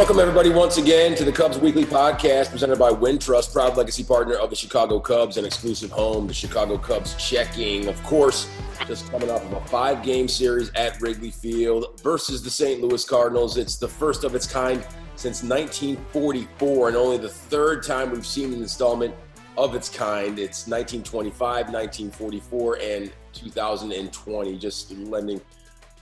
Welcome, 0.00 0.18
everybody, 0.18 0.48
once 0.48 0.78
again 0.78 1.14
to 1.16 1.24
the 1.26 1.30
Cubs 1.30 1.58
Weekly 1.58 1.84
Podcast 1.84 2.50
presented 2.50 2.78
by 2.78 2.90
Wintrust, 2.90 3.52
proud 3.52 3.76
legacy 3.76 4.02
partner 4.02 4.32
of 4.36 4.48
the 4.48 4.56
Chicago 4.56 4.98
Cubs 4.98 5.36
and 5.36 5.46
exclusive 5.46 5.90
home, 5.90 6.26
the 6.26 6.32
Chicago 6.32 6.78
Cubs 6.78 7.14
checking. 7.16 7.86
Of 7.86 8.02
course, 8.02 8.48
just 8.86 9.10
coming 9.10 9.30
off 9.30 9.44
of 9.44 9.52
a 9.52 9.60
five 9.66 10.02
game 10.02 10.26
series 10.26 10.70
at 10.74 10.98
Wrigley 11.02 11.30
Field 11.30 12.00
versus 12.02 12.42
the 12.42 12.48
St. 12.48 12.80
Louis 12.80 13.04
Cardinals. 13.04 13.58
It's 13.58 13.76
the 13.76 13.88
first 13.88 14.24
of 14.24 14.34
its 14.34 14.46
kind 14.46 14.82
since 15.16 15.42
1944 15.42 16.88
and 16.88 16.96
only 16.96 17.18
the 17.18 17.28
third 17.28 17.82
time 17.82 18.10
we've 18.10 18.26
seen 18.26 18.54
an 18.54 18.62
installment 18.62 19.14
of 19.58 19.74
its 19.74 19.90
kind. 19.90 20.38
It's 20.38 20.66
1925, 20.66 21.68
1944, 21.70 22.78
and 22.80 23.12
2020, 23.34 24.58
just 24.58 24.92
lending 24.92 25.42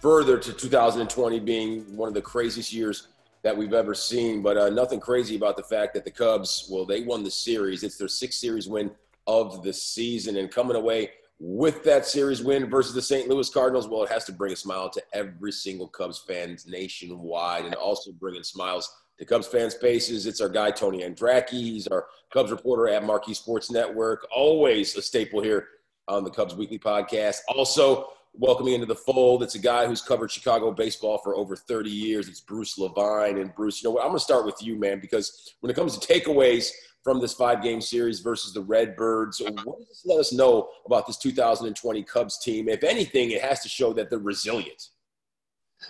further 0.00 0.38
to 0.38 0.52
2020 0.52 1.40
being 1.40 1.96
one 1.96 2.06
of 2.06 2.14
the 2.14 2.22
craziest 2.22 2.72
years 2.72 3.08
that 3.42 3.56
we've 3.56 3.74
ever 3.74 3.94
seen. 3.94 4.42
But 4.42 4.56
uh, 4.56 4.70
nothing 4.70 5.00
crazy 5.00 5.36
about 5.36 5.56
the 5.56 5.62
fact 5.62 5.94
that 5.94 6.04
the 6.04 6.10
Cubs, 6.10 6.68
well, 6.70 6.84
they 6.84 7.02
won 7.02 7.22
the 7.22 7.30
series. 7.30 7.82
It's 7.82 7.96
their 7.96 8.08
sixth 8.08 8.38
series 8.38 8.68
win 8.68 8.90
of 9.26 9.62
the 9.62 9.72
season. 9.72 10.36
And 10.36 10.50
coming 10.50 10.76
away 10.76 11.10
with 11.38 11.84
that 11.84 12.06
series 12.06 12.42
win 12.42 12.68
versus 12.68 12.94
the 12.94 13.02
St. 13.02 13.28
Louis 13.28 13.48
Cardinals, 13.50 13.88
well, 13.88 14.02
it 14.02 14.10
has 14.10 14.24
to 14.24 14.32
bring 14.32 14.52
a 14.52 14.56
smile 14.56 14.90
to 14.90 15.02
every 15.12 15.52
single 15.52 15.88
Cubs 15.88 16.24
fans 16.26 16.66
nationwide 16.66 17.64
and 17.64 17.74
also 17.74 18.10
bringing 18.12 18.42
smiles 18.42 18.92
to 19.18 19.24
Cubs 19.24 19.46
fans' 19.46 19.74
faces. 19.74 20.26
It's 20.26 20.40
our 20.40 20.48
guy, 20.48 20.70
Tony 20.70 21.02
Andracki. 21.02 21.50
He's 21.50 21.86
our 21.88 22.06
Cubs 22.32 22.50
reporter 22.50 22.88
at 22.88 23.04
Marquee 23.04 23.34
Sports 23.34 23.70
Network, 23.70 24.26
always 24.34 24.96
a 24.96 25.02
staple 25.02 25.40
here 25.40 25.68
on 26.08 26.24
the 26.24 26.30
Cubs 26.30 26.54
Weekly 26.54 26.78
Podcast. 26.78 27.38
Also, 27.48 28.08
welcoming 28.34 28.74
into 28.74 28.86
the 28.86 28.94
fold. 28.94 29.42
It's 29.42 29.54
a 29.54 29.60
guy 29.60 29.86
who's 29.86 30.02
covered 30.02 30.30
Chicago 30.30 30.72
baseball 30.72 31.18
for 31.18 31.36
over 31.36 31.56
30 31.56 31.90
years. 31.90 32.28
It's 32.28 32.40
Bruce 32.40 32.78
Levine. 32.78 33.38
And 33.38 33.54
Bruce, 33.54 33.82
you 33.82 33.88
know 33.88 33.94
what? 33.94 34.02
I'm 34.02 34.08
going 34.08 34.18
to 34.18 34.24
start 34.24 34.46
with 34.46 34.62
you, 34.62 34.78
man, 34.78 35.00
because 35.00 35.54
when 35.60 35.70
it 35.70 35.74
comes 35.74 35.96
to 35.96 36.12
takeaways 36.12 36.70
from 37.02 37.20
this 37.20 37.34
five 37.34 37.62
game 37.62 37.80
series 37.80 38.20
versus 38.20 38.52
the 38.52 38.62
Redbirds, 38.62 39.40
what 39.40 39.78
does 39.78 39.88
this 39.88 40.02
let 40.04 40.20
us 40.20 40.32
know 40.32 40.68
about 40.86 41.06
this 41.06 41.16
2020 41.18 42.02
Cubs 42.04 42.38
team? 42.38 42.68
If 42.68 42.84
anything, 42.84 43.30
it 43.30 43.42
has 43.42 43.60
to 43.60 43.68
show 43.68 43.92
that 43.94 44.10
they're 44.10 44.18
resilient. 44.18 44.88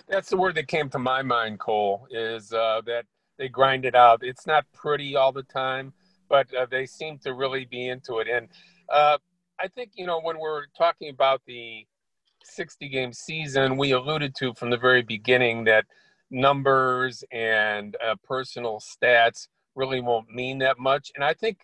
That's 0.07 0.29
the 0.29 0.37
word 0.37 0.55
that 0.55 0.67
came 0.67 0.89
to 0.89 0.99
my 0.99 1.21
mind, 1.23 1.59
Cole, 1.59 2.07
is 2.11 2.53
uh, 2.53 2.81
that 2.85 3.05
they 3.37 3.49
grind 3.49 3.85
it 3.85 3.95
out. 3.95 4.19
It's 4.21 4.45
not 4.45 4.65
pretty 4.73 5.15
all 5.15 5.31
the 5.31 5.43
time, 5.43 5.93
but 6.29 6.53
uh, 6.53 6.67
they 6.69 6.85
seem 6.85 7.17
to 7.19 7.33
really 7.33 7.65
be 7.65 7.87
into 7.87 8.19
it. 8.19 8.27
And 8.27 8.49
uh, 8.91 9.17
I 9.59 9.67
think, 9.67 9.91
you 9.95 10.05
know, 10.05 10.21
when 10.21 10.39
we're 10.39 10.65
talking 10.77 11.09
about 11.09 11.41
the 11.47 11.85
60 12.49 12.89
game 12.89 13.13
season, 13.13 13.77
we 13.77 13.91
alluded 13.91 14.35
to 14.35 14.53
from 14.53 14.69
the 14.69 14.77
very 14.77 15.01
beginning 15.01 15.63
that 15.65 15.85
numbers 16.31 17.23
and 17.31 17.95
uh, 18.05 18.15
personal 18.23 18.79
stats 18.79 19.47
really 19.75 20.01
won't 20.01 20.29
mean 20.29 20.59
that 20.59 20.79
much. 20.79 21.11
And 21.15 21.23
I 21.23 21.33
think 21.33 21.59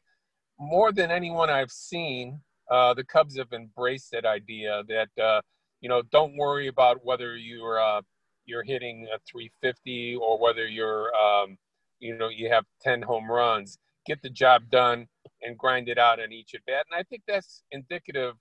more 0.60 0.92
than 0.92 1.12
anyone 1.12 1.50
I've 1.50 1.72
seen, 1.72 2.40
uh, 2.72 2.94
the 2.94 3.04
Cubs 3.04 3.38
have 3.38 3.54
embraced 3.54 4.12
that 4.12 4.26
idea 4.26 4.84
that, 4.88 5.24
uh, 5.24 5.42
you 5.82 5.90
know, 5.90 6.02
don't 6.12 6.38
worry 6.38 6.68
about 6.68 7.04
whether 7.04 7.36
you're, 7.36 7.80
uh, 7.80 8.02
you're 8.46 8.64
hitting 8.64 9.08
a 9.14 9.20
350 9.30 10.16
or 10.16 10.40
whether 10.40 10.68
you're, 10.68 11.14
um, 11.16 11.58
you 12.00 12.18
know, 12.18 12.30
you 12.30 12.50
have 12.50 12.66
10 12.82 13.02
home 13.02 13.30
runs. 13.30 13.78
Get 14.06 14.22
the 14.22 14.30
job 14.30 14.70
done 14.70 15.08
and 15.42 15.58
grind 15.58 15.90
it 15.90 15.98
out 15.98 16.20
on 16.20 16.32
each 16.32 16.56
at 16.56 16.66
bat. 16.66 16.86
And 16.90 17.00
I 17.00 17.04
think 17.04 17.24
that's 17.28 17.64
indicative 17.72 18.36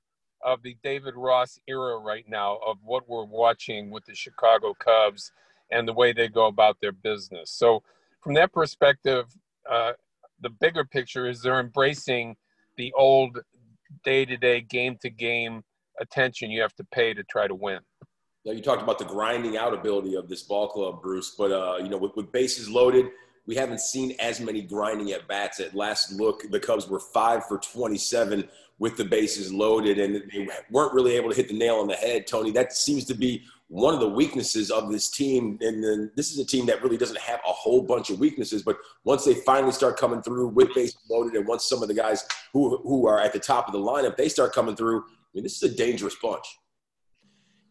of 0.45 0.63
the 0.63 0.77
David 0.83 1.15
Ross 1.17 1.59
era 1.67 1.99
right 1.99 2.25
now 2.29 2.59
of 2.65 2.77
what 2.85 3.09
we're 3.09 3.25
watching 3.25 3.91
with 3.91 4.05
the 4.05 4.15
Chicago 4.15 4.75
Cubs 4.79 5.33
and 5.71 5.89
the 5.89 5.93
way 5.93 6.13
they 6.13 6.29
go 6.29 6.47
about 6.47 6.77
their 6.81 6.93
business. 6.93 7.51
So, 7.51 7.83
from 8.21 8.35
that 8.35 8.53
perspective, 8.53 9.27
uh, 9.71 9.93
the 10.41 10.51
bigger 10.51 10.85
picture 10.85 11.29
is 11.29 11.43
they're 11.43 11.61
embracing 11.61 12.37
the 12.77 12.93
old 12.97 13.41
day 14.05 14.25
to 14.25 14.37
day, 14.37 14.61
game 14.61 14.97
to 15.03 15.11
game 15.11 15.63
attention 16.01 16.51
you 16.51 16.61
have 16.61 16.75
to 16.77 16.85
pay 16.85 17.15
to 17.15 17.23
try 17.25 17.47
to 17.47 17.55
win. 17.55 17.81
Now, 18.45 18.53
you 18.53 18.61
talked 18.61 18.83
about 18.83 18.99
the 18.99 19.05
grinding 19.07 19.57
out 19.57 19.73
ability 19.73 20.17
of 20.17 20.29
this 20.29 20.43
ball 20.43 20.69
club, 20.69 21.01
Bruce, 21.01 21.35
but, 21.37 21.51
uh, 21.51 21.77
you 21.79 21.89
know, 21.89 21.97
with, 21.97 22.15
with 22.15 22.31
bases 22.31 22.69
loaded, 22.69 23.07
we 23.47 23.55
haven't 23.55 23.81
seen 23.81 24.15
as 24.21 24.41
many 24.41 24.63
grinding 24.63 25.13
at 25.13 25.29
bats. 25.29 25.61
At 25.61 25.75
last 25.75 26.13
look, 26.13 26.51
the 26.51 26.61
Cubs 26.61 26.89
were 26.89 27.01
five 27.01 27.47
for 27.47 27.59
27 27.59 28.49
with 28.79 28.97
the 28.97 29.05
bases 29.05 29.53
loaded, 29.53 29.99
and 29.99 30.17
they 30.33 30.49
weren't 30.71 30.95
really 30.95 31.15
able 31.17 31.31
to 31.31 31.37
hit 31.37 31.49
the 31.49 31.59
nail 31.59 31.77
on 31.77 31.87
the 31.87 31.95
head. 31.95 32.27
Tony, 32.27 32.51
that 32.53 32.73
seems 32.73 33.05
to 33.05 33.15
be 33.15 33.43
one 33.69 33.95
of 33.95 34.01
the 34.01 34.09
weaknesses 34.09 34.71
of 34.71 34.91
this 34.91 35.11
team. 35.11 35.59
And 35.61 35.83
then 35.83 36.11
this 36.17 36.31
is 36.31 36.39
a 36.39 36.45
team 36.45 36.67
that 36.67 36.83
really 36.83 36.97
doesn't 36.97 37.19
have 37.19 37.41
a 37.49 37.53
whole 37.53 37.83
bunch 37.83 38.11
of 38.11 38.19
weaknesses, 38.19 38.63
but 38.63 38.77
once 39.05 39.25
they 39.25 39.35
finally 39.35 39.73
start 39.73 39.99
coming 39.99 40.23
through 40.23 40.49
with 40.49 40.75
bases 40.75 40.99
loaded, 41.11 41.35
and 41.35 41.47
once 41.47 41.65
some 41.65 41.83
of 41.83 41.89
the 41.89 41.95
guys 41.95 42.27
who 42.53 42.79
who 42.79 43.07
are 43.07 43.21
at 43.21 43.33
the 43.33 43.39
top 43.39 43.67
of 43.67 43.73
the 43.73 43.79
lineup 43.79 44.17
they 44.17 44.29
start 44.29 44.53
coming 44.53 44.77
through, 44.77 45.01
I 45.01 45.05
mean, 45.35 45.45
this 45.45 45.63
is 45.63 45.73
a 45.73 45.77
dangerous 45.77 46.17
bunch. 46.21 46.47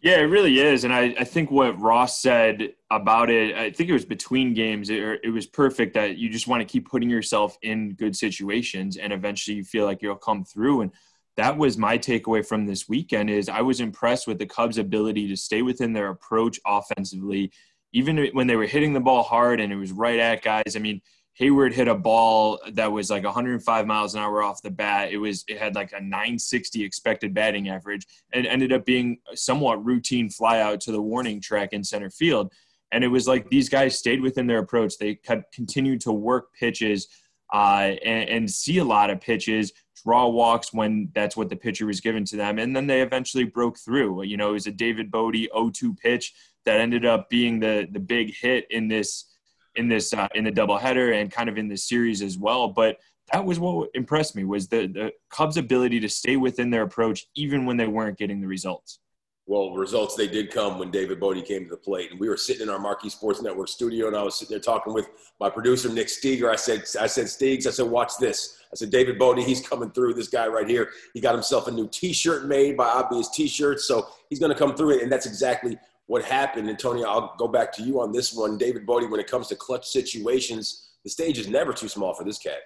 Yeah, 0.04 0.18
it 0.18 0.24
really 0.24 0.60
is. 0.60 0.84
And 0.84 0.94
I, 0.94 1.16
I 1.18 1.24
think 1.24 1.50
what 1.50 1.80
Ross 1.80 2.22
said 2.22 2.74
about 2.92 3.30
it, 3.30 3.56
I 3.56 3.72
think 3.72 3.90
it 3.90 3.94
was 3.94 4.04
between 4.04 4.54
games, 4.54 4.90
it, 4.90 5.22
it 5.24 5.30
was 5.30 5.48
perfect 5.48 5.94
that 5.94 6.18
you 6.18 6.30
just 6.30 6.46
want 6.46 6.60
to 6.60 6.70
keep 6.70 6.90
putting 6.90 7.10
yourself 7.10 7.58
in 7.62 7.94
good 7.94 8.14
situations 8.14 8.98
and 8.98 9.14
eventually 9.14 9.56
you 9.56 9.64
feel 9.64 9.86
like 9.86 10.02
you'll 10.02 10.18
come 10.18 10.44
through. 10.44 10.82
And 10.82 10.92
that 11.38 11.58
was 11.58 11.78
my 11.78 11.98
takeaway 11.98 12.46
from 12.46 12.66
this 12.66 12.90
weekend 12.90 13.30
is 13.30 13.48
I 13.48 13.62
was 13.62 13.80
impressed 13.80 14.28
with 14.28 14.40
the 14.40 14.46
Cubs' 14.46 14.78
ability 14.78 15.30
to 15.30 15.38
stay 15.38 15.62
within 15.62 15.94
their 15.94 16.10
approach 16.10 16.60
offensively, 16.68 17.54
even 17.94 18.28
when 18.34 18.48
they 18.48 18.58
were 18.58 18.66
hitting 18.66 18.92
the 18.92 19.00
ball 19.00 19.24
hard 19.24 19.62
and 19.62 19.72
it 19.72 19.78
was 19.78 19.94
right 19.94 20.20
at 20.20 20.44
guys. 20.44 20.76
I 20.76 20.80
mean– 20.80 21.02
Heyward 21.40 21.74
hit 21.74 21.88
a 21.88 21.96
ball 21.96 22.60
that 22.74 22.92
was 22.92 23.10
like 23.10 23.24
105 23.24 23.88
miles 23.88 24.14
an 24.14 24.22
hour 24.22 24.44
off 24.44 24.62
the 24.62 24.70
bat. 24.70 25.12
It 25.12 25.18
was 25.18 25.44
it 25.48 25.58
had 25.58 25.74
like 25.74 25.92
a 25.92 26.00
960 26.00 26.84
expected 26.84 27.34
batting 27.34 27.70
average 27.70 28.06
and 28.34 28.46
ended 28.46 28.72
up 28.72 28.86
being 28.86 29.18
a 29.32 29.36
somewhat 29.36 29.84
routine 29.84 30.30
flyout 30.30 30.80
to 30.82 30.92
the 30.92 31.02
warning 31.02 31.42
track 31.42 31.74
in 31.74 31.84
center 31.84 32.12
field. 32.12 32.54
And 32.92 33.04
it 33.04 33.08
was 33.08 33.28
like 33.28 33.50
these 33.50 33.70
guys 33.70 33.98
stayed 33.98 34.22
within 34.22 34.46
their 34.46 34.60
approach. 34.60 34.98
They 35.00 35.16
kept 35.16 35.54
continued 35.54 36.02
to 36.02 36.12
work 36.12 36.54
pitches 36.54 37.08
uh, 37.52 37.96
and, 38.06 38.30
and 38.30 38.52
see 38.52 38.78
a 38.78 38.84
lot 38.84 39.10
of 39.10 39.20
pitches, 39.20 39.74
draw 40.04 40.28
walks 40.28 40.74
when 40.74 41.10
that's 41.14 41.36
what 41.36 41.50
the 41.50 41.56
pitcher 41.56 41.86
was 41.86 42.02
given 42.02 42.26
to 42.26 42.36
them, 42.36 42.60
and 42.60 42.76
then 42.76 42.88
they 42.88 43.02
eventually 43.02 43.44
broke 43.44 43.80
through. 43.80 44.24
You 44.24 44.38
know, 44.38 44.50
it 44.50 44.54
was 44.54 44.68
a 44.68 44.72
David 44.72 45.12
Bote 45.12 45.36
0-2 45.36 45.98
pitch 45.98 46.34
that 46.66 46.80
ended 46.80 47.06
up 47.06 47.30
being 47.30 47.60
the 47.60 47.88
the 47.92 48.00
big 48.00 48.34
hit 48.36 48.66
in 48.70 48.88
this 48.88 49.26
in 49.76 49.88
this 49.88 50.14
uh, 50.14 50.28
in 50.36 50.44
the 50.44 50.52
doubleheader 50.52 51.20
and 51.20 51.32
kind 51.32 51.50
of 51.50 51.58
in 51.58 51.68
this 51.68 51.88
series 51.88 52.22
as 52.22 52.38
well. 52.38 52.68
But 52.68 52.98
that 53.32 53.46
was 53.46 53.60
what 53.60 53.90
impressed 53.94 54.36
me 54.36 54.44
was 54.44 54.68
the, 54.68 54.88
the 54.88 55.14
Cubs' 55.30 55.58
ability 55.58 56.00
to 56.02 56.10
stay 56.10 56.36
within 56.38 56.70
their 56.70 56.84
approach 56.84 57.26
even 57.36 57.66
when 57.66 57.78
they 57.78 57.88
weren't 57.88 58.18
getting 58.18 58.42
the 58.42 58.48
results. 58.48 59.00
Well, 59.46 59.74
results 59.74 60.16
they 60.16 60.28
did 60.28 60.52
come 60.52 60.80
when 60.80 60.90
David 60.90 61.20
Bote 61.20 61.44
came 61.46 61.66
to 61.66 61.70
the 61.70 61.76
plate, 61.76 62.12
and 62.12 62.20
we 62.20 62.30
were 62.30 62.38
sitting 62.38 62.62
in 62.62 62.70
our 62.70 62.80
Marquee 62.80 63.10
Sports 63.10 63.42
Network 63.42 63.68
studio, 63.68 64.08
and 64.08 64.16
I 64.16 64.24
was 64.24 64.36
sitting 64.36 64.54
there 64.54 64.62
talking 64.62 64.94
with 64.94 65.10
my 65.38 65.50
producer 65.50 65.90
Nick 65.90 66.08
Steger. 66.08 66.50
I 66.50 66.56
said, 66.56 66.84
"I 66.98 67.08
said 67.08 67.26
Steegs, 67.26 67.68
I 67.68 67.72
said, 67.72 67.88
watch 67.88 68.14
this." 68.22 68.58
I 68.72 68.76
said, 68.76 68.90
"David 68.90 69.20
Bote, 69.20 69.40
he's 69.40 69.68
coming 69.68 69.92
through. 69.92 70.14
This 70.14 70.30
guy 70.30 70.48
right 70.48 70.68
here, 70.68 70.92
he 71.14 71.20
got 71.20 71.34
himself 71.34 71.68
a 71.68 71.72
new 71.72 71.90
T-shirt 71.90 72.46
made 72.46 72.78
by 72.78 72.88
Obvious 72.88 73.30
T-shirts, 73.32 73.86
so 73.86 74.08
he's 74.30 74.40
going 74.40 74.54
to 74.54 74.58
come 74.58 74.76
through." 74.76 74.92
It, 74.92 75.04
and 75.04 75.12
that's 75.12 75.26
exactly 75.26 75.78
what 76.14 76.24
happened. 76.24 76.70
And 76.70 76.78
Tony, 76.78 77.04
I'll 77.04 77.34
go 77.40 77.48
back 77.48 77.74
to 77.74 77.82
you 77.82 78.00
on 78.00 78.12
this 78.12 78.36
one. 78.36 78.56
David 78.56 78.86
Bote, 78.86 79.10
when 79.10 79.20
it 79.20 79.26
comes 79.26 79.48
to 79.48 79.56
clutch 79.56 79.88
situations, 79.88 80.92
the 81.04 81.10
stage 81.10 81.40
is 81.40 81.48
never 81.48 81.74
too 81.74 81.88
small 81.88 82.14
for 82.14 82.24
this 82.24 82.38
cat. 82.38 82.60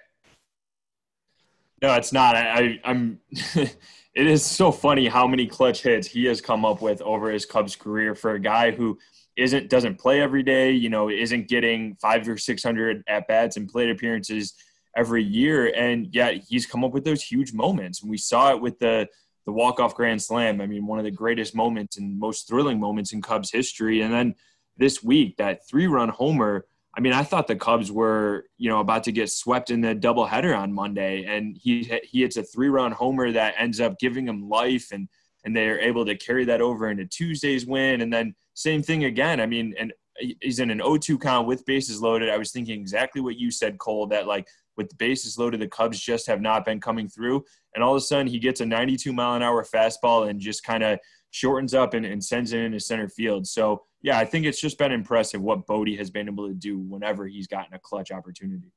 No, 1.80 1.94
it's 1.94 2.12
not. 2.12 2.36
I, 2.36 2.78
am 2.84 3.18
it 3.32 3.72
is 4.14 4.44
so 4.44 4.70
funny 4.70 5.08
how 5.08 5.26
many 5.26 5.46
clutch 5.46 5.82
hits 5.82 6.06
he 6.06 6.26
has 6.26 6.42
come 6.42 6.66
up 6.66 6.82
with 6.82 7.00
over 7.00 7.30
his 7.30 7.46
Cubs 7.46 7.74
career 7.74 8.14
for 8.14 8.32
a 8.34 8.38
guy 8.38 8.70
who 8.70 8.98
isn't 9.34 9.70
doesn't 9.70 9.98
play 9.98 10.20
every 10.20 10.42
day. 10.42 10.72
You 10.72 10.90
know, 10.90 11.08
isn't 11.08 11.48
getting 11.48 11.96
five 12.02 12.28
or 12.28 12.36
six 12.36 12.62
hundred 12.62 13.02
at 13.08 13.26
bats 13.28 13.56
and 13.56 13.66
plate 13.66 13.88
appearances 13.88 14.52
every 14.94 15.24
year, 15.24 15.72
and 15.74 16.14
yet 16.14 16.34
he's 16.46 16.66
come 16.66 16.84
up 16.84 16.92
with 16.92 17.04
those 17.04 17.22
huge 17.22 17.54
moments. 17.54 18.02
And 18.02 18.10
we 18.10 18.18
saw 18.18 18.50
it 18.50 18.60
with 18.60 18.78
the 18.78 19.08
the 19.48 19.52
walk-off 19.52 19.94
grand 19.94 20.20
slam. 20.20 20.60
I 20.60 20.66
mean, 20.66 20.86
one 20.86 20.98
of 20.98 21.06
the 21.06 21.10
greatest 21.10 21.54
moments 21.54 21.96
and 21.96 22.18
most 22.18 22.46
thrilling 22.46 22.78
moments 22.78 23.14
in 23.14 23.22
Cubs 23.22 23.50
history. 23.50 24.02
And 24.02 24.12
then 24.12 24.34
this 24.76 25.02
week, 25.02 25.38
that 25.38 25.66
three-run 25.66 26.10
homer. 26.10 26.66
I 26.94 27.00
mean, 27.00 27.14
I 27.14 27.22
thought 27.22 27.46
the 27.46 27.56
Cubs 27.56 27.90
were, 27.90 28.44
you 28.58 28.68
know, 28.68 28.80
about 28.80 29.04
to 29.04 29.12
get 29.12 29.30
swept 29.30 29.70
in 29.70 29.80
the 29.80 29.94
doubleheader 29.94 30.54
on 30.54 30.74
Monday, 30.74 31.24
and 31.24 31.56
he 31.56 31.90
he 32.04 32.20
hits 32.20 32.36
a 32.36 32.42
three-run 32.42 32.92
homer 32.92 33.32
that 33.32 33.54
ends 33.56 33.80
up 33.80 33.98
giving 33.98 34.28
him 34.28 34.50
life, 34.50 34.92
and 34.92 35.08
and 35.44 35.56
they're 35.56 35.80
able 35.80 36.04
to 36.04 36.14
carry 36.14 36.44
that 36.44 36.60
over 36.60 36.90
into 36.90 37.06
Tuesday's 37.06 37.64
win, 37.64 38.02
and 38.02 38.12
then 38.12 38.34
same 38.52 38.82
thing 38.82 39.04
again. 39.04 39.40
I 39.40 39.46
mean, 39.46 39.74
and 39.78 39.94
he's 40.18 40.58
in 40.58 40.70
an 40.70 40.80
0-2 40.80 41.18
count 41.22 41.48
with 41.48 41.64
bases 41.64 42.02
loaded. 42.02 42.28
I 42.28 42.36
was 42.36 42.52
thinking 42.52 42.78
exactly 42.78 43.22
what 43.22 43.38
you 43.38 43.50
said, 43.50 43.78
Cole, 43.78 44.08
that 44.08 44.26
like 44.26 44.46
with 44.78 44.88
the 44.88 44.94
bases 44.94 45.36
loaded, 45.36 45.60
the 45.60 45.68
Cubs 45.68 46.00
just 46.00 46.26
have 46.26 46.40
not 46.40 46.64
been 46.64 46.80
coming 46.80 47.08
through. 47.08 47.44
And 47.74 47.84
all 47.84 47.92
of 47.92 47.98
a 47.98 48.00
sudden, 48.00 48.28
he 48.28 48.38
gets 48.38 48.62
a 48.62 48.66
92 48.66 49.12
mile 49.12 49.34
an 49.34 49.42
hour 49.42 49.62
fastball 49.62 50.30
and 50.30 50.40
just 50.40 50.64
kind 50.64 50.82
of 50.82 50.98
shortens 51.30 51.74
up 51.74 51.92
and, 51.92 52.06
and, 52.06 52.24
sends 52.24 52.52
it 52.54 52.60
into 52.60 52.80
center 52.80 53.08
field. 53.08 53.46
So 53.46 53.82
yeah, 54.00 54.18
I 54.18 54.24
think 54.24 54.46
it's 54.46 54.60
just 54.60 54.78
been 54.78 54.92
impressive 54.92 55.42
what 55.42 55.66
Bote 55.66 55.90
has 55.98 56.08
been 56.08 56.28
able 56.28 56.48
to 56.48 56.54
do 56.54 56.78
whenever 56.78 57.26
he's 57.26 57.46
gotten 57.46 57.74
a 57.74 57.78
clutch 57.78 58.10
opportunity. 58.10 58.72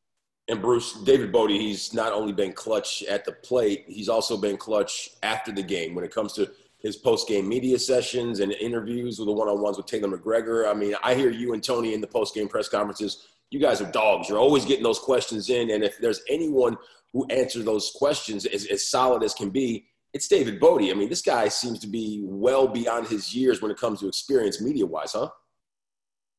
And 0.50 0.62
Bruce, 0.62 0.94
David 1.04 1.32
Bote, 1.32 1.52
he's 1.52 1.94
not 1.94 2.12
only 2.12 2.34
been 2.34 2.52
clutch 2.52 3.04
at 3.04 3.24
the 3.24 3.32
plate, 3.32 3.86
he's 3.88 4.10
also 4.10 4.36
been 4.36 4.58
clutch 4.58 5.12
after 5.24 5.52
the 5.52 5.64
game 5.64 5.96
when 5.96 6.04
it 6.04 6.14
comes 6.14 6.34
to 6.34 6.52
his 6.80 6.98
post-game 6.98 7.48
media 7.48 7.78
sessions 7.78 8.40
and 8.40 8.52
interviews 8.54 9.20
with 9.20 9.28
the 9.28 9.32
one-on-ones 9.32 9.78
with 9.78 9.86
Taylor 9.86 10.18
McGregor. 10.18 10.70
I 10.70 10.74
mean, 10.74 10.96
I 11.04 11.14
hear 11.14 11.30
you 11.30 11.54
and 11.54 11.64
Tony 11.64 11.94
in 11.94 12.02
the 12.02 12.08
post-game 12.08 12.48
press 12.48 12.68
conferences. 12.68 13.28
You 13.52 13.60
guys 13.60 13.82
are 13.82 13.92
dogs. 13.92 14.30
You're 14.30 14.40
always 14.40 14.66
getting 14.66 14.84
those 14.84 15.00
questions 15.00 15.50
in, 15.50 15.72
and 15.72 15.84
if 15.84 16.00
there's 16.00 16.22
anyone 16.30 16.78
who 17.14 17.26
answers 17.28 17.66
those 17.66 17.92
questions 17.94 18.46
as, 18.46 18.66
as 18.68 18.90
solid 18.90 19.24
as 19.24 19.34
can 19.34 19.50
be, 19.50 19.86
it's 20.14 20.28
David 20.28 20.60
Bote. 20.60 20.84
I 20.84 20.94
mean, 20.94 21.10
this 21.10 21.22
guy 21.22 21.50
seems 21.50 21.80
to 21.80 21.88
be 21.88 22.22
well 22.24 22.68
beyond 22.68 23.08
his 23.08 23.36
years 23.36 23.62
when 23.62 23.70
it 23.70 23.78
comes 23.78 24.00
to 24.00 24.08
experience 24.08 24.62
media-wise, 24.62 25.12
huh? 25.14 25.30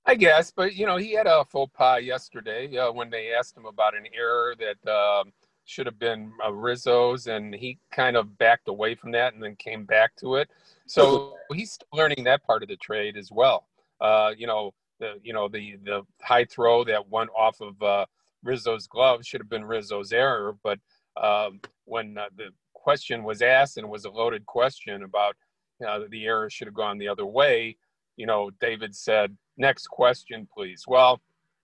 I 0.05 0.15
guess, 0.15 0.51
but 0.51 0.75
you 0.75 0.85
know, 0.85 0.97
he 0.97 1.13
had 1.13 1.27
a 1.27 1.45
faux 1.45 1.71
pas 1.77 2.03
yesterday 2.03 2.77
uh, 2.77 2.91
when 2.91 3.09
they 3.09 3.33
asked 3.33 3.57
him 3.57 3.67
about 3.67 3.95
an 3.95 4.05
error 4.13 4.55
that 4.59 4.91
um, 4.91 5.33
should 5.65 5.87
have 5.87 5.99
been 5.99 6.33
uh, 6.45 6.53
Rizzo's, 6.53 7.29
and 7.29 7.55
he 7.55 7.79
kind 7.93 8.17
of 8.17 8.37
backed 8.37 8.69
away 8.69 8.95
from 8.95 9.13
that 9.13 9.35
and 9.35 9.43
then 9.43 9.55
came 9.57 9.85
back 9.85 10.17
to 10.17 10.37
it. 10.37 10.49
So 10.87 11.35
he's 11.53 11.73
still 11.73 11.89
learning 11.93 12.25
that 12.25 12.45
part 12.45 12.63
of 12.63 12.69
the 12.69 12.77
trade 12.77 13.17
as 13.17 13.31
well. 13.31 13.67
Uh, 14.01 14.33
you 14.37 14.47
know, 14.47 14.73
the 15.03 15.21
you 15.23 15.33
know 15.33 15.49
the 15.49 15.77
the 15.85 16.03
high 16.23 16.45
throw 16.45 16.85
that 16.85 17.09
went 17.11 17.31
off 17.37 17.61
of 17.61 17.83
uh, 17.83 18.07
Rizzo's 18.43 18.87
glove 18.87 19.25
should 19.25 19.41
have 19.41 19.51
been 19.51 19.65
Rizzo's 19.65 20.13
error, 20.13 20.57
but 20.63 20.79
um, 21.21 21.61
when 21.85 22.17
uh, 22.17 22.27
the 22.37 22.51
question 22.73 23.25
was 23.25 23.43
asked 23.43 23.77
and 23.77 23.89
was 23.91 24.05
a 24.05 24.11
loaded 24.11 24.47
question 24.47 25.03
about 25.03 25.37
you 25.81 25.87
know, 25.87 26.07
the 26.09 26.25
error 26.27 26.49
should 26.49 26.69
have 26.69 26.75
gone 26.75 26.99
the 26.99 27.09
other 27.09 27.27
way, 27.27 27.77
you 28.17 28.27
know, 28.27 28.51
David 28.61 28.95
said, 28.95 29.37
"Next 29.57 29.89
question, 29.89 30.47
please." 30.55 30.85
Well, 30.87 31.21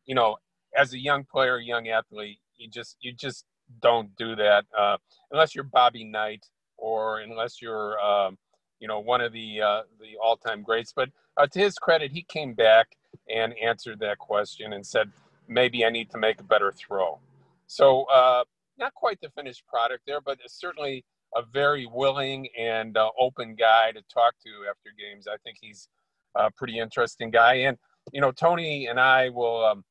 you 0.06 0.14
know, 0.14 0.36
as 0.76 0.92
a 0.92 0.98
young 0.98 1.24
player, 1.24 1.58
young 1.58 1.88
athlete, 1.88 2.40
you 2.56 2.68
just 2.68 2.96
you 3.00 3.12
just 3.12 3.44
don't 3.80 4.14
do 4.16 4.34
that 4.34 4.64
uh, 4.76 4.96
unless 5.30 5.54
you're 5.54 5.64
Bobby 5.64 6.04
Knight 6.04 6.44
or 6.76 7.20
unless 7.20 7.62
you're 7.62 8.00
um, 8.00 8.36
you 8.80 8.88
know 8.88 8.98
one 8.98 9.20
of 9.20 9.32
the 9.32 9.62
uh, 9.62 9.82
the 10.00 10.16
all-time 10.22 10.62
greats. 10.62 10.92
But 10.94 11.10
uh, 11.36 11.46
to 11.46 11.58
his 11.58 11.76
credit, 11.76 12.10
he 12.10 12.22
came 12.22 12.54
back 12.54 12.96
and 13.38 13.54
answered 13.58 13.98
that 14.00 14.18
question 14.18 14.72
and 14.72 14.86
said, 14.86 15.10
"Maybe 15.48 15.84
I 15.84 15.90
need 15.90 16.10
to 16.10 16.18
make 16.18 16.40
a 16.40 16.44
better 16.44 16.72
throw." 16.72 17.18
So 17.66 18.04
uh, 18.04 18.44
not 18.78 18.94
quite 18.94 19.20
the 19.20 19.30
finished 19.30 19.66
product 19.66 20.04
there, 20.06 20.20
but 20.20 20.38
certainly 20.46 21.04
a 21.34 21.42
very 21.42 21.86
willing 21.86 22.48
and 22.58 22.96
uh, 22.96 23.10
open 23.18 23.54
guy 23.54 23.92
to 23.92 24.02
talk 24.12 24.34
to 24.44 24.50
after 24.68 24.90
games. 24.98 25.26
I 25.26 25.36
think 25.44 25.58
he's 25.60 25.88
a 26.34 26.50
pretty 26.50 26.78
interesting 26.78 27.30
guy, 27.30 27.54
and 27.54 27.76
you 28.12 28.20
know 28.20 28.32
Tony 28.32 28.86
and 28.86 28.98
I 29.00 29.28
will 29.28 29.64
um, 29.64 29.84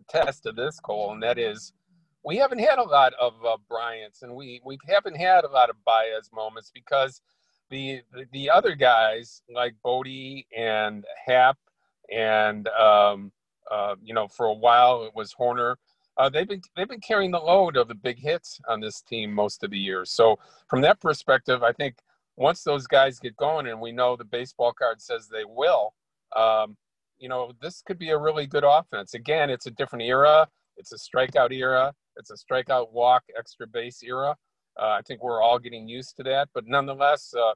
attest 0.00 0.42
to 0.44 0.52
this, 0.52 0.78
Cole, 0.80 1.12
and 1.12 1.22
that 1.22 1.38
is 1.38 1.72
we 2.24 2.36
haven't 2.36 2.58
had 2.58 2.78
a 2.78 2.82
lot 2.82 3.12
of 3.20 3.34
uh, 3.44 3.56
Bryant's, 3.68 4.22
and 4.22 4.34
we 4.34 4.60
we 4.64 4.78
haven't 4.88 5.16
had 5.16 5.44
a 5.44 5.48
lot 5.48 5.70
of 5.70 5.76
Baez 5.84 6.30
moments 6.32 6.70
because 6.74 7.20
the, 7.70 8.02
the, 8.12 8.26
the 8.32 8.50
other 8.50 8.74
guys 8.74 9.42
like 9.52 9.74
Bote 9.82 10.44
and 10.56 11.04
Happ 11.26 11.56
and 12.10 12.68
um, 12.68 13.32
uh, 13.70 13.94
you 14.02 14.14
know 14.14 14.28
for 14.28 14.46
a 14.46 14.54
while 14.54 15.04
it 15.04 15.12
was 15.14 15.34
Hoerner. 15.34 15.76
Uh, 16.16 16.28
they've 16.28 16.48
been 16.48 16.60
they've 16.76 16.88
been 16.88 17.00
carrying 17.00 17.30
the 17.30 17.38
load 17.38 17.76
of 17.76 17.88
the 17.88 17.94
big 17.94 18.18
hits 18.18 18.60
on 18.68 18.80
this 18.80 19.00
team 19.00 19.32
most 19.32 19.62
of 19.62 19.70
the 19.70 19.78
year. 19.78 20.04
So 20.04 20.38
from 20.68 20.80
that 20.82 21.00
perspective, 21.00 21.62
I 21.62 21.72
think 21.72 21.96
once 22.36 22.62
those 22.62 22.86
guys 22.86 23.18
get 23.18 23.36
going, 23.36 23.66
and 23.66 23.80
we 23.80 23.92
know 23.92 24.16
the 24.16 24.24
baseball 24.24 24.72
card 24.72 25.00
says 25.00 25.28
they 25.28 25.44
will, 25.46 25.94
um, 26.34 26.76
you 27.18 27.28
know, 27.28 27.52
this 27.60 27.82
could 27.86 27.98
be 27.98 28.10
a 28.10 28.18
really 28.18 28.46
good 28.46 28.64
offense. 28.66 29.14
Again, 29.14 29.50
it's 29.50 29.66
a 29.66 29.70
different 29.70 30.04
era. 30.04 30.48
It's 30.76 30.92
a 30.92 30.96
strikeout 30.96 31.52
era. 31.52 31.92
It's 32.16 32.30
a 32.30 32.34
strikeout, 32.34 32.92
walk, 32.92 33.24
extra 33.38 33.66
base 33.66 34.02
era. 34.02 34.36
Uh, 34.80 34.88
I 34.98 35.00
think 35.06 35.22
we're 35.22 35.42
all 35.42 35.58
getting 35.58 35.88
used 35.88 36.16
to 36.16 36.22
that, 36.24 36.48
but 36.54 36.66
nonetheless, 36.66 37.34
uh, 37.34 37.52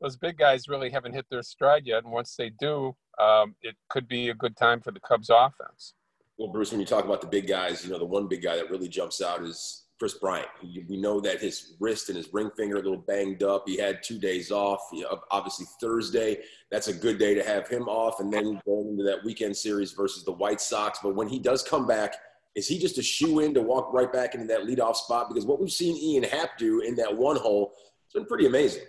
those 0.00 0.16
big 0.16 0.38
guys 0.38 0.68
really 0.68 0.90
haven't 0.90 1.14
hit 1.14 1.26
their 1.30 1.42
stride 1.42 1.86
yet. 1.86 2.04
And 2.04 2.12
once 2.12 2.36
they 2.36 2.50
do, 2.60 2.94
um, 3.20 3.54
it 3.62 3.76
could 3.88 4.08
be 4.08 4.28
a 4.28 4.34
good 4.34 4.56
time 4.56 4.80
for 4.80 4.90
the 4.90 5.00
Cubs 5.00 5.30
offense. 5.30 5.94
Well, 6.38 6.48
Bruce, 6.48 6.70
when 6.70 6.80
you 6.80 6.86
talk 6.86 7.04
about 7.04 7.20
the 7.20 7.26
big 7.26 7.46
guys, 7.48 7.84
you 7.84 7.90
know, 7.90 7.98
the 7.98 8.04
one 8.04 8.28
big 8.28 8.42
guy 8.42 8.56
that 8.56 8.70
really 8.70 8.88
jumps 8.88 9.20
out 9.20 9.42
is 9.42 9.86
Kris 9.98 10.14
Bryant. 10.14 10.48
We 10.88 10.96
know 10.96 11.20
that 11.20 11.40
his 11.40 11.74
wrist 11.80 12.08
and 12.08 12.16
his 12.16 12.32
ring 12.32 12.50
finger 12.56 12.76
a 12.76 12.80
little 12.80 12.96
banged 12.96 13.42
up. 13.42 13.64
He 13.66 13.76
had 13.76 14.02
two 14.04 14.18
days 14.18 14.52
off. 14.52 14.80
You 14.92 15.02
know, 15.02 15.20
obviously, 15.32 15.66
Thursday, 15.80 16.38
that's 16.70 16.86
a 16.86 16.94
good 16.94 17.18
day 17.18 17.34
to 17.34 17.42
have 17.42 17.66
him 17.66 17.88
off. 17.88 18.20
And 18.20 18.32
then 18.32 18.60
going 18.64 18.88
into 18.90 19.02
that 19.04 19.24
weekend 19.24 19.56
series 19.56 19.92
versus 19.92 20.24
the 20.24 20.32
White 20.32 20.60
Sox. 20.60 21.00
But 21.02 21.16
when 21.16 21.28
he 21.28 21.38
does 21.38 21.62
come 21.62 21.86
back– 21.86 22.14
is 22.58 22.66
he 22.66 22.76
just 22.76 22.98
a 22.98 23.02
shoe 23.02 23.38
in 23.38 23.54
to 23.54 23.62
walk 23.62 23.92
right 23.92 24.12
back 24.12 24.34
into 24.34 24.48
that 24.48 24.62
leadoff 24.62 24.96
spot? 24.96 25.28
Because 25.28 25.46
what 25.46 25.60
we've 25.60 25.70
seen 25.70 25.96
Ian 25.96 26.24
Happ 26.24 26.58
do 26.58 26.80
in 26.80 26.96
that 26.96 27.16
one 27.16 27.36
hole, 27.36 27.72
it's 28.04 28.14
been 28.14 28.24
pretty 28.24 28.46
amazing. 28.46 28.82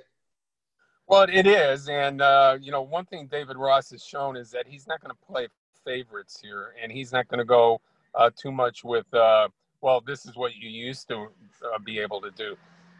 Well, 1.09 1.23
it 1.23 1.47
is, 1.47 1.89
and 1.89 2.21
uh, 2.21 2.59
you 2.61 2.71
know, 2.71 2.83
one 2.83 3.05
thing 3.05 3.25
David 3.25 3.57
Ross 3.57 3.89
has 3.89 4.05
shown 4.05 4.37
is 4.37 4.51
that 4.51 4.67
he's 4.67 4.85
not 4.85 5.01
going 5.01 5.09
to 5.09 5.25
play 5.25 5.47
favorites 5.83 6.39
here, 6.39 6.75
and 6.81 6.91
he's 6.91 7.11
not 7.11 7.27
going 7.27 7.39
to 7.39 7.45
go 7.45 7.81
uh, 8.13 8.29
too 8.39 8.51
much 8.51 8.83
with, 8.83 9.11
uh, 9.11 9.47
well, 9.81 10.01
this 10.05 10.27
is 10.27 10.35
what 10.35 10.55
you 10.55 10.69
used 10.69 11.07
to 11.07 11.29
uh, 11.65 11.79
be 11.83 11.97
able 11.97 12.21
to 12.21 12.29
do. 12.29 12.55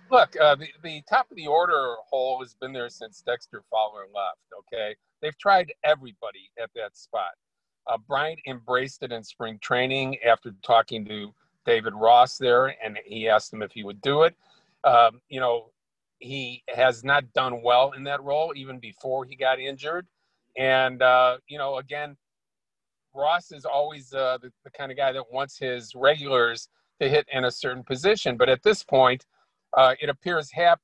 Look, 0.10 0.36
uh, 0.42 0.56
the 0.56 0.70
the 0.84 1.04
top 1.08 1.30
of 1.30 1.38
the 1.38 1.46
order 1.46 1.98
hole 2.10 2.40
has 2.42 2.56
been 2.56 2.74
there 2.74 2.90
since 2.90 3.22
Dexter 3.22 3.62
Fowler 3.70 4.06
left. 4.06 4.40
Okay, 4.58 4.96
they've 5.22 5.38
tried 5.38 5.72
everybody 5.84 6.50
at 6.60 6.72
that 6.76 6.98
spot. 6.98 7.34
Uh, 7.86 7.98
Bryant 8.08 8.40
embraced 8.48 9.04
it 9.04 9.12
in 9.12 9.24
spring 9.24 9.60
training 9.62 10.18
after 10.28 10.56
talking 10.64 11.06
to 11.06 11.32
David 11.64 11.94
Ross 11.94 12.40
there, 12.40 12.76
and 12.84 12.98
he 13.06 13.30
asked 13.30 13.54
him 13.54 13.62
if 13.62 13.72
he 13.72 13.84
would 13.84 14.02
do 14.02 14.24
it. 14.24 14.36
Um, 14.84 15.22
you 15.30 15.40
know, 15.40 15.70
he 16.20 16.64
has 16.70 17.04
not 17.04 17.32
done 17.34 17.62
well 17.64 17.94
in 17.96 18.04
that 18.04 18.24
role 18.24 18.54
even 18.56 18.80
before 18.80 19.26
he 19.26 19.36
got 19.36 19.60
injured. 19.60 20.08
And, 20.58 21.02
uh, 21.02 21.38
you 21.48 21.58
know, 21.58 21.78
again, 21.78 22.18
Ross 23.14 23.52
is 23.52 23.66
always 23.66 24.14
uh, 24.14 24.38
the, 24.42 24.52
the, 24.64 24.70
kind 24.72 24.92
of 24.92 24.98
guy 24.98 25.12
that 25.12 25.32
wants 25.32 25.58
his 25.58 25.96
regulars 25.96 26.70
to 27.02 27.10
hit 27.10 27.28
in 27.32 27.46
a 27.46 27.52
certain 27.52 27.84
position. 27.84 28.38
But 28.38 28.50
at 28.50 28.62
this 28.62 28.84
point, 28.84 29.26
uh, 29.76 29.96
it 30.02 30.10
appears 30.10 30.52
Happ 30.52 30.80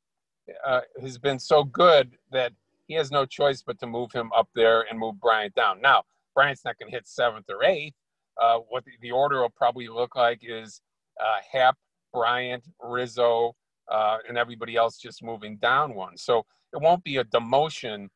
uh, 0.66 0.82
has 1.02 1.18
been 1.18 1.40
so 1.40 1.64
good 1.64 2.18
that 2.32 2.54
he 2.88 2.94
has 2.96 3.12
no 3.12 3.26
choice 3.26 3.62
but 3.62 3.80
to 3.80 3.88
move 3.88 4.12
him 4.12 4.32
up 4.36 4.48
there 4.56 4.86
and 4.90 5.00
move 5.00 5.20
Bryant 5.20 5.56
down. 5.56 5.82
Now, 5.82 6.04
Bryant's 6.34 6.66
not 6.66 6.78
going 6.78 6.92
to 6.92 6.96
hit 6.96 7.08
seventh 7.08 7.46
or 7.50 7.64
eighth. 7.64 7.96
Uh, 8.42 8.60
what 8.70 8.84
the, 8.86 8.92
the, 9.02 9.12
order 9.12 9.42
will 9.42 9.50
probably 9.50 9.88
look 9.88 10.16
like 10.16 10.40
is 10.42 10.82
uh, 11.22 11.40
Happ, 11.50 11.78
Bryant, 12.14 12.66
Rizzo, 12.84 13.56
uh, 13.90 14.18
and 14.28 14.38
everybody 14.38 14.76
else 14.76 14.98
just 14.98 15.24
moving 15.24 15.58
down 15.58 15.94
one. 15.94 16.18
So 16.18 16.46
it 16.74 16.82
won't 16.82 17.04
be 17.04 17.18
a 17.18 17.24
demotion 17.24 18.10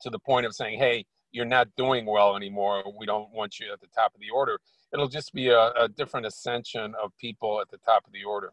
to 0.00 0.10
the 0.10 0.18
point 0.18 0.46
of 0.46 0.54
saying, 0.54 0.78
hey, 0.78 1.04
you're 1.32 1.44
not 1.44 1.68
doing 1.76 2.06
well 2.06 2.36
anymore. 2.36 2.82
We 2.98 3.06
don't 3.06 3.30
want 3.32 3.60
you 3.60 3.72
at 3.72 3.80
the 3.80 3.86
top 3.88 4.14
of 4.14 4.20
the 4.20 4.30
order. 4.30 4.58
It'll 4.92 5.08
just 5.08 5.32
be 5.32 5.48
a, 5.48 5.72
a 5.72 5.88
different 5.88 6.26
ascension 6.26 6.94
of 7.02 7.12
people 7.18 7.60
at 7.60 7.70
the 7.70 7.78
top 7.78 8.06
of 8.06 8.12
the 8.12 8.24
order. 8.24 8.52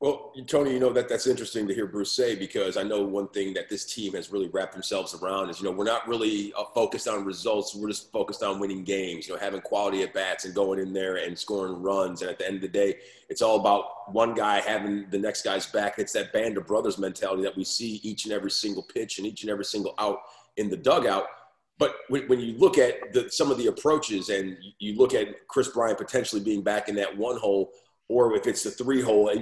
Well, 0.00 0.32
Tony, 0.46 0.72
you 0.72 0.80
know 0.80 0.94
that 0.94 1.10
that's 1.10 1.26
interesting 1.26 1.68
to 1.68 1.74
hear 1.74 1.86
Bruce 1.86 2.12
say 2.12 2.34
because 2.34 2.78
I 2.78 2.82
know 2.82 3.02
one 3.02 3.28
thing 3.28 3.52
that 3.52 3.68
this 3.68 3.84
team 3.84 4.14
has 4.14 4.32
really 4.32 4.48
wrapped 4.48 4.72
themselves 4.72 5.12
around 5.12 5.50
is 5.50 5.60
you 5.60 5.66
know 5.66 5.72
we're 5.72 5.84
not 5.84 6.08
really 6.08 6.54
uh, 6.56 6.64
focused 6.74 7.06
on 7.06 7.22
results. 7.22 7.74
We're 7.74 7.88
just 7.88 8.10
focused 8.10 8.42
on 8.42 8.58
winning 8.58 8.82
games. 8.82 9.28
You 9.28 9.34
know, 9.34 9.40
having 9.40 9.60
quality 9.60 10.02
at 10.02 10.14
bats 10.14 10.46
and 10.46 10.54
going 10.54 10.78
in 10.78 10.94
there 10.94 11.16
and 11.16 11.38
scoring 11.38 11.82
runs. 11.82 12.22
And 12.22 12.30
at 12.30 12.38
the 12.38 12.46
end 12.46 12.56
of 12.56 12.62
the 12.62 12.68
day, 12.68 12.96
it's 13.28 13.42
all 13.42 13.60
about 13.60 14.10
one 14.14 14.32
guy 14.32 14.60
having 14.60 15.04
the 15.10 15.18
next 15.18 15.42
guy's 15.42 15.66
back. 15.66 15.98
It's 15.98 16.14
that 16.14 16.32
band 16.32 16.56
of 16.56 16.66
brothers 16.66 16.96
mentality 16.96 17.42
that 17.42 17.54
we 17.54 17.64
see 17.64 18.00
each 18.02 18.24
and 18.24 18.32
every 18.32 18.50
single 18.50 18.82
pitch 18.82 19.18
and 19.18 19.26
each 19.26 19.42
and 19.42 19.50
every 19.50 19.66
single 19.66 19.94
out 19.98 20.20
in 20.56 20.70
the 20.70 20.78
dugout. 20.78 21.26
But 21.76 21.94
when, 22.08 22.40
you 22.40 22.56
look 22.58 22.78
at 22.78 23.12
the, 23.12 23.30
some 23.30 23.50
of 23.50 23.58
the 23.58 23.66
approaches 23.66 24.30
and 24.30 24.56
you 24.78 24.96
look 24.96 25.14
at 25.14 25.46
Kris 25.48 25.68
Bryant 25.68 25.98
potentially 25.98 26.42
being 26.42 26.62
back 26.62 26.88
in 26.88 26.94
that 26.96 27.16
one 27.16 27.38
hole, 27.38 27.70
or 28.10 28.34
if 28.34 28.48
it's 28.48 28.64
the 28.64 28.72
three 28.72 29.00
hole, 29.00 29.32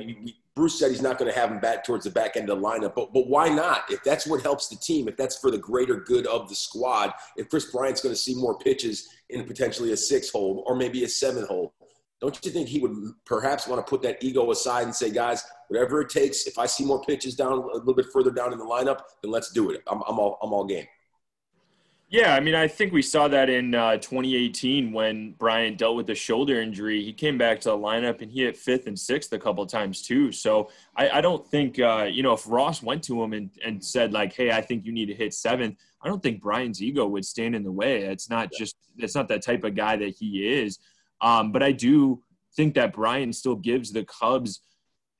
Bruce 0.54 0.78
said 0.78 0.90
he's 0.90 1.00
not 1.00 1.16
going 1.16 1.32
to 1.32 1.38
have 1.38 1.50
him 1.50 1.58
back 1.58 1.84
towards 1.84 2.04
the 2.04 2.10
back 2.10 2.36
end 2.36 2.50
of 2.50 2.60
the 2.60 2.64
lineup, 2.64 2.94
but 2.94 3.14
but 3.14 3.26
why 3.26 3.48
not? 3.48 3.84
If 3.90 4.04
that's 4.04 4.26
what 4.26 4.42
helps 4.42 4.68
the 4.68 4.76
team, 4.76 5.08
if 5.08 5.16
that's 5.16 5.38
for 5.38 5.50
the 5.50 5.56
greater 5.56 5.96
good 5.96 6.26
of 6.26 6.50
the 6.50 6.54
squad, 6.54 7.14
if 7.36 7.48
Kris 7.48 7.72
Bryant's 7.72 8.02
going 8.02 8.14
to 8.14 8.20
see 8.20 8.34
more 8.34 8.58
pitches 8.58 9.08
in 9.30 9.44
potentially 9.46 9.92
a 9.92 9.96
six 9.96 10.28
hole 10.28 10.64
or 10.66 10.76
maybe 10.76 11.02
a 11.04 11.08
seven 11.08 11.46
hole, 11.46 11.72
don't 12.20 12.38
you 12.44 12.50
think 12.50 12.68
he 12.68 12.78
would 12.78 12.94
perhaps 13.24 13.66
want 13.66 13.84
to 13.84 13.88
put 13.88 14.02
that 14.02 14.22
ego 14.22 14.50
aside 14.50 14.82
and 14.82 14.94
say, 14.94 15.10
guys, 15.10 15.42
whatever 15.68 16.02
it 16.02 16.10
takes, 16.10 16.46
if 16.46 16.58
I 16.58 16.66
see 16.66 16.84
more 16.84 17.00
pitches 17.02 17.34
down 17.34 17.52
a 17.52 17.76
little 17.78 17.94
bit 17.94 18.06
further 18.12 18.30
down 18.30 18.52
in 18.52 18.58
the 18.58 18.66
lineup, 18.66 19.00
then 19.22 19.30
let's 19.30 19.50
do 19.50 19.70
it. 19.70 19.82
I'm, 19.86 20.02
I'm 20.06 20.18
all 20.18 20.38
I'm 20.42 20.52
all 20.52 20.66
game. 20.66 20.86
Yeah, 22.10 22.34
I 22.34 22.40
mean, 22.40 22.54
I 22.54 22.66
think 22.68 22.94
we 22.94 23.02
saw 23.02 23.28
that 23.28 23.50
in 23.50 23.74
uh, 23.74 23.98
2018 23.98 24.92
when 24.92 25.32
Bryant 25.32 25.76
dealt 25.76 25.94
with 25.94 26.06
the 26.06 26.14
shoulder 26.14 26.58
injury. 26.58 27.04
He 27.04 27.12
came 27.12 27.36
back 27.36 27.60
to 27.60 27.68
the 27.68 27.76
lineup 27.76 28.22
and 28.22 28.32
he 28.32 28.44
hit 28.44 28.56
fifth 28.56 28.86
and 28.86 28.98
sixth 28.98 29.30
a 29.34 29.38
couple 29.38 29.66
times 29.66 30.00
too. 30.00 30.32
So 30.32 30.70
I, 30.96 31.10
I 31.10 31.20
don't 31.20 31.46
think, 31.46 31.78
uh, 31.78 32.08
you 32.10 32.22
know, 32.22 32.32
if 32.32 32.48
Ross 32.48 32.82
went 32.82 33.04
to 33.04 33.22
him 33.22 33.34
and, 33.34 33.50
and 33.62 33.84
said 33.84 34.14
like, 34.14 34.32
"Hey, 34.32 34.50
I 34.50 34.62
think 34.62 34.86
you 34.86 34.92
need 34.92 35.06
to 35.06 35.14
hit 35.14 35.34
seventh, 35.34 35.76
I 36.00 36.08
don't 36.08 36.22
think 36.22 36.40
Bryant's 36.40 36.80
ego 36.80 37.06
would 37.06 37.26
stand 37.26 37.54
in 37.54 37.62
the 37.62 37.72
way. 37.72 38.04
It's 38.04 38.30
not 38.30 38.50
just, 38.56 38.76
it's 38.96 39.14
not 39.14 39.28
that 39.28 39.42
type 39.42 39.64
of 39.64 39.74
guy 39.74 39.96
that 39.96 40.14
he 40.18 40.48
is. 40.48 40.78
Um, 41.20 41.52
but 41.52 41.62
I 41.62 41.72
do 41.72 42.22
think 42.56 42.74
that 42.74 42.94
Bryant 42.94 43.36
still 43.36 43.56
gives 43.56 43.92
the 43.92 44.04
Cubs 44.04 44.62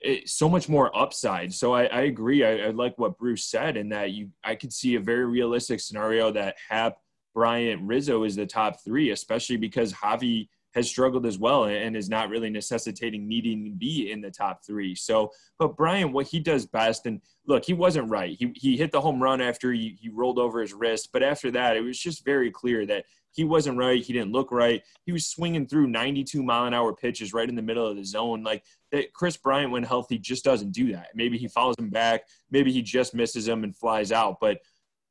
it, 0.00 0.28
so 0.28 0.48
much 0.48 0.68
more 0.68 0.96
upside. 0.96 1.52
So 1.52 1.74
I, 1.74 1.84
I 1.84 2.00
agree. 2.02 2.44
I, 2.44 2.66
I, 2.66 2.70
like 2.70 2.96
what 2.98 3.18
Bruce 3.18 3.44
said 3.44 3.76
in 3.76 3.88
that 3.90 4.12
you 4.12 4.30
I 4.44 4.54
could 4.54 4.72
see 4.72 4.94
a 4.94 5.00
very 5.00 5.26
realistic 5.26 5.80
scenario 5.80 6.30
that 6.32 6.56
Happ, 6.68 6.98
Bryant, 7.34 7.82
Rizzo 7.82 8.24
is 8.24 8.36
the 8.36 8.46
top 8.46 8.82
three, 8.84 9.10
especially 9.10 9.56
because 9.56 9.92
Javi 9.92 10.48
has 10.74 10.88
struggled 10.88 11.26
as 11.26 11.38
well 11.38 11.64
and 11.64 11.96
is 11.96 12.08
not 12.08 12.28
really 12.28 12.50
necessitating 12.50 13.26
needing 13.26 13.64
to 13.64 13.70
be 13.70 14.12
in 14.12 14.20
the 14.20 14.30
top 14.30 14.64
three. 14.64 14.94
So, 14.94 15.30
but 15.58 15.76
Bryant, 15.76 16.12
what 16.12 16.26
he 16.26 16.40
does 16.40 16.66
best, 16.66 17.06
and 17.06 17.20
look, 17.46 17.64
he 17.64 17.72
wasn't 17.72 18.10
right. 18.10 18.36
He, 18.38 18.52
he 18.54 18.76
hit 18.76 18.92
the 18.92 19.00
home 19.00 19.22
run 19.22 19.40
after 19.40 19.72
he, 19.72 19.96
he 20.00 20.08
rolled 20.08 20.38
over 20.38 20.60
his 20.60 20.74
wrist, 20.74 21.08
but 21.12 21.22
after 21.22 21.50
that, 21.52 21.76
it 21.76 21.80
was 21.80 21.98
just 21.98 22.24
very 22.24 22.50
clear 22.50 22.86
that 22.86 23.06
he 23.38 23.44
wasn't 23.44 23.78
right. 23.78 24.02
He 24.02 24.12
didn't 24.12 24.32
look 24.32 24.50
right. 24.50 24.82
He 25.06 25.12
was 25.12 25.28
swinging 25.28 25.68
through 25.68 25.86
92 25.86 26.42
mile 26.42 26.64
an 26.64 26.74
hour 26.74 26.92
pitches 26.92 27.32
right 27.32 27.48
in 27.48 27.54
the 27.54 27.62
middle 27.62 27.86
of 27.86 27.96
the 27.96 28.04
zone. 28.04 28.42
Like 28.42 28.64
that, 28.90 29.12
Kris 29.12 29.36
Bryant, 29.36 29.70
when 29.70 29.84
healthy, 29.84 30.18
just 30.18 30.44
doesn't 30.44 30.72
do 30.72 30.90
that. 30.90 31.10
Maybe 31.14 31.38
he 31.38 31.46
follows 31.46 31.76
him 31.78 31.88
back. 31.88 32.22
Maybe 32.50 32.72
he 32.72 32.82
just 32.82 33.14
misses 33.14 33.46
him 33.46 33.62
and 33.62 33.76
flies 33.76 34.10
out. 34.10 34.38
But 34.40 34.58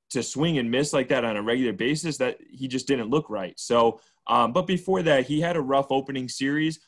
to 0.10 0.22
swing 0.22 0.58
and 0.58 0.70
miss 0.70 0.92
like 0.92 1.08
that 1.08 1.24
on 1.24 1.38
a 1.38 1.42
regular 1.42 1.72
basis, 1.72 2.18
that 2.18 2.38
he 2.52 2.68
just 2.68 2.86
didn't 2.86 3.10
look 3.10 3.30
right. 3.30 3.58
So, 3.58 4.02
um, 4.28 4.52
but 4.52 4.68
before 4.68 5.04
that, 5.04 5.26
he 5.26 5.40
had 5.40 5.56
a 5.56 5.62
rough 5.62 5.88
opening 5.90 6.28
series. 6.28 6.82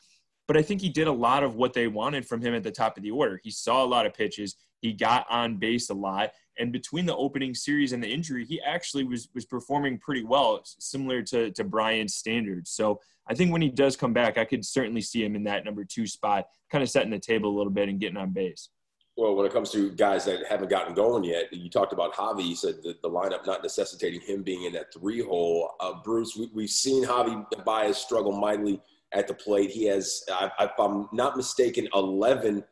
But 0.46 0.58
I 0.58 0.62
think 0.62 0.82
he 0.82 0.90
did 0.90 1.06
a 1.06 1.12
lot 1.12 1.42
of 1.42 1.54
what 1.54 1.72
they 1.72 1.86
wanted 1.86 2.26
from 2.26 2.42
him 2.42 2.54
at 2.54 2.64
the 2.64 2.70
top 2.70 2.98
of 2.98 3.02
the 3.02 3.12
order. 3.12 3.40
He 3.42 3.50
saw 3.50 3.82
a 3.82 3.86
lot 3.86 4.04
of 4.04 4.12
pitches. 4.12 4.56
He 4.80 4.92
got 4.92 5.26
on 5.30 5.56
base 5.56 5.90
a 5.90 5.94
lot, 5.94 6.32
and 6.58 6.72
between 6.72 7.06
the 7.06 7.16
opening 7.16 7.54
series 7.54 7.92
and 7.92 8.02
the 8.02 8.08
injury, 8.08 8.44
he 8.44 8.60
actually 8.60 9.04
was 9.04 9.28
was 9.34 9.44
performing 9.44 9.98
pretty 9.98 10.24
well, 10.24 10.60
similar 10.64 11.22
to 11.22 11.50
to 11.52 11.64
Bryant's 11.64 12.14
standards. 12.14 12.70
So 12.70 13.00
I 13.28 13.34
think 13.34 13.52
when 13.52 13.62
he 13.62 13.68
does 13.68 13.96
come 13.96 14.12
back, 14.12 14.38
I 14.38 14.44
could 14.44 14.64
certainly 14.64 15.00
see 15.00 15.24
him 15.24 15.36
in 15.36 15.44
that 15.44 15.64
number 15.64 15.84
two 15.84 16.06
spot, 16.06 16.46
kind 16.70 16.82
of 16.82 16.90
setting 16.90 17.10
the 17.10 17.18
table 17.18 17.50
a 17.50 17.56
little 17.56 17.72
bit 17.72 17.88
and 17.88 18.00
getting 18.00 18.16
on 18.16 18.32
base. 18.32 18.70
Well, 19.16 19.34
when 19.34 19.44
it 19.44 19.52
comes 19.52 19.70
to 19.72 19.90
guys 19.90 20.24
that 20.24 20.46
haven't 20.48 20.70
gotten 20.70 20.94
going 20.94 21.24
yet, 21.24 21.52
you 21.52 21.68
talked 21.68 21.92
about 21.92 22.14
Javi. 22.14 22.48
You 22.48 22.56
said 22.56 22.76
the, 22.82 22.96
the 23.02 23.10
lineup 23.10 23.46
not 23.46 23.62
necessitating 23.62 24.20
him 24.20 24.42
being 24.42 24.64
in 24.64 24.72
that 24.72 24.92
three 24.94 25.20
hole. 25.20 25.72
Uh, 25.78 25.94
Bruce, 26.02 26.36
we, 26.36 26.62
have 26.62 26.70
seen 26.70 27.04
Javi 27.04 27.44
Baez 27.64 27.98
struggle 27.98 28.32
mightily 28.32 28.80
at 29.12 29.28
the 29.28 29.34
plate. 29.34 29.70
He 29.70 29.84
has, 29.86 30.24
if 30.58 30.70
I'm 30.78 31.08
not 31.12 31.36
mistaken, 31.36 31.86
11 31.92 32.64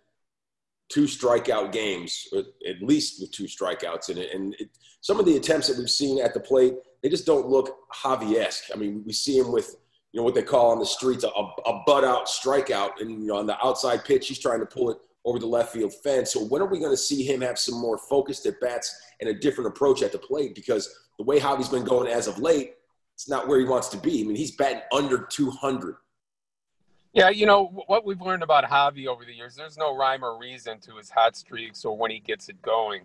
two 0.88 1.04
strikeout 1.04 1.73
games, 1.73 2.28
at 2.35 2.83
least 2.83 3.21
with 3.21 3.30
two 3.30 3.45
strikeouts 3.45 4.09
in 4.09 4.18
it. 4.18 4.35
And 4.35 4.54
it, 4.59 4.71
some 5.00 5.21
of 5.21 5.26
the 5.26 5.37
attempts 5.37 5.68
that 5.68 5.78
we've 5.78 5.90
seen 5.90 6.21
at 6.21 6.35
the 6.35 6.40
plate, 6.40 6.75
they 7.02 7.09
just 7.09 7.26
don't 7.26 7.47
look 7.47 7.76
Javi-esque. 7.95 8.64
I 8.73 8.76
mean, 8.76 9.02
we 9.07 9.12
see 9.12 9.38
him 9.38 9.52
with, 9.52 9.76
you 10.12 10.21
know, 10.21 10.25
what 10.25 10.35
they 10.35 10.42
call 10.42 10.71
on 10.71 10.78
the 10.78 10.87
streets 10.87 11.25
a, 11.25 11.28
a 11.28 11.83
butt 11.87 12.04
out 12.04 12.26
strikeout. 12.26 13.00
And, 13.00 13.11
you 13.11 13.26
know, 13.26 13.37
on 13.37 13.47
the 13.47 13.64
outside 13.64 14.04
pitch, 14.04 14.28
he's 14.28 14.38
trying 14.38 14.61
to 14.61 14.66
pull 14.66 14.90
it 14.90 14.99
over 15.25 15.38
the 15.38 15.47
left 15.47 15.73
field 15.73 15.92
fence. 16.02 16.33
So 16.33 16.45
when 16.47 16.62
are 16.62 16.66
we 16.66 16.78
going 16.78 16.92
to 16.92 16.97
see 16.97 17.23
him 17.23 17.42
have 17.42 17.59
some 17.59 17.78
more 17.78 17.99
focused 17.99 18.47
at 18.47 18.61
bats 18.61 18.99
and 19.21 19.28
a 19.28 19.35
different 19.35 19.68
approach 19.68 20.02
at 20.02 20.12
the 20.12 20.18
plate? 20.18 20.54
Because 20.54 20.88
the 21.18 21.25
way 21.25 21.38
Javi's 21.38 21.68
been 21.68 21.85
going 21.85 22.11
as 22.11 22.26
of 22.26 22.38
late, 22.38 22.75
it's 23.14 23.28
not 23.28 23.47
where 23.47 23.59
he 23.59 23.66
wants 23.66 23.88
to 23.88 23.99
be. 23.99 24.23
I 24.23 24.25
mean, 24.25 24.37
he's 24.37 24.52
batting 24.52 24.83
under 24.92 25.18
200 25.18 25.97
yeah, 27.19 27.31
you 27.31 27.47
know 27.47 27.67
what 27.89 28.07
we've 28.07 28.21
learned 28.21 28.45
about 28.45 28.63
Javi 28.63 29.09
over 29.09 29.25
the 29.25 29.33
years. 29.33 29.57
There's 29.57 29.77
no 29.77 29.97
rhyme 29.97 30.25
or 30.25 30.39
reason 30.39 30.79
to 30.83 30.95
his 30.95 31.11
hot 31.11 31.37
streaks 31.37 31.85
or 31.85 31.97
when 31.97 32.13
he 32.13 32.21
gets 32.21 32.49
it 32.49 32.63
going. 32.63 33.03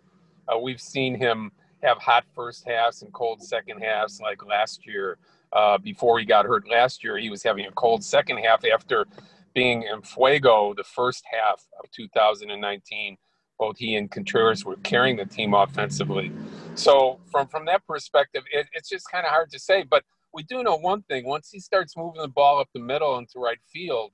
Uh, 0.47 0.59
we've 0.59 0.79
seen 0.79 1.15
him 1.15 1.51
have 1.81 1.97
hot 1.97 2.23
first 2.35 2.63
halves 2.67 3.01
and 3.01 3.11
cold 3.11 3.41
second 3.41 3.81
halves, 3.81 4.21
like 4.21 4.45
last 4.45 4.85
year. 4.85 5.17
Uh, 5.51 5.79
before 5.79 6.19
he 6.19 6.25
got 6.25 6.45
hurt 6.45 6.69
last 6.69 7.03
year, 7.03 7.17
he 7.17 7.31
was 7.31 7.41
having 7.41 7.65
a 7.65 7.71
cold 7.71 8.03
second 8.03 8.37
half 8.37 8.63
after 8.71 9.07
being 9.55 9.81
in 9.81 10.03
Fuego 10.03 10.75
the 10.75 10.83
first 10.83 11.23
half 11.31 11.65
of 11.83 11.89
2019. 11.89 13.17
Both 13.57 13.79
he 13.79 13.95
and 13.95 14.11
Contreras 14.11 14.63
were 14.63 14.75
carrying 14.77 15.15
the 15.15 15.25
team 15.25 15.55
offensively. 15.55 16.31
So 16.75 17.19
from 17.31 17.47
from 17.47 17.65
that 17.65 17.81
perspective, 17.87 18.43
it, 18.51 18.67
it's 18.73 18.89
just 18.89 19.09
kind 19.11 19.25
of 19.25 19.31
hard 19.31 19.49
to 19.51 19.59
say. 19.59 19.83
But 19.89 20.03
we 20.33 20.43
do 20.43 20.63
know 20.63 20.75
one 20.75 21.03
thing: 21.03 21.25
once 21.25 21.49
he 21.51 21.59
starts 21.59 21.95
moving 21.95 22.21
the 22.21 22.27
ball 22.27 22.59
up 22.59 22.69
the 22.73 22.79
middle 22.79 23.17
into 23.17 23.39
right 23.39 23.59
field, 23.71 24.11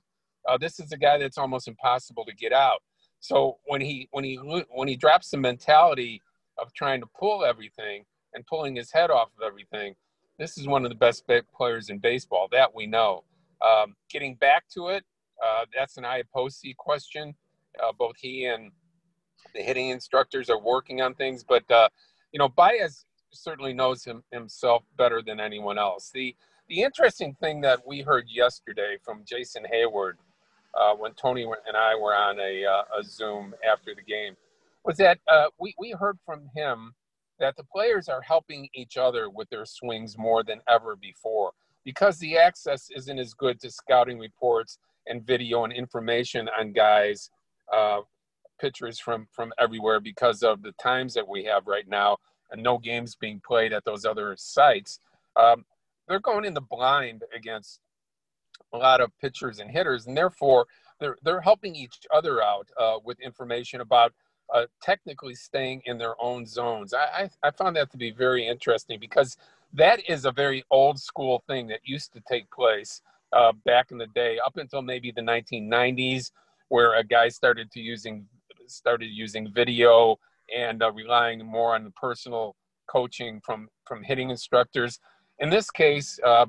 uh, 0.48 0.58
this 0.58 0.78
is 0.78 0.92
a 0.92 0.96
guy 0.96 1.18
that's 1.18 1.38
almost 1.38 1.68
impossible 1.68 2.24
to 2.26 2.34
get 2.34 2.52
out. 2.52 2.82
So 3.20 3.58
when 3.66 3.80
he 3.80 4.08
when 4.12 4.24
he 4.24 4.36
when 4.36 4.88
he 4.88 4.96
drops 4.96 5.30
the 5.30 5.36
mentality 5.36 6.22
of 6.58 6.72
trying 6.74 7.00
to 7.00 7.06
pull 7.18 7.44
everything 7.44 8.04
and 8.34 8.46
pulling 8.46 8.76
his 8.76 8.92
head 8.92 9.10
off 9.10 9.28
of 9.38 9.46
everything, 9.46 9.94
this 10.38 10.56
is 10.56 10.66
one 10.66 10.84
of 10.84 10.90
the 10.90 10.96
best 10.96 11.24
players 11.54 11.90
in 11.90 11.98
baseball. 11.98 12.48
That 12.50 12.74
we 12.74 12.86
know. 12.86 13.24
Um, 13.62 13.94
getting 14.08 14.36
back 14.36 14.64
to 14.74 14.88
it, 14.88 15.04
uh, 15.44 15.66
that's 15.76 15.98
an 15.98 16.04
Iapoce 16.04 16.74
question. 16.78 17.34
Uh, 17.82 17.92
both 17.98 18.16
he 18.18 18.46
and 18.46 18.72
the 19.54 19.60
hitting 19.60 19.90
instructors 19.90 20.48
are 20.48 20.58
working 20.58 21.02
on 21.02 21.14
things, 21.14 21.44
but 21.44 21.70
uh, 21.70 21.88
you 22.32 22.38
know, 22.38 22.48
Baez 22.48 23.04
certainly 23.32 23.72
knows 23.72 24.04
him 24.04 24.22
himself 24.32 24.84
better 24.96 25.22
than 25.22 25.40
anyone 25.40 25.78
else. 25.78 26.10
The 26.12 26.34
the 26.68 26.82
interesting 26.82 27.34
thing 27.40 27.60
that 27.62 27.80
we 27.84 28.00
heard 28.00 28.26
yesterday 28.28 28.96
from 29.04 29.24
Jason 29.26 29.64
Heyward 29.72 30.14
uh, 30.74 30.94
when 30.94 31.12
Tony 31.14 31.42
and 31.42 31.76
I 31.76 31.96
were 31.96 32.14
on 32.14 32.38
a, 32.38 32.64
uh, 32.64 33.00
a 33.00 33.02
Zoom 33.02 33.54
after 33.68 33.92
the 33.94 34.02
game 34.02 34.36
was 34.84 34.96
that 34.98 35.18
uh, 35.26 35.46
we, 35.58 35.74
we 35.78 35.90
heard 35.90 36.18
from 36.24 36.48
him 36.54 36.94
that 37.40 37.56
the 37.56 37.64
players 37.64 38.08
are 38.08 38.20
helping 38.20 38.68
each 38.74 38.96
other 38.96 39.30
with 39.30 39.48
their 39.50 39.66
swings 39.66 40.16
more 40.16 40.44
than 40.44 40.60
ever 40.68 40.94
before 40.94 41.50
because 41.84 42.18
the 42.18 42.36
access 42.36 42.88
isn't 42.94 43.18
as 43.18 43.34
good 43.34 43.60
to 43.60 43.70
scouting 43.70 44.18
reports 44.18 44.78
and 45.06 45.26
video 45.26 45.64
and 45.64 45.72
information 45.72 46.48
on 46.58 46.72
guys 46.72 47.30
uh, 47.74 48.00
pitchers 48.60 49.00
from 49.00 49.26
from 49.32 49.52
everywhere 49.58 50.00
because 50.00 50.42
of 50.42 50.62
the 50.62 50.72
times 50.72 51.14
that 51.14 51.26
we 51.26 51.42
have 51.44 51.66
right 51.66 51.88
now 51.88 52.16
and 52.50 52.62
no 52.62 52.78
games 52.78 53.14
being 53.14 53.40
played 53.46 53.72
at 53.72 53.84
those 53.84 54.04
other 54.04 54.34
sites, 54.36 54.98
um, 55.36 55.64
they're 56.08 56.20
going 56.20 56.44
in 56.44 56.54
the 56.54 56.60
blind 56.60 57.22
against 57.34 57.80
a 58.72 58.78
lot 58.78 59.00
of 59.00 59.10
pitchers 59.20 59.58
and 59.58 59.70
hitters, 59.70 60.06
and 60.06 60.16
therefore 60.16 60.66
they're 60.98 61.16
they're 61.22 61.40
helping 61.40 61.74
each 61.74 62.00
other 62.12 62.42
out 62.42 62.68
uh, 62.78 62.98
with 63.04 63.18
information 63.20 63.80
about 63.80 64.12
uh, 64.52 64.66
technically 64.82 65.34
staying 65.34 65.82
in 65.86 65.98
their 65.98 66.20
own 66.20 66.44
zones. 66.46 66.92
I, 66.92 67.30
I, 67.42 67.48
I 67.48 67.50
found 67.52 67.76
that 67.76 67.90
to 67.92 67.96
be 67.96 68.10
very 68.10 68.46
interesting 68.46 68.98
because 68.98 69.36
that 69.72 70.00
is 70.08 70.24
a 70.24 70.32
very 70.32 70.64
old 70.70 70.98
school 70.98 71.44
thing 71.46 71.68
that 71.68 71.80
used 71.84 72.12
to 72.14 72.20
take 72.28 72.50
place 72.50 73.02
uh, 73.32 73.52
back 73.64 73.92
in 73.92 73.98
the 73.98 74.08
day, 74.08 74.38
up 74.44 74.56
until 74.56 74.82
maybe 74.82 75.12
the 75.12 75.20
1990s, 75.20 76.32
where 76.68 76.94
a 76.94 77.04
guy 77.04 77.28
started 77.28 77.70
to 77.72 77.80
using 77.80 78.26
started 78.66 79.06
using 79.06 79.50
video 79.52 80.16
and 80.56 80.82
uh, 80.82 80.92
relying 80.92 81.44
more 81.44 81.74
on 81.74 81.84
the 81.84 81.90
personal 81.90 82.56
coaching 82.86 83.40
from 83.44 83.68
from 83.86 84.02
hitting 84.02 84.30
instructors. 84.30 84.98
In 85.38 85.50
this 85.50 85.70
case, 85.70 86.18
uh, 86.24 86.46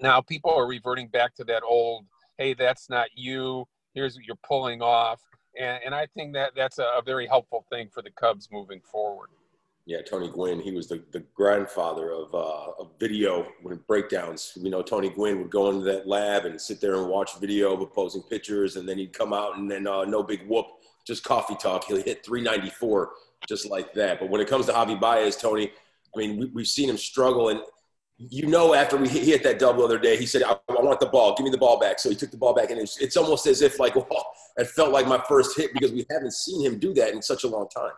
now 0.00 0.20
people 0.20 0.52
are 0.52 0.66
reverting 0.66 1.08
back 1.08 1.34
to 1.36 1.44
that 1.44 1.62
old, 1.62 2.06
"Hey, 2.38 2.54
that's 2.54 2.88
not 2.88 3.08
you. 3.14 3.66
Here's 3.94 4.16
what 4.16 4.24
you're 4.24 4.36
pulling 4.46 4.82
off," 4.82 5.20
and, 5.58 5.80
and 5.84 5.94
I 5.94 6.06
think 6.14 6.32
that 6.34 6.52
that's 6.56 6.78
a, 6.78 6.84
a 6.84 7.02
very 7.04 7.26
helpful 7.26 7.64
thing 7.70 7.88
for 7.92 8.02
the 8.02 8.10
Cubs 8.10 8.48
moving 8.50 8.80
forward. 8.80 9.28
Yeah, 9.84 10.00
Tony 10.00 10.28
Gwynn, 10.28 10.60
he 10.60 10.70
was 10.70 10.86
the, 10.86 11.02
the 11.10 11.24
grandfather 11.34 12.12
of, 12.12 12.32
uh, 12.32 12.70
of 12.78 12.92
video 13.00 13.48
breakdowns. 13.88 14.56
We 14.62 14.70
know 14.70 14.80
Tony 14.80 15.08
Gwynn 15.10 15.38
would 15.38 15.50
go 15.50 15.70
into 15.70 15.84
that 15.86 16.06
lab 16.06 16.44
and 16.44 16.60
sit 16.60 16.80
there 16.80 16.94
and 16.94 17.08
watch 17.08 17.36
video 17.40 17.72
of 17.72 17.80
opposing 17.80 18.22
pitchers, 18.22 18.76
and 18.76 18.88
then 18.88 18.96
he'd 18.96 19.12
come 19.12 19.32
out 19.32 19.58
and 19.58 19.68
then 19.68 19.88
uh, 19.88 20.04
no 20.04 20.22
big 20.22 20.46
whoop 20.46 20.66
just 21.06 21.24
coffee 21.24 21.56
talk. 21.56 21.84
He'll 21.84 22.02
hit 22.02 22.24
394 22.24 23.10
just 23.48 23.68
like 23.68 23.92
that. 23.94 24.20
But 24.20 24.30
when 24.30 24.40
it 24.40 24.48
comes 24.48 24.66
to 24.66 24.72
Javi 24.72 24.98
Baez, 24.98 25.36
Tony, 25.36 25.70
I 26.14 26.18
mean, 26.18 26.50
we, 26.54 26.62
have 26.62 26.68
seen 26.68 26.88
him 26.88 26.96
struggle. 26.96 27.48
And 27.48 27.60
you 28.18 28.46
know, 28.46 28.74
after 28.74 28.96
we 28.96 29.08
hit, 29.08 29.22
he 29.22 29.30
hit 29.32 29.42
that 29.44 29.58
double 29.58 29.80
the 29.80 29.94
other 29.94 29.98
day, 29.98 30.16
he 30.16 30.26
said, 30.26 30.42
I, 30.42 30.52
I, 30.68 30.80
want 30.80 31.00
the 31.00 31.06
ball. 31.06 31.34
Give 31.34 31.44
me 31.44 31.50
the 31.50 31.58
ball 31.58 31.80
back. 31.80 31.98
So 31.98 32.08
he 32.08 32.14
took 32.14 32.30
the 32.30 32.36
ball 32.36 32.54
back. 32.54 32.70
And 32.70 32.80
it's, 32.80 32.98
it's 32.98 33.16
almost 33.16 33.46
as 33.46 33.62
if, 33.62 33.80
like, 33.80 33.96
well, 33.96 34.26
it 34.56 34.68
felt 34.68 34.92
like 34.92 35.06
my 35.06 35.22
first 35.28 35.56
hit 35.56 35.72
because 35.72 35.92
we 35.92 36.06
haven't 36.10 36.34
seen 36.34 36.64
him 36.64 36.78
do 36.78 36.94
that 36.94 37.12
in 37.12 37.22
such 37.22 37.44
a 37.44 37.48
long 37.48 37.68
time. 37.68 37.92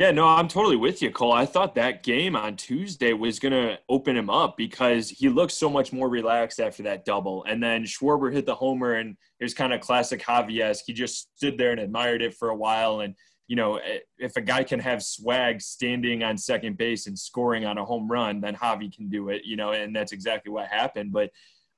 Yeah, 0.00 0.12
no, 0.12 0.26
I'm 0.26 0.48
totally 0.48 0.76
with 0.76 1.02
you, 1.02 1.10
Cole. 1.10 1.34
I 1.34 1.44
thought 1.44 1.74
that 1.74 2.02
game 2.02 2.34
on 2.34 2.56
Tuesday 2.56 3.12
was 3.12 3.38
going 3.38 3.52
to 3.52 3.78
open 3.90 4.16
him 4.16 4.30
up 4.30 4.56
because 4.56 5.10
he 5.10 5.28
looked 5.28 5.52
so 5.52 5.68
much 5.68 5.92
more 5.92 6.08
relaxed 6.08 6.58
after 6.58 6.82
that 6.84 7.04
double. 7.04 7.44
And 7.44 7.62
then 7.62 7.84
Schwarber 7.84 8.32
hit 8.32 8.46
the 8.46 8.54
homer, 8.54 8.94
and 8.94 9.10
it 9.38 9.44
was 9.44 9.52
kind 9.52 9.74
of 9.74 9.82
classic 9.82 10.22
Javi 10.22 10.62
esque. 10.62 10.84
He 10.86 10.94
just 10.94 11.36
stood 11.36 11.58
there 11.58 11.70
and 11.72 11.80
admired 11.80 12.22
it 12.22 12.32
for 12.32 12.48
a 12.48 12.56
while. 12.56 13.00
And 13.00 13.14
you 13.46 13.56
know, 13.56 13.78
if 14.16 14.36
a 14.36 14.40
guy 14.40 14.64
can 14.64 14.80
have 14.80 15.02
swag 15.02 15.60
standing 15.60 16.22
on 16.22 16.38
second 16.38 16.78
base 16.78 17.06
and 17.06 17.18
scoring 17.18 17.66
on 17.66 17.76
a 17.76 17.84
home 17.84 18.10
run, 18.10 18.40
then 18.40 18.54
Javi 18.54 18.90
can 18.90 19.10
do 19.10 19.28
it, 19.28 19.42
you 19.44 19.56
know, 19.56 19.72
and 19.72 19.94
that's 19.94 20.12
exactly 20.12 20.50
what 20.50 20.68
happened. 20.68 21.12
But, 21.12 21.30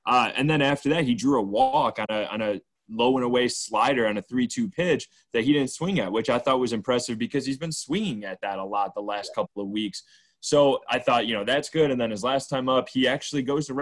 uh, 0.05 0.31
and 0.33 0.49
then 0.49 0.61
after 0.61 0.87
that, 0.89 1.03
he 1.03 1.13
drew 1.13 1.39
a 1.39 1.41
walk 1.41 1.99
on 1.99 2.05
a, 2.09 2.25
on 2.27 2.41
a 2.41 2.61
low 2.89 3.15
and 3.17 3.25
away 3.25 3.47
slider 3.47 4.07
on 4.07 4.17
a 4.17 4.21
3 4.21 4.47
2 4.47 4.69
pitch 4.69 5.09
that 5.33 5.43
he 5.43 5.53
didn't 5.53 5.71
swing 5.71 5.99
at, 5.99 6.11
which 6.11 6.29
I 6.29 6.39
thought 6.39 6.59
was 6.59 6.73
impressive 6.73 7.17
because 7.17 7.45
he's 7.45 7.57
been 7.57 7.71
swinging 7.71 8.23
at 8.25 8.41
that 8.41 8.59
a 8.59 8.63
lot 8.63 8.93
the 8.93 9.01
last 9.01 9.33
couple 9.33 9.61
of 9.61 9.69
weeks. 9.69 10.03
So 10.39 10.81
I 10.89 10.99
thought, 10.99 11.25
you 11.25 11.33
know, 11.33 11.45
that's 11.45 11.69
good. 11.69 11.91
And 11.91 11.99
then 11.99 12.11
his 12.11 12.23
last 12.23 12.49
time 12.49 12.67
up, 12.67 12.89
he 12.89 13.07
actually 13.07 13.43
goes 13.43 13.67
to 13.67 13.73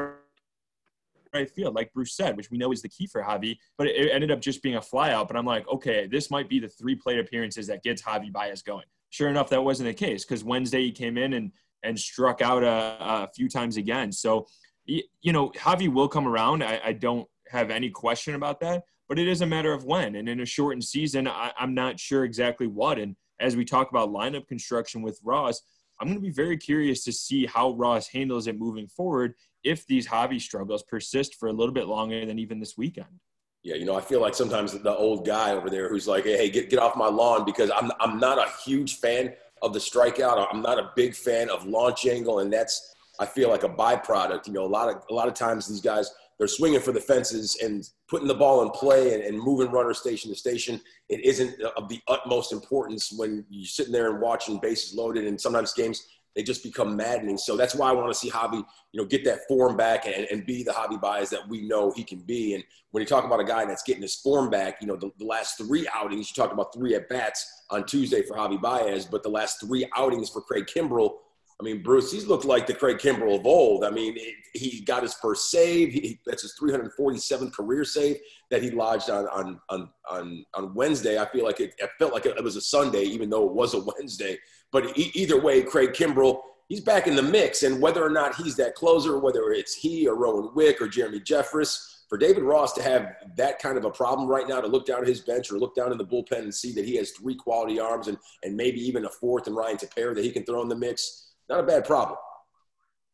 right 1.33 1.49
field, 1.49 1.75
like 1.75 1.93
Bruce 1.93 2.15
said, 2.15 2.35
which 2.37 2.51
we 2.51 2.57
know 2.57 2.71
is 2.71 2.81
the 2.81 2.89
key 2.89 3.07
for 3.07 3.23
Javi. 3.23 3.57
But 3.77 3.87
it 3.87 4.11
ended 4.11 4.31
up 4.31 4.41
just 4.41 4.61
being 4.61 4.75
a 4.75 4.81
flyout. 4.81 5.27
But 5.27 5.37
I'm 5.37 5.45
like, 5.45 5.67
okay, 5.67 6.07
this 6.07 6.29
might 6.29 6.49
be 6.49 6.59
the 6.59 6.67
three 6.67 6.95
plate 6.95 7.19
appearances 7.19 7.67
that 7.67 7.83
gets 7.83 8.01
Javi 8.01 8.31
Baez 8.31 8.61
going. 8.61 8.85
Sure 9.09 9.29
enough, 9.29 9.49
that 9.49 9.63
wasn't 9.63 9.87
the 9.87 9.93
case 9.93 10.23
because 10.23 10.43
Wednesday 10.43 10.83
he 10.83 10.91
came 10.91 11.17
in 11.17 11.33
and 11.33 11.51
and 11.83 11.99
struck 11.99 12.41
out 12.41 12.63
a, 12.63 12.97
a 12.99 13.29
few 13.33 13.49
times 13.49 13.77
again. 13.77 14.11
So, 14.11 14.45
you 14.85 15.33
know, 15.33 15.49
Javi 15.49 15.91
will 15.91 16.07
come 16.07 16.27
around. 16.27 16.63
I, 16.63 16.79
I, 16.83 16.93
don't 16.93 17.27
have 17.51 17.69
any 17.69 17.89
question 17.89 18.35
about 18.35 18.59
that. 18.61 18.83
But 19.07 19.19
it 19.19 19.27
is 19.27 19.41
a 19.41 19.45
matter 19.45 19.73
of 19.73 19.83
when. 19.83 20.15
And 20.15 20.29
in 20.29 20.39
a 20.39 20.45
shortened 20.45 20.85
season, 20.85 21.27
I, 21.27 21.51
I'm 21.57 21.73
not 21.73 21.99
sure 21.99 22.23
exactly 22.23 22.67
what. 22.67 22.97
And 22.97 23.15
as 23.39 23.55
we 23.55 23.65
talk 23.65 23.89
about 23.89 24.09
lineup 24.09 24.47
construction 24.47 25.01
with 25.01 25.19
Ross, 25.23 25.61
I'm 25.99 26.07
going 26.07 26.17
to 26.17 26.21
be 26.21 26.31
very 26.31 26.57
curious 26.57 27.03
to 27.03 27.11
see 27.11 27.45
how 27.45 27.73
Ross 27.73 28.07
handles 28.07 28.47
it 28.47 28.57
moving 28.57 28.87
forward 28.87 29.35
if 29.63 29.85
these 29.85 30.07
Javi 30.07 30.41
struggles 30.41 30.83
persist 30.83 31.35
for 31.35 31.49
a 31.49 31.53
little 31.53 31.73
bit 31.73 31.87
longer 31.87 32.25
than 32.25 32.39
even 32.39 32.59
this 32.59 32.77
weekend. 32.77 33.19
Yeah, 33.63 33.75
you 33.75 33.85
know, 33.85 33.95
I 33.95 34.01
feel 34.01 34.21
like 34.21 34.33
sometimes 34.33 34.71
the 34.71 34.95
old 34.95 35.25
guy 35.25 35.51
over 35.51 35.69
there 35.69 35.87
who's 35.87 36.07
like, 36.07 36.23
"Hey, 36.23 36.49
get 36.49 36.71
get 36.71 36.79
off 36.79 36.95
my 36.95 37.07
lawn," 37.07 37.45
because 37.45 37.69
I'm 37.69 37.91
I'm 37.99 38.19
not 38.19 38.39
a 38.39 38.49
huge 38.65 38.95
fan 38.95 39.33
of 39.61 39.73
the 39.73 39.79
strikeout. 39.79 40.47
I'm 40.51 40.63
not 40.63 40.79
a 40.79 40.91
big 40.95 41.13
fan 41.13 41.51
of 41.51 41.67
launch 41.67 42.07
angle, 42.07 42.39
and 42.39 42.51
that's 42.51 42.95
I 43.19 43.27
feel 43.27 43.49
like 43.49 43.61
a 43.61 43.69
byproduct. 43.69 44.47
You 44.47 44.53
know, 44.53 44.65
a 44.65 44.67
lot 44.67 44.89
of 44.89 45.03
a 45.11 45.13
lot 45.13 45.27
of 45.27 45.35
times 45.35 45.67
these 45.67 45.81
guys 45.81 46.11
they're 46.41 46.47
swinging 46.47 46.79
for 46.79 46.91
the 46.91 46.99
fences 46.99 47.55
and 47.61 47.87
putting 48.07 48.27
the 48.27 48.33
ball 48.33 48.63
in 48.63 48.71
play 48.71 49.13
and, 49.13 49.21
and 49.21 49.37
moving 49.39 49.69
runner 49.69 49.93
station 49.93 50.31
to 50.31 50.35
station. 50.35 50.81
It 51.07 51.23
isn't 51.23 51.61
of 51.77 51.87
the 51.87 52.01
utmost 52.07 52.51
importance 52.51 53.13
when 53.15 53.45
you're 53.51 53.67
sitting 53.67 53.93
there 53.93 54.09
and 54.09 54.19
watching 54.19 54.57
bases 54.57 54.95
loaded, 54.95 55.27
and 55.27 55.39
sometimes 55.39 55.71
games 55.73 56.03
they 56.35 56.41
just 56.41 56.63
become 56.63 56.95
maddening. 56.95 57.37
So 57.37 57.55
that's 57.55 57.75
why 57.75 57.89
I 57.89 57.91
want 57.91 58.11
to 58.11 58.17
see 58.17 58.31
Javi, 58.31 58.65
you 58.91 58.99
know, 58.99 59.05
get 59.05 59.23
that 59.25 59.41
form 59.47 59.77
back 59.77 60.07
and, 60.07 60.25
and 60.31 60.43
be 60.43 60.63
the 60.63 60.71
Javi 60.71 60.99
Baez 60.99 61.29
that 61.29 61.47
we 61.47 61.61
know 61.67 61.91
he 61.91 62.03
can 62.03 62.21
be. 62.21 62.55
And 62.55 62.63
when 62.89 63.01
you 63.01 63.07
talk 63.07 63.23
about 63.23 63.39
a 63.39 63.43
guy 63.43 63.63
that's 63.65 63.83
getting 63.83 64.01
his 64.01 64.15
form 64.15 64.49
back, 64.49 64.77
you 64.81 64.87
know, 64.87 64.95
the, 64.95 65.11
the 65.19 65.25
last 65.25 65.59
three 65.59 65.87
outings, 65.93 66.31
you 66.31 66.41
talk 66.41 66.51
about 66.51 66.73
three 66.73 66.95
at 66.95 67.07
bats 67.07 67.65
on 67.69 67.85
Tuesday 67.85 68.23
for 68.23 68.35
Javi 68.35 68.59
Baez, 68.59 69.05
but 69.05 69.21
the 69.21 69.29
last 69.29 69.59
three 69.59 69.87
outings 69.95 70.31
for 70.31 70.41
Craig 70.41 70.65
Kimbrel, 70.65 71.17
I 71.61 71.63
mean, 71.63 71.83
Bruce, 71.83 72.11
he's 72.11 72.25
looked 72.25 72.45
like 72.45 72.65
the 72.65 72.73
Craig 72.73 72.97
Kimbrel 72.97 73.39
of 73.39 73.45
old. 73.45 73.83
I 73.83 73.91
mean, 73.91 74.17
he 74.53 74.81
got 74.81 75.03
his 75.03 75.13
first 75.13 75.51
save. 75.51 75.93
He, 75.93 76.19
that's 76.25 76.41
his 76.41 76.55
347th 76.59 77.53
career 77.53 77.85
save 77.85 78.17
that 78.49 78.63
he 78.63 78.71
lodged 78.71 79.11
on 79.11 79.27
on 79.27 79.59
on 79.69 79.89
on, 80.09 80.43
on 80.55 80.73
Wednesday. 80.73 81.19
I 81.19 81.25
feel 81.25 81.45
like 81.45 81.59
it, 81.59 81.75
it 81.77 81.91
felt 81.99 82.13
like 82.13 82.25
it 82.25 82.43
was 82.43 82.55
a 82.55 82.61
Sunday, 82.61 83.03
even 83.03 83.29
though 83.29 83.47
it 83.47 83.53
was 83.53 83.75
a 83.75 83.79
Wednesday. 83.97 84.39
But 84.71 84.97
e- 84.97 85.11
either 85.13 85.39
way, 85.39 85.61
Craig 85.61 85.91
Kimbrel, 85.91 86.41
he's 86.67 86.81
back 86.81 87.05
in 87.05 87.15
the 87.15 87.21
mix. 87.21 87.61
And 87.61 87.79
whether 87.79 88.03
or 88.03 88.09
not 88.09 88.35
he's 88.35 88.55
that 88.55 88.73
closer, 88.73 89.19
whether 89.19 89.51
it's 89.51 89.75
he 89.75 90.07
or 90.07 90.15
Rowan 90.15 90.55
Wick 90.55 90.81
or 90.81 90.87
Jeremy 90.87 91.19
Jeffress, 91.19 91.77
for 92.09 92.17
David 92.17 92.43
Ross 92.43 92.73
to 92.73 92.83
have 92.83 93.13
that 93.37 93.59
kind 93.59 93.77
of 93.77 93.85
a 93.85 93.89
problem 93.89 94.27
right 94.27 94.45
now, 94.45 94.59
to 94.59 94.67
look 94.67 94.85
down 94.85 95.01
at 95.01 95.07
his 95.07 95.21
bench 95.21 95.49
or 95.49 95.57
look 95.57 95.75
down 95.75 95.93
in 95.93 95.97
the 95.97 96.05
bullpen 96.05 96.39
and 96.39 96.53
see 96.53 96.73
that 96.73 96.83
he 96.83 96.97
has 96.97 97.11
three 97.11 97.35
quality 97.35 97.79
arms 97.79 98.09
and, 98.09 98.17
and 98.43 98.57
maybe 98.57 98.81
even 98.81 99.05
a 99.05 99.09
fourth 99.09 99.47
and 99.47 99.55
Ryan 99.55 99.77
Tepera 99.77 100.13
that 100.15 100.25
he 100.25 100.31
can 100.31 100.43
throw 100.43 100.61
in 100.61 100.67
the 100.67 100.75
mix, 100.75 101.30
not 101.51 101.59
a 101.59 101.63
bad 101.63 101.85
problem. 101.85 102.17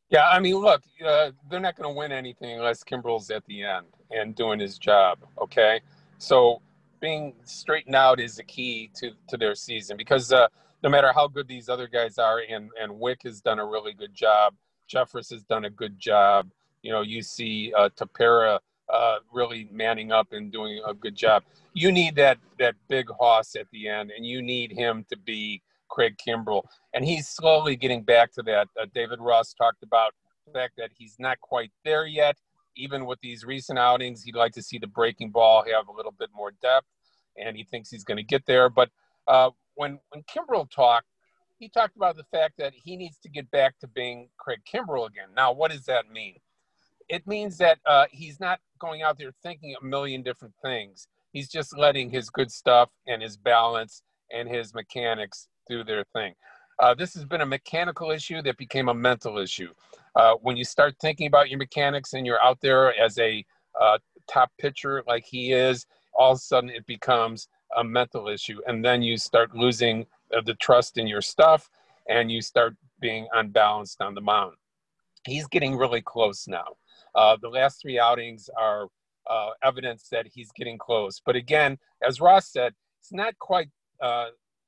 Yeah, 0.09 0.29
I 0.29 0.39
mean, 0.39 0.55
look, 0.55 0.83
uh, 1.05 1.31
they're 1.49 1.59
not 1.59 1.75
going 1.75 1.93
to 1.93 1.97
win 1.97 2.13
anything 2.13 2.57
unless 2.57 2.83
Kimbrel's 2.83 3.29
at 3.29 3.45
the 3.47 3.63
end 3.63 3.87
and 4.11 4.35
doing 4.35 4.59
his 4.59 4.77
job. 4.77 5.19
Okay, 5.41 5.81
so 6.17 6.61
being 7.01 7.33
straightened 7.43 7.95
out 7.95 8.19
is 8.19 8.37
the 8.37 8.43
key 8.43 8.89
to 8.95 9.11
to 9.27 9.37
their 9.37 9.53
season 9.53 9.97
because 9.97 10.31
uh, 10.31 10.47
no 10.81 10.89
matter 10.89 11.11
how 11.11 11.27
good 11.27 11.47
these 11.47 11.67
other 11.67 11.87
guys 11.87 12.17
are, 12.17 12.41
and 12.49 12.69
and 12.81 12.97
Wick 12.97 13.23
has 13.23 13.41
done 13.41 13.59
a 13.59 13.65
really 13.65 13.93
good 13.93 14.13
job, 14.13 14.53
Jeffress 14.89 15.29
has 15.31 15.43
done 15.43 15.65
a 15.65 15.69
good 15.69 15.99
job. 15.99 16.49
You 16.83 16.93
know, 16.93 17.01
you 17.01 17.21
see 17.21 17.73
uh, 17.77 17.89
Tepera 17.89 18.59
uh, 18.87 19.15
really 19.33 19.67
manning 19.71 20.13
up 20.13 20.31
and 20.31 20.51
doing 20.51 20.81
a 20.87 20.93
good 20.93 21.15
job. 21.15 21.43
You 21.73 21.91
need 21.91 22.15
that 22.15 22.37
that 22.59 22.75
big 22.87 23.09
hoss 23.19 23.55
at 23.55 23.67
the 23.71 23.89
end, 23.89 24.11
and 24.15 24.25
you 24.25 24.41
need 24.41 24.71
him 24.71 25.05
to 25.09 25.17
be 25.17 25.61
Craig 25.97 26.15
Kimbrel, 26.23 26.61
and 26.93 27.03
he's 27.03 27.27
slowly 27.27 27.75
getting 27.75 28.03
back 28.03 28.31
to 28.33 28.43
that. 28.43 28.67
Uh, 28.79 28.85
David 28.93 29.19
Ross 29.19 29.55
talked 29.55 29.81
about 29.81 30.13
the 30.45 30.51
fact 30.51 30.73
that 30.77 30.91
he's 30.95 31.15
not 31.17 31.39
quite 31.41 31.71
there 31.83 32.05
yet. 32.05 32.37
Even 32.75 33.07
with 33.07 33.19
these 33.21 33.43
recent 33.43 33.79
outings, 33.79 34.21
he'd 34.21 34.35
like 34.35 34.53
to 34.53 34.61
see 34.61 34.77
the 34.77 34.85
breaking 34.85 35.31
ball 35.31 35.63
have 35.65 35.87
a 35.87 35.91
little 35.91 36.11
bit 36.11 36.29
more 36.35 36.51
depth, 36.61 36.85
and 37.35 37.57
he 37.57 37.63
thinks 37.63 37.89
he's 37.89 38.03
going 38.03 38.17
to 38.17 38.23
get 38.23 38.45
there. 38.45 38.69
But 38.69 38.91
uh, 39.27 39.49
when 39.73 39.97
when 40.09 40.23
Kimbrel 40.23 40.69
talked, 40.69 41.07
he 41.57 41.67
talked 41.67 41.95
about 41.95 42.15
the 42.15 42.25
fact 42.25 42.53
that 42.59 42.73
he 42.75 42.95
needs 42.95 43.17
to 43.23 43.29
get 43.29 43.49
back 43.49 43.79
to 43.79 43.87
being 43.87 44.29
Craig 44.37 44.59
Kimbrel 44.71 45.07
again. 45.07 45.29
Now, 45.35 45.51
what 45.51 45.71
does 45.71 45.85
that 45.85 46.11
mean? 46.11 46.35
It 47.09 47.25
means 47.25 47.57
that 47.57 47.79
uh, 47.87 48.05
he's 48.11 48.39
not 48.39 48.59
going 48.77 49.01
out 49.01 49.17
there 49.17 49.31
thinking 49.41 49.75
a 49.81 49.83
million 49.83 50.21
different 50.21 50.53
things. 50.61 51.07
He's 51.31 51.49
just 51.49 51.75
letting 51.75 52.11
his 52.11 52.29
good 52.29 52.51
stuff 52.51 52.89
and 53.07 53.23
his 53.23 53.35
balance 53.35 54.03
and 54.31 54.47
his 54.47 54.75
mechanics 54.75 55.47
do 55.69 55.83
their 55.83 56.03
thing. 56.13 56.33
Uh, 56.79 56.93
this 56.93 57.13
has 57.15 57.25
been 57.25 57.41
a 57.41 57.45
mechanical 57.45 58.11
issue 58.11 58.41
that 58.43 58.57
became 58.57 58.89
a 58.89 58.93
mental 58.93 59.39
issue. 59.39 59.73
Uh, 60.15 60.35
when 60.41 60.55
you 60.55 60.63
start 60.63 60.95
thinking 61.01 61.27
about 61.27 61.49
your 61.49 61.57
mechanics 61.57 62.13
and 62.13 62.25
you're 62.25 62.43
out 62.43 62.59
there 62.61 62.93
as 62.99 63.17
a 63.17 63.43
uh, 63.79 63.97
top 64.27 64.51
pitcher 64.59 65.03
like 65.07 65.25
he 65.25 65.51
is, 65.51 65.85
all 66.13 66.33
of 66.33 66.37
a 66.37 66.41
sudden 66.41 66.69
it 66.69 66.85
becomes 66.85 67.47
a 67.77 67.83
mental 67.83 68.27
issue. 68.27 68.59
And 68.67 68.83
then 68.85 69.01
you 69.01 69.17
start 69.17 69.55
losing 69.55 70.05
uh, 70.35 70.41
the 70.45 70.53
trust 70.55 70.97
in 70.97 71.07
your 71.07 71.21
stuff 71.21 71.69
and 72.07 72.31
you 72.31 72.41
start 72.41 72.75
being 72.99 73.27
unbalanced 73.33 74.01
on 74.01 74.13
the 74.13 74.21
mound. 74.21 74.53
He's 75.25 75.47
getting 75.47 75.75
really 75.75 76.01
close 76.01 76.47
now. 76.47 76.77
Uh, 77.15 77.37
the 77.41 77.49
last 77.49 77.81
three 77.81 77.99
outings 77.99 78.49
are 78.57 78.87
uh, 79.29 79.49
evidence 79.63 80.07
that 80.09 80.27
he's 80.27 80.51
getting 80.51 80.77
close. 80.77 81.21
But 81.25 81.35
again, 81.35 81.77
as 82.07 82.21
Ross 82.21 82.47
said, 82.47 82.73
it's 83.01 83.11
not 83.11 83.37
quite 83.39 83.69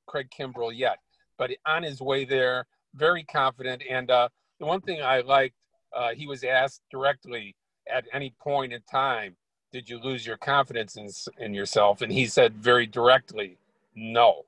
Craig 0.10 0.30
Kimbrel 0.38 0.72
yet, 0.76 0.98
but 1.38 1.52
on 1.66 1.84
his 1.84 2.02
way 2.02 2.26
there, 2.26 2.66
very 2.96 3.24
confident. 3.24 3.84
And 3.90 4.10
uh, 4.10 4.30
the 4.60 4.66
one 4.66 4.82
thing 4.82 5.02
I 5.02 5.22
liked, 5.22 5.56
uh, 5.96 6.10
he 6.16 6.26
was 6.28 6.44
asked 6.44 6.82
directly 6.92 7.56
at 7.88 8.06
any 8.12 8.34
point 8.40 8.74
in 8.74 8.82
time, 8.92 9.36
did 9.72 9.88
you 9.88 10.00
lose 10.00 10.26
your 10.26 10.38
confidence 10.38 10.98
in, 10.98 11.08
in 11.38 11.54
yourself? 11.54 12.02
And 12.02 12.12
he 12.12 12.26
said 12.26 12.56
very 12.56 12.88
directly, 12.88 13.58
no, 13.96 14.46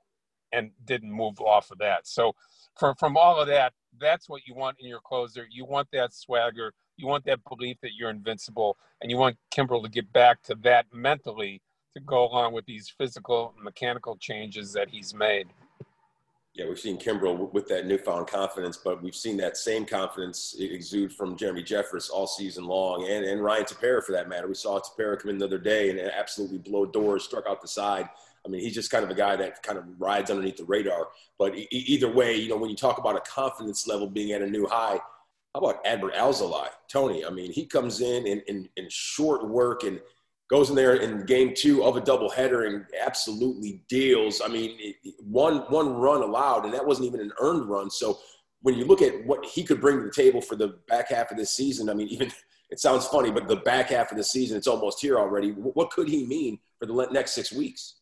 and 0.52 0.72
didn't 0.84 1.12
move 1.12 1.40
off 1.40 1.70
of 1.70 1.78
that. 1.78 2.06
So 2.06 2.34
from, 2.76 2.96
from 2.96 3.16
all 3.16 3.40
of 3.40 3.46
that, 3.46 3.72
that's 4.00 4.28
what 4.28 4.42
you 4.46 4.54
want 4.54 4.78
in 4.80 4.88
your 4.88 5.00
closer. 5.00 5.46
You 5.48 5.64
want 5.64 5.88
that 5.92 6.12
swagger. 6.12 6.72
You 6.96 7.06
want 7.06 7.24
that 7.26 7.40
belief 7.48 7.76
that 7.82 7.92
you're 7.96 8.10
invincible. 8.10 8.76
And 9.00 9.10
you 9.10 9.16
want 9.16 9.36
Kimbrel 9.54 9.82
to 9.84 9.88
get 9.88 10.12
back 10.12 10.42
to 10.44 10.56
that 10.62 10.86
mentally 10.92 11.62
to 11.94 12.00
go 12.00 12.26
along 12.26 12.54
with 12.54 12.64
these 12.66 12.92
physical 12.96 13.54
mechanical 13.60 14.16
changes 14.16 14.72
that 14.72 14.88
he's 14.88 15.14
made. 15.14 15.48
Yeah, 16.54 16.66
we've 16.68 16.78
seen 16.78 16.98
Kimbrel 16.98 17.50
with 17.54 17.66
that 17.68 17.86
newfound 17.86 18.26
confidence, 18.26 18.76
but 18.76 19.02
we've 19.02 19.16
seen 19.16 19.38
that 19.38 19.56
same 19.56 19.86
confidence 19.86 20.54
exude 20.58 21.12
from 21.12 21.34
Jeremy 21.34 21.62
Jeffress 21.62 22.10
all 22.10 22.26
season 22.26 22.66
long, 22.66 23.08
and, 23.08 23.24
and 23.24 23.42
Ryan 23.42 23.64
Tepera 23.64 24.04
for 24.04 24.12
that 24.12 24.28
matter. 24.28 24.48
We 24.48 24.54
saw 24.54 24.78
Tepera 24.78 25.18
come 25.18 25.30
in 25.30 25.38
the 25.38 25.46
other 25.46 25.58
day 25.58 25.88
and 25.88 25.98
absolutely 25.98 26.58
blow 26.58 26.84
doors, 26.84 27.24
struck 27.24 27.46
out 27.46 27.62
the 27.62 27.68
side. 27.68 28.06
I 28.44 28.48
mean, 28.48 28.60
he's 28.60 28.74
just 28.74 28.90
kind 28.90 29.04
of 29.04 29.10
a 29.10 29.14
guy 29.14 29.36
that 29.36 29.62
kind 29.62 29.78
of 29.78 29.84
rides 29.98 30.30
underneath 30.30 30.58
the 30.58 30.64
radar. 30.64 31.08
But 31.38 31.56
e- 31.56 31.68
either 31.70 32.12
way, 32.12 32.36
you 32.36 32.50
know, 32.50 32.58
when 32.58 32.68
you 32.68 32.76
talk 32.76 32.98
about 32.98 33.16
a 33.16 33.20
confidence 33.20 33.86
level 33.86 34.08
being 34.08 34.32
at 34.32 34.42
a 34.42 34.46
new 34.46 34.66
high, 34.66 34.98
how 35.54 35.60
about 35.60 35.82
Adbert 35.84 36.14
Alzolay? 36.14 36.68
Tony, 36.88 37.24
I 37.24 37.30
mean, 37.30 37.50
he 37.50 37.64
comes 37.64 38.02
in 38.02 38.26
in, 38.26 38.42
in, 38.46 38.68
in 38.76 38.88
short 38.90 39.48
work 39.48 39.84
and– 39.84 40.00
goes 40.52 40.68
in 40.68 40.76
there 40.76 40.96
in 40.96 41.24
game 41.24 41.54
two 41.56 41.82
of 41.82 41.96
a 41.96 42.00
doubleheader 42.00 42.66
and 42.68 42.84
absolutely 43.02 43.82
deals. 43.88 44.42
I 44.44 44.48
mean, 44.48 44.94
one 45.18 45.60
one 45.70 45.94
run 45.94 46.22
allowed, 46.22 46.66
and 46.66 46.74
that 46.74 46.86
wasn't 46.86 47.06
even 47.06 47.20
an 47.20 47.32
earned 47.40 47.70
run. 47.70 47.90
So 47.90 48.18
when 48.60 48.74
you 48.74 48.84
look 48.84 49.00
at 49.00 49.24
what 49.24 49.46
he 49.46 49.64
could 49.64 49.80
bring 49.80 49.96
to 49.96 50.04
the 50.04 50.12
table 50.12 50.42
for 50.42 50.54
the 50.54 50.78
back 50.88 51.08
half 51.08 51.30
of 51.30 51.38
this 51.38 51.52
season, 51.52 51.88
I 51.88 51.94
mean, 51.94 52.08
even 52.10 52.30
it 52.68 52.80
sounds 52.80 53.06
funny, 53.06 53.30
but 53.30 53.48
the 53.48 53.56
back 53.56 53.88
half 53.88 54.10
of 54.12 54.18
the 54.18 54.24
season, 54.24 54.58
it's 54.58 54.66
almost 54.66 55.00
here 55.00 55.18
already. 55.18 55.52
What 55.52 55.90
could 55.90 56.06
he 56.06 56.26
mean 56.26 56.58
for 56.78 56.84
the 56.84 57.08
next 57.10 57.32
six 57.32 57.50
weeks? 57.50 57.96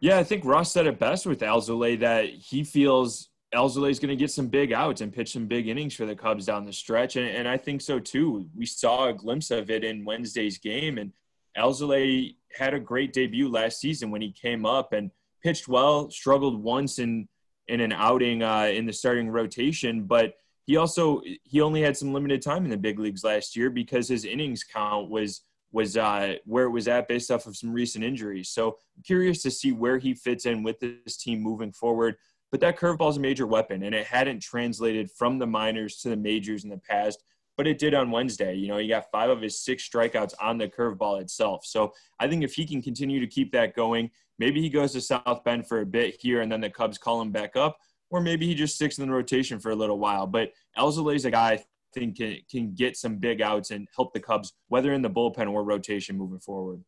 Yeah, 0.00 0.18
I 0.18 0.24
think 0.24 0.46
Ross 0.46 0.72
said 0.72 0.86
it 0.86 0.98
best 0.98 1.26
with 1.26 1.40
Alzolay 1.40 2.00
that 2.00 2.30
he 2.30 2.64
feels 2.64 3.28
Alzolay 3.54 3.90
is 3.90 3.98
going 3.98 4.08
to 4.08 4.16
get 4.16 4.30
some 4.30 4.48
big 4.48 4.72
outs 4.72 5.02
and 5.02 5.12
pitch 5.12 5.34
some 5.34 5.46
big 5.46 5.68
innings 5.68 5.94
for 5.94 6.06
the 6.06 6.16
Cubs 6.16 6.46
down 6.46 6.64
the 6.64 6.72
stretch, 6.72 7.16
and, 7.16 7.28
and 7.28 7.46
I 7.46 7.58
think 7.58 7.82
so 7.82 7.98
too. 7.98 8.46
We 8.56 8.64
saw 8.64 9.08
a 9.08 9.12
glimpse 9.12 9.50
of 9.50 9.70
it 9.70 9.84
in 9.84 10.06
Wednesday's 10.06 10.56
game, 10.56 10.96
and 10.96 11.12
Alzolay 11.56 12.36
had 12.56 12.74
a 12.74 12.80
great 12.80 13.12
debut 13.12 13.48
last 13.48 13.80
season 13.80 14.10
when 14.10 14.22
he 14.22 14.32
came 14.32 14.64
up 14.66 14.92
and 14.92 15.10
pitched 15.42 15.68
well, 15.68 16.10
struggled 16.10 16.62
once 16.62 16.98
in 16.98 17.28
in 17.68 17.80
an 17.80 17.92
outing 17.92 18.42
uh, 18.42 18.64
in 18.64 18.86
the 18.86 18.92
starting 18.92 19.30
rotation, 19.30 20.04
but 20.04 20.34
he 20.66 20.76
also 20.76 21.22
he 21.42 21.60
only 21.60 21.82
had 21.82 21.96
some 21.96 22.12
limited 22.12 22.42
time 22.42 22.64
in 22.64 22.70
the 22.70 22.76
big 22.76 22.98
leagues 22.98 23.24
last 23.24 23.56
year 23.56 23.70
because 23.70 24.08
his 24.08 24.24
innings 24.24 24.64
count 24.64 25.10
was 25.10 25.42
was 25.72 25.96
uh, 25.96 26.34
where 26.44 26.64
it 26.64 26.70
was 26.70 26.86
at 26.86 27.08
based 27.08 27.30
off 27.30 27.46
of 27.46 27.56
some 27.56 27.72
recent 27.72 28.04
injuries. 28.04 28.50
So 28.50 28.76
I'm 28.96 29.02
curious 29.02 29.42
to 29.42 29.50
see 29.50 29.72
where 29.72 29.98
he 29.98 30.14
fits 30.14 30.44
in 30.44 30.62
with 30.62 30.78
this 30.80 31.16
team 31.16 31.40
moving 31.40 31.72
forward. 31.72 32.16
But 32.50 32.60
that 32.60 32.78
curveball 32.78 33.08
is 33.10 33.16
a 33.16 33.20
major 33.20 33.46
weapon, 33.46 33.82
and 33.82 33.94
it 33.94 34.06
hadn't 34.06 34.40
translated 34.40 35.10
from 35.10 35.38
the 35.38 35.46
minors 35.46 35.96
to 36.02 36.10
the 36.10 36.16
majors 36.16 36.64
in 36.64 36.70
the 36.70 36.76
past 36.76 37.24
but 37.56 37.66
it 37.66 37.78
did 37.78 37.94
on 37.94 38.10
Wednesday. 38.10 38.54
You 38.54 38.68
know, 38.68 38.78
he 38.78 38.88
got 38.88 39.10
five 39.10 39.30
of 39.30 39.40
his 39.40 39.60
six 39.60 39.88
strikeouts 39.88 40.34
on 40.40 40.58
the 40.58 40.68
curveball 40.68 41.20
itself. 41.20 41.64
So 41.64 41.92
I 42.18 42.28
think 42.28 42.44
if 42.44 42.54
he 42.54 42.66
can 42.66 42.82
continue 42.82 43.20
to 43.20 43.26
keep 43.26 43.52
that 43.52 43.74
going, 43.74 44.10
maybe 44.38 44.60
he 44.60 44.68
goes 44.68 44.92
to 44.92 45.00
South 45.00 45.44
Bend 45.44 45.66
for 45.66 45.80
a 45.80 45.86
bit 45.86 46.16
here 46.20 46.40
and 46.40 46.50
then 46.50 46.60
the 46.60 46.70
Cubs 46.70 46.98
call 46.98 47.20
him 47.20 47.30
back 47.30 47.56
up, 47.56 47.76
or 48.10 48.20
maybe 48.20 48.46
he 48.46 48.54
just 48.54 48.74
sticks 48.74 48.98
in 48.98 49.06
the 49.06 49.12
rotation 49.12 49.58
for 49.58 49.70
a 49.70 49.76
little 49.76 49.98
while. 49.98 50.26
But 50.26 50.52
is 50.78 51.24
a 51.24 51.30
guy 51.30 51.52
I 51.52 51.64
think 51.94 52.16
can, 52.16 52.38
can 52.50 52.74
get 52.74 52.96
some 52.96 53.16
big 53.16 53.42
outs 53.42 53.70
and 53.70 53.86
help 53.94 54.12
the 54.12 54.20
Cubs, 54.20 54.52
whether 54.68 54.92
in 54.92 55.02
the 55.02 55.10
bullpen 55.10 55.50
or 55.50 55.64
rotation 55.64 56.16
moving 56.16 56.40
forward 56.40 56.82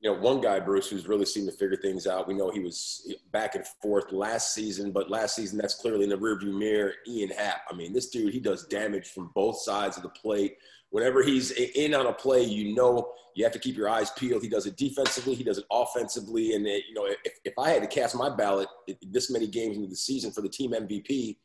you 0.00 0.10
know, 0.10 0.18
one 0.18 0.40
guy, 0.40 0.60
Bruce, 0.60 0.88
who's 0.88 1.08
really 1.08 1.24
seemed 1.24 1.48
to 1.50 1.56
figure 1.56 1.76
things 1.76 2.06
out. 2.06 2.28
We 2.28 2.34
know 2.34 2.50
he 2.50 2.60
was 2.60 3.12
back 3.32 3.56
and 3.56 3.66
forth 3.82 4.12
last 4.12 4.54
season, 4.54 4.92
but 4.92 5.10
last 5.10 5.34
season 5.34 5.58
that's 5.58 5.74
clearly 5.74 6.04
in 6.04 6.10
the 6.10 6.16
rearview 6.16 6.56
mirror. 6.56 6.92
Ian 7.06 7.30
Happ. 7.30 7.62
I 7.70 7.74
mean, 7.74 7.92
this 7.92 8.08
dude, 8.08 8.32
he 8.32 8.38
does 8.38 8.66
damage 8.66 9.08
from 9.08 9.32
both 9.34 9.60
sides 9.60 9.96
of 9.96 10.04
the 10.04 10.08
plate. 10.10 10.56
Whenever 10.90 11.22
he's 11.22 11.50
in 11.50 11.94
on 11.94 12.06
a 12.06 12.12
play, 12.12 12.44
you 12.44 12.74
know 12.74 13.12
you 13.34 13.44
have 13.44 13.52
to 13.52 13.58
keep 13.58 13.76
your 13.76 13.88
eyes 13.88 14.10
peeled. 14.10 14.42
He 14.42 14.48
does 14.48 14.66
it 14.66 14.76
defensively, 14.76 15.34
he 15.34 15.44
does 15.44 15.58
it 15.58 15.64
offensively, 15.70 16.54
and 16.54 16.66
it, 16.66 16.84
you 16.88 16.94
know, 16.94 17.06
if, 17.06 17.34
if 17.44 17.54
I 17.58 17.70
had 17.70 17.82
to 17.82 17.88
cast 17.88 18.16
my 18.16 18.34
ballot 18.34 18.68
this 19.02 19.30
many 19.30 19.46
games 19.46 19.76
into 19.76 19.88
the 19.88 19.96
season 19.96 20.30
for 20.32 20.40
the 20.40 20.48
team 20.48 20.72
MVP, 20.72 21.36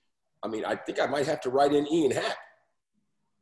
I 0.43 0.47
mean, 0.47 0.63
I 0.65 0.75
think 0.75 0.99
I 0.99 1.05
might 1.07 1.25
have 1.25 1.41
to 1.41 1.49
write 1.49 1.73
in 1.73 1.87
Ian 1.87 2.11
Happ. 2.11 2.35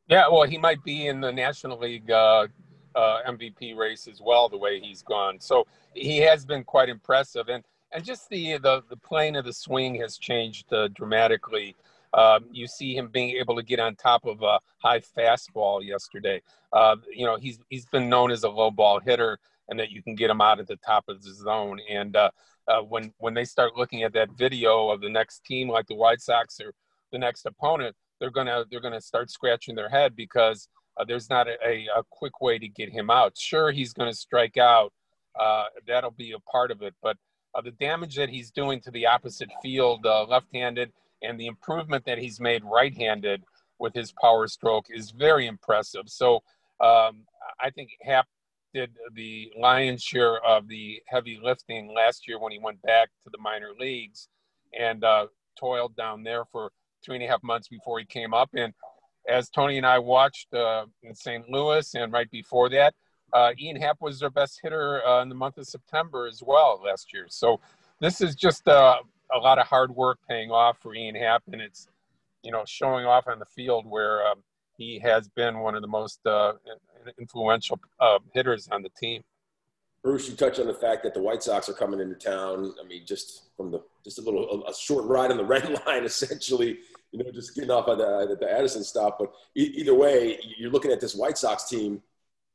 Yeah, 0.08 0.28
well, 0.28 0.42
he 0.42 0.58
might 0.58 0.82
be 0.84 1.06
in 1.06 1.20
the 1.20 1.32
National 1.32 1.78
League 1.78 2.10
uh, 2.10 2.48
uh, 2.94 3.20
MVP 3.26 3.76
race 3.76 4.08
as 4.08 4.20
well, 4.20 4.48
the 4.48 4.56
way 4.56 4.80
he's 4.80 5.02
gone. 5.02 5.40
So 5.40 5.66
he 5.94 6.18
has 6.18 6.44
been 6.44 6.64
quite 6.64 6.88
impressive, 6.88 7.48
and 7.48 7.64
and 7.92 8.04
just 8.04 8.28
the 8.28 8.58
the, 8.58 8.82
the 8.88 8.96
plane 8.96 9.36
of 9.36 9.44
the 9.44 9.52
swing 9.52 9.94
has 9.96 10.18
changed 10.18 10.72
uh, 10.72 10.88
dramatically. 10.88 11.76
Um, 12.14 12.44
you 12.50 12.66
see 12.66 12.94
him 12.94 13.08
being 13.08 13.30
able 13.36 13.56
to 13.56 13.62
get 13.62 13.80
on 13.80 13.96
top 13.96 14.26
of 14.26 14.42
a 14.42 14.60
high 14.78 15.00
fastball 15.00 15.84
yesterday. 15.84 16.42
Uh, 16.72 16.96
you 17.10 17.26
know 17.26 17.36
he's 17.36 17.58
he's 17.70 17.86
been 17.86 18.08
known 18.08 18.30
as 18.30 18.44
a 18.44 18.48
low 18.48 18.70
ball 18.70 19.00
hitter, 19.00 19.38
and 19.68 19.78
that 19.78 19.90
you 19.90 20.02
can 20.02 20.14
get 20.14 20.30
him 20.30 20.40
out 20.40 20.60
at 20.60 20.66
the 20.66 20.76
top 20.76 21.04
of 21.08 21.22
the 21.22 21.32
zone. 21.32 21.80
And 21.88 22.16
uh, 22.16 22.30
uh, 22.68 22.80
when 22.80 23.12
when 23.18 23.34
they 23.34 23.44
start 23.44 23.76
looking 23.76 24.02
at 24.02 24.12
that 24.14 24.30
video 24.36 24.90
of 24.90 25.00
the 25.00 25.08
next 25.08 25.44
team, 25.44 25.68
like 25.68 25.86
the 25.86 25.94
White 25.94 26.20
Sox 26.20 26.60
or 26.60 26.72
the 27.10 27.18
next 27.18 27.46
opponent, 27.46 27.96
they're 28.20 28.30
gonna 28.30 28.64
they're 28.70 28.80
gonna 28.80 29.00
start 29.00 29.30
scratching 29.30 29.74
their 29.74 29.88
head 29.88 30.14
because 30.14 30.68
uh, 30.96 31.04
there's 31.04 31.30
not 31.30 31.48
a, 31.48 31.56
a, 31.66 31.86
a, 31.96 32.02
quick 32.10 32.40
way 32.40 32.58
to 32.58 32.68
get 32.68 32.90
him 32.90 33.10
out. 33.10 33.36
Sure, 33.36 33.70
he's 33.70 33.92
going 33.92 34.10
to 34.10 34.16
strike 34.16 34.56
out. 34.56 34.92
Uh, 35.38 35.64
that'll 35.86 36.10
be 36.10 36.32
a 36.32 36.50
part 36.50 36.70
of 36.70 36.82
it. 36.82 36.94
But 37.02 37.16
uh, 37.54 37.62
the 37.62 37.70
damage 37.72 38.16
that 38.16 38.28
he's 38.28 38.50
doing 38.50 38.80
to 38.82 38.90
the 38.90 39.06
opposite 39.06 39.50
field, 39.62 40.04
uh, 40.04 40.24
left-handed, 40.24 40.92
and 41.22 41.38
the 41.38 41.46
improvement 41.46 42.04
that 42.04 42.18
he's 42.18 42.40
made 42.40 42.62
right-handed 42.64 43.42
with 43.78 43.94
his 43.94 44.12
power 44.20 44.46
stroke 44.46 44.86
is 44.90 45.10
very 45.10 45.46
impressive. 45.46 46.04
So 46.06 46.36
um, 46.80 47.24
I 47.60 47.70
think 47.70 47.90
Happ 48.02 48.26
did 48.74 48.90
the 49.14 49.52
lion's 49.58 50.02
share 50.02 50.44
of 50.44 50.68
the 50.68 51.02
heavy 51.06 51.38
lifting 51.42 51.92
last 51.94 52.26
year 52.26 52.38
when 52.38 52.52
he 52.52 52.58
went 52.58 52.80
back 52.82 53.10
to 53.24 53.30
the 53.30 53.38
minor 53.38 53.70
leagues 53.78 54.28
and 54.78 55.04
uh, 55.04 55.26
toiled 55.58 55.94
down 55.96 56.22
there 56.22 56.44
for 56.50 56.70
three 57.04 57.16
and 57.16 57.24
a 57.24 57.28
half 57.28 57.42
months 57.42 57.68
before 57.68 57.98
he 57.98 58.04
came 58.04 58.32
up. 58.32 58.50
And 58.54 58.72
as 59.28 59.48
Tony 59.48 59.76
and 59.76 59.86
I 59.86 59.98
watched 59.98 60.52
uh, 60.54 60.86
in 61.02 61.14
St. 61.14 61.48
Louis 61.48 61.94
and 61.94 62.12
right 62.12 62.30
before 62.30 62.68
that, 62.70 62.94
uh, 63.32 63.52
Ian 63.58 63.76
Happ 63.76 64.00
was 64.00 64.20
their 64.20 64.30
best 64.30 64.60
hitter 64.62 65.06
uh, 65.06 65.22
in 65.22 65.28
the 65.28 65.34
month 65.34 65.58
of 65.58 65.66
September 65.66 66.26
as 66.26 66.42
well 66.44 66.80
last 66.84 67.12
year. 67.12 67.26
So 67.28 67.60
this 68.00 68.20
is 68.20 68.34
just 68.34 68.68
uh, 68.68 68.98
a 69.34 69.38
lot 69.38 69.58
of 69.58 69.66
hard 69.66 69.94
work 69.94 70.18
paying 70.28 70.50
off 70.50 70.78
for 70.78 70.94
Ian 70.94 71.14
Happ, 71.14 71.42
and 71.50 71.60
it's 71.60 71.88
you 72.42 72.52
know 72.52 72.64
showing 72.66 73.06
off 73.06 73.28
on 73.28 73.38
the 73.38 73.46
field 73.46 73.86
where 73.86 74.26
um, 74.26 74.42
he 74.76 74.98
has 74.98 75.28
been 75.28 75.60
one 75.60 75.74
of 75.74 75.82
the 75.82 75.88
most 75.88 76.24
uh, 76.26 76.54
influential 77.18 77.80
uh, 78.00 78.18
hitters 78.34 78.68
on 78.70 78.82
the 78.82 78.90
team. 78.90 79.22
Bruce, 80.02 80.28
you 80.28 80.34
touched 80.34 80.58
on 80.58 80.66
the 80.66 80.74
fact 80.74 81.04
that 81.04 81.14
the 81.14 81.22
White 81.22 81.44
Sox 81.44 81.68
are 81.68 81.74
coming 81.74 82.00
into 82.00 82.16
town. 82.16 82.74
I 82.82 82.86
mean, 82.86 83.06
just 83.06 83.54
from 83.56 83.70
the 83.70 83.82
just 84.04 84.18
a 84.18 84.22
little 84.22 84.66
a 84.66 84.74
short 84.74 85.04
ride 85.04 85.30
on 85.30 85.36
the 85.36 85.44
red 85.44 85.80
line, 85.86 86.04
essentially 86.04 86.80
you 87.12 87.22
know, 87.22 87.30
just 87.30 87.54
getting 87.54 87.70
off 87.70 87.88
at 87.88 87.98
the, 87.98 88.36
the 88.40 88.50
Addison 88.50 88.82
stop. 88.82 89.18
But 89.18 89.32
e- 89.54 89.72
either 89.76 89.94
way, 89.94 90.38
you're 90.58 90.70
looking 90.70 90.90
at 90.90 91.00
this 91.00 91.14
White 91.14 91.38
Sox 91.38 91.68
team. 91.68 92.02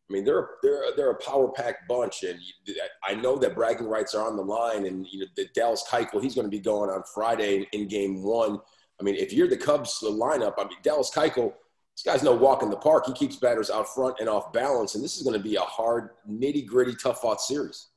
I 0.10 0.14
mean, 0.14 0.24
they're 0.24 0.50
they're 0.64 0.84
they're 0.96 1.12
a 1.12 1.16
power 1.16 1.50
packed 1.50 1.88
bunch, 1.88 2.24
and 2.24 2.40
you, 2.66 2.76
I 3.04 3.14
know 3.14 3.38
that 3.38 3.56
bragging 3.56 3.88
rights 3.88 4.16
are 4.16 4.26
on 4.26 4.36
the 4.36 4.42
line. 4.44 4.86
And 4.86 5.06
you 5.08 5.20
know, 5.20 5.26
the 5.36 5.48
Dallas 5.54 5.84
Keuchel, 5.90 6.22
he's 6.22 6.34
going 6.34 6.48
to 6.48 6.52
be 6.52 6.60
going 6.60 6.90
on 6.90 7.04
Friday 7.14 7.58
in, 7.58 7.82
in, 7.82 7.88
Game 7.88 8.24
One. 8.24 8.60
I 9.00 9.04
mean, 9.04 9.16
if 9.16 9.32
you're 9.32 9.48
the 9.48 9.58
Cubs 9.58 10.00
lineup, 10.02 10.56
I 10.58 10.64
mean, 10.64 10.78
Dallas 10.82 11.12
Keuchel, 11.14 11.54
this 11.94 12.04
guy's 12.04 12.24
no 12.24 12.34
walk 12.34 12.64
in 12.64 12.70
the 12.70 12.78
park. 12.78 13.06
He 13.06 13.14
keeps 13.14 13.36
batters 13.36 13.70
out 13.70 13.94
front 13.94 14.16
and 14.20 14.30
off 14.30 14.54
balance, 14.54 14.96
and 14.96 15.04
this 15.04 15.18
is 15.18 15.24
going 15.24 15.38
to 15.38 15.44
be 15.44 15.56
a 15.56 15.62
hard, 15.62 16.12
nitty 16.28 16.66
gritty, 16.66 16.96
tough 16.96 17.22
fought 17.22 17.42
series. 17.42 17.88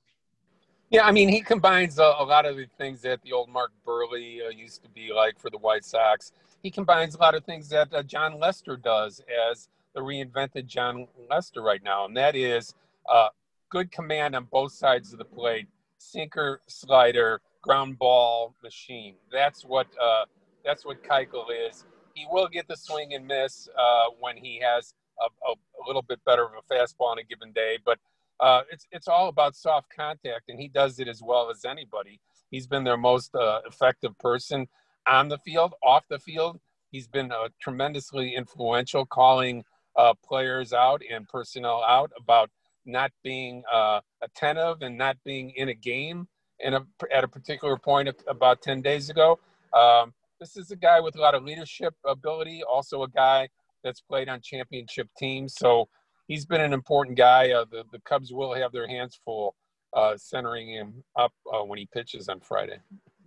Yeah, 0.90 1.06
I 1.06 1.12
mean, 1.12 1.28
he 1.28 1.40
combines 1.40 2.00
a, 2.00 2.14
a, 2.18 2.24
lot 2.24 2.46
of 2.46 2.56
the 2.56 2.66
things 2.76 3.00
that 3.02 3.22
the 3.22 3.32
old 3.32 3.48
Mark 3.48 3.70
Buehrle 3.86 4.46
uh, 4.46 4.48
used 4.48 4.82
to 4.82 4.88
be 4.88 5.12
like 5.12 5.38
for 5.38 5.48
the 5.48 5.58
White 5.58 5.84
Sox 5.84 6.32
he 6.62 6.70
combines 6.70 7.14
a 7.14 7.18
lot 7.18 7.34
of 7.34 7.44
things 7.44 7.68
that 7.70 7.92
uh, 7.92 8.02
Jon 8.02 8.38
Lester 8.38 8.76
does 8.76 9.22
as 9.50 9.68
the 9.94 10.00
reinvented 10.00 10.66
Jon 10.66 11.06
Lester 11.28 11.62
right 11.62 11.82
now, 11.82 12.04
and 12.04 12.16
that 12.16 12.36
is 12.36 12.74
uh, 13.10 13.28
good 13.70 13.90
command 13.90 14.36
on 14.36 14.46
both 14.50 14.72
sides 14.72 15.12
of 15.12 15.18
the 15.18 15.24
plate, 15.24 15.66
sinker, 15.98 16.60
slider, 16.66 17.40
ground 17.62 17.98
ball 17.98 18.54
machine. 18.62 19.14
That's 19.32 19.64
what 19.64 19.86
uh, 20.00 20.24
that's 20.64 20.84
what 20.84 21.02
Keuchel 21.02 21.46
is. 21.68 21.84
He 22.14 22.26
will 22.30 22.48
get 22.48 22.68
the 22.68 22.76
swing 22.76 23.14
and 23.14 23.26
miss 23.26 23.68
uh, 23.78 24.06
when 24.18 24.36
he 24.36 24.60
has 24.62 24.94
a, 25.20 25.24
a, 25.48 25.52
a, 25.52 25.82
little 25.86 26.02
bit 26.02 26.20
better 26.24 26.44
of 26.44 26.52
a 26.52 26.74
fastball 26.74 27.06
on 27.12 27.18
a 27.18 27.22
given 27.22 27.52
day, 27.52 27.78
but 27.84 27.98
uh, 28.40 28.62
it's 28.70 28.86
it's 28.90 29.08
all 29.08 29.28
about 29.28 29.56
soft 29.56 29.88
contact, 29.94 30.48
and 30.48 30.58
he 30.58 30.68
does 30.68 30.98
it 30.98 31.08
as 31.08 31.22
well 31.22 31.50
as 31.50 31.64
anybody. 31.64 32.20
He's 32.50 32.66
been 32.66 32.84
their 32.84 32.96
most 32.96 33.34
uh, 33.34 33.60
effective 33.66 34.18
person 34.18 34.66
on 35.08 35.28
the 35.28 35.38
field, 35.38 35.74
off 35.82 36.04
the 36.08 36.18
field. 36.18 36.60
He's 36.90 37.08
been 37.08 37.30
uh, 37.32 37.48
tremendously 37.60 38.34
influential, 38.34 39.06
calling 39.06 39.64
uh, 39.96 40.14
players 40.24 40.72
out 40.72 41.02
and 41.10 41.28
personnel 41.28 41.82
out 41.86 42.10
about 42.16 42.50
not 42.86 43.12
being 43.22 43.62
uh, 43.72 44.00
attentive 44.22 44.82
and 44.82 44.96
not 44.96 45.16
being 45.24 45.50
in 45.50 45.68
a 45.68 45.74
game 45.74 46.26
in 46.58 46.74
a, 46.74 46.86
at 47.12 47.24
a 47.24 47.28
particular 47.28 47.76
point 47.76 48.08
about 48.28 48.62
10 48.62 48.82
days 48.82 49.10
ago. 49.10 49.38
Um, 49.72 50.12
this 50.40 50.56
is 50.56 50.70
a 50.70 50.76
guy 50.76 51.00
with 51.00 51.16
a 51.16 51.20
lot 51.20 51.34
of 51.34 51.44
leadership 51.44 51.94
ability, 52.06 52.62
also 52.62 53.02
a 53.02 53.08
guy 53.08 53.48
that's 53.84 54.00
played 54.00 54.28
on 54.28 54.40
championship 54.42 55.08
teams. 55.18 55.54
So 55.56 55.88
he's 56.26 56.46
been 56.46 56.60
an 56.60 56.72
important 56.72 57.16
guy. 57.16 57.52
Uh, 57.52 57.64
the, 57.70 57.84
the 57.92 58.00
Cubs 58.00 58.32
will 58.32 58.54
have 58.54 58.72
their 58.72 58.88
hands 58.88 59.20
full 59.24 59.54
uh, 59.94 60.16
centering 60.16 60.68
him 60.68 61.04
up 61.16 61.32
uh, 61.52 61.64
when 61.64 61.78
he 61.78 61.88
pitches 61.92 62.28
on 62.28 62.40
Friday 62.40 62.78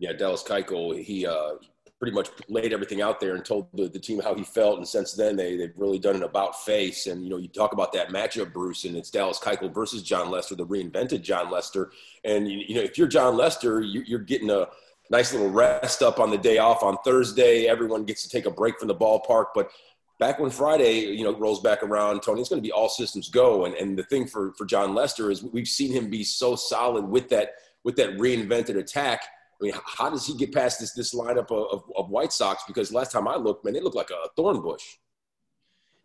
yeah, 0.03 0.11
Dallas 0.11 0.43
Keuchel, 0.43 1.01
he 1.01 1.25
uh, 1.25 1.51
pretty 1.97 2.13
much 2.13 2.27
laid 2.49 2.73
everything 2.73 3.01
out 3.01 3.21
there 3.21 3.35
and 3.35 3.45
told 3.45 3.67
the, 3.73 3.87
the 3.87 3.97
team 3.97 4.19
how 4.19 4.35
he 4.35 4.43
felt. 4.43 4.77
And 4.77 4.85
since 4.85 5.13
then, 5.13 5.37
they, 5.37 5.55
they've 5.55 5.71
really 5.77 5.97
done 5.97 6.17
an 6.17 6.23
about 6.23 6.61
face. 6.65 7.07
And, 7.07 7.23
you 7.23 7.29
know, 7.29 7.37
you 7.37 7.47
talk 7.47 7.71
about 7.71 7.93
that 7.93 8.09
matchup, 8.09 8.51
Bruce, 8.51 8.83
and 8.83 8.97
it's 8.97 9.09
Dallas 9.09 9.39
Keuchel 9.39 9.73
versus 9.73 10.03
Jon 10.03 10.29
Lester, 10.29 10.55
the 10.55 10.65
reinvented 10.65 11.21
Jon 11.21 11.49
Lester. 11.49 11.93
And, 12.25 12.51
you, 12.51 12.65
you 12.67 12.75
know, 12.75 12.81
if 12.81 12.97
you're 12.97 13.07
Jon 13.07 13.37
Lester, 13.37 13.79
you, 13.79 14.03
you're 14.05 14.19
getting 14.19 14.49
a 14.49 14.67
nice 15.09 15.31
little 15.31 15.49
rest 15.49 16.01
up 16.01 16.19
on 16.19 16.31
the 16.31 16.37
day 16.37 16.57
off 16.57 16.83
on 16.83 16.97
Thursday. 17.05 17.67
Everyone 17.67 18.03
gets 18.03 18.23
to 18.23 18.29
take 18.29 18.45
a 18.45 18.51
break 18.51 18.77
from 18.79 18.89
the 18.89 18.95
ballpark. 18.95 19.45
But 19.55 19.71
back 20.19 20.37
when 20.37 20.51
Friday, 20.51 21.15
you 21.15 21.23
know, 21.23 21.33
rolls 21.33 21.61
back 21.61 21.81
around, 21.81 22.23
Tony, 22.23 22.41
it's 22.41 22.49
going 22.49 22.61
to 22.61 22.67
be 22.67 22.73
all 22.73 22.89
systems 22.89 23.29
go. 23.29 23.63
And, 23.63 23.73
and 23.75 23.97
the 23.97 24.03
thing 24.03 24.27
for, 24.27 24.51
for 24.57 24.65
Jon 24.65 24.93
Lester 24.93 25.31
is 25.31 25.43
we've 25.43 25.65
seen 25.65 25.93
him 25.93 26.09
be 26.09 26.25
so 26.25 26.57
solid 26.57 27.05
with 27.05 27.29
that, 27.29 27.53
with 27.85 27.95
that 27.95 28.17
reinvented 28.17 28.75
attack– 28.75 29.21
Mean, 29.63 29.73
how 29.85 30.09
does 30.09 30.27
he 30.27 30.35
get 30.35 30.53
past 30.53 30.79
this 30.79 30.93
this 30.93 31.15
lineup 31.15 31.51
of, 31.51 31.67
of, 31.71 31.83
of 31.95 32.09
White 32.09 32.33
Sox? 32.33 32.63
Because 32.67 32.91
last 32.91 33.11
time 33.11 33.27
I 33.27 33.37
looked, 33.37 33.63
man, 33.63 33.73
they 33.73 33.79
look 33.79 33.95
like 33.95 34.09
a 34.09 34.29
thorn 34.35 34.61
bush. 34.61 34.83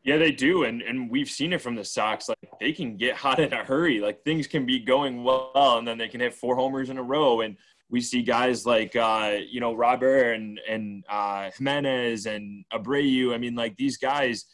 Yeah, 0.04 0.16
they 0.16 0.30
do, 0.30 0.62
and 0.62 0.80
and 0.80 1.10
we've 1.10 1.28
seen 1.28 1.52
it 1.52 1.60
from 1.60 1.74
the 1.74 1.84
Sox. 1.84 2.28
Like 2.28 2.38
they 2.60 2.72
can 2.72 2.96
get 2.96 3.16
hot 3.24 3.40
in 3.40 3.52
a 3.52 3.64
hurry. 3.64 4.00
Like 4.00 4.22
things 4.24 4.46
can 4.46 4.64
be 4.64 4.78
going 4.78 5.24
well, 5.24 5.76
and 5.78 5.86
then 5.86 5.98
they 5.98 6.08
can 6.08 6.20
hit 6.20 6.34
four 6.34 6.54
homers 6.56 6.88
in 6.88 6.98
a 6.98 7.02
row. 7.02 7.40
And 7.40 7.56
we 7.90 8.00
see 8.00 8.22
guys 8.22 8.64
like 8.64 8.94
uh, 8.94 9.38
you 9.48 9.60
know 9.60 9.74
Robert 9.74 10.34
and 10.34 10.60
and 10.68 11.04
uh, 11.08 11.50
Jimenez 11.56 12.26
and 12.26 12.64
Abreu. 12.72 13.34
I 13.34 13.38
mean, 13.38 13.54
like 13.54 13.76
these 13.76 13.96
guys. 13.96 14.44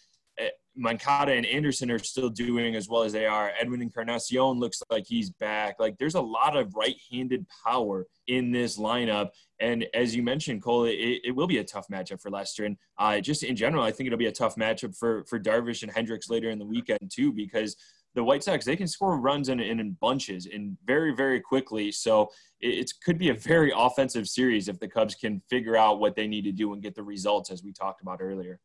Moncada 0.77 1.33
and 1.33 1.47
Anderson 1.47 1.91
are 1.91 1.99
still 1.99 2.29
doing 2.29 2.75
as 2.75 2.89
well 2.89 3.03
as 3.03 3.13
they 3.13 3.27
are. 3.27 3.53
Edwin 3.61 3.81
Encarnacion 3.81 4.59
looks 4.59 4.83
like 4.91 5.07
he's 5.07 5.31
back. 5.31 5.77
Like 5.79 5.97
there's 5.99 6.17
a 6.17 6.21
lot 6.21 6.57
of 6.57 6.75
right-handed 6.75 7.47
power 7.65 8.07
in 8.27 8.51
this 8.51 8.79
lineup. 8.79 9.31
And 9.61 9.87
as 9.95 10.17
you 10.17 10.23
mentioned, 10.23 10.63
Cole, 10.63 10.85
it, 10.85 11.21
it 11.25 11.35
will 11.35 11.47
be 11.47 11.59
a 11.59 11.65
tough 11.65 11.87
matchup 11.89 12.21
for 12.21 12.31
Lester. 12.31 12.65
And 12.65 12.77
uh, 12.99 13.21
just 13.21 13.45
in 13.45 13.55
general, 13.55 13.85
I 13.85 13.93
think 13.93 14.09
it'll 14.09 14.19
be 14.19 14.27
a 14.27 14.33
tough 14.33 14.57
matchup 14.57 14.97
for 14.97 15.25
for 15.25 15.39
Darvish 15.39 15.83
and 15.83 15.93
Hendricks 15.93 16.29
later 16.29 16.51
in 16.51 16.59
the 16.59 16.67
weekend 16.67 17.11
too, 17.13 17.33
because 17.33 17.77
the 18.15 18.25
White 18.25 18.43
Sox 18.43 18.65
they 18.65 18.77
can 18.77 18.89
score 18.89 19.21
runs 19.21 19.49
in, 19.49 19.61
in, 19.61 19.81
in 19.81 19.97
bunches 20.01 20.47
and 20.53 20.77
very 20.85 21.15
very 21.15 21.41
quickly. 21.41 21.93
So 21.93 22.31
it, 22.61 22.79
it 22.79 22.93
could 23.05 23.19
be 23.19 23.29
a 23.29 23.35
very 23.35 23.73
offensive 23.75 24.27
series 24.29 24.69
if 24.69 24.81
the 24.81 24.89
Cubs 24.89 25.15
can 25.15 25.41
figure 25.49 25.77
out 25.77 26.01
what 26.01 26.17
they 26.17 26.27
need 26.27 26.43
to 26.45 26.53
do 26.53 26.73
and 26.73 26.83
get 26.83 26.97
the 26.97 27.03
results 27.03 27.51
as 27.51 27.63
we 27.63 27.73
talked 27.73 28.03
about 28.03 28.19
earlier. 28.21 28.59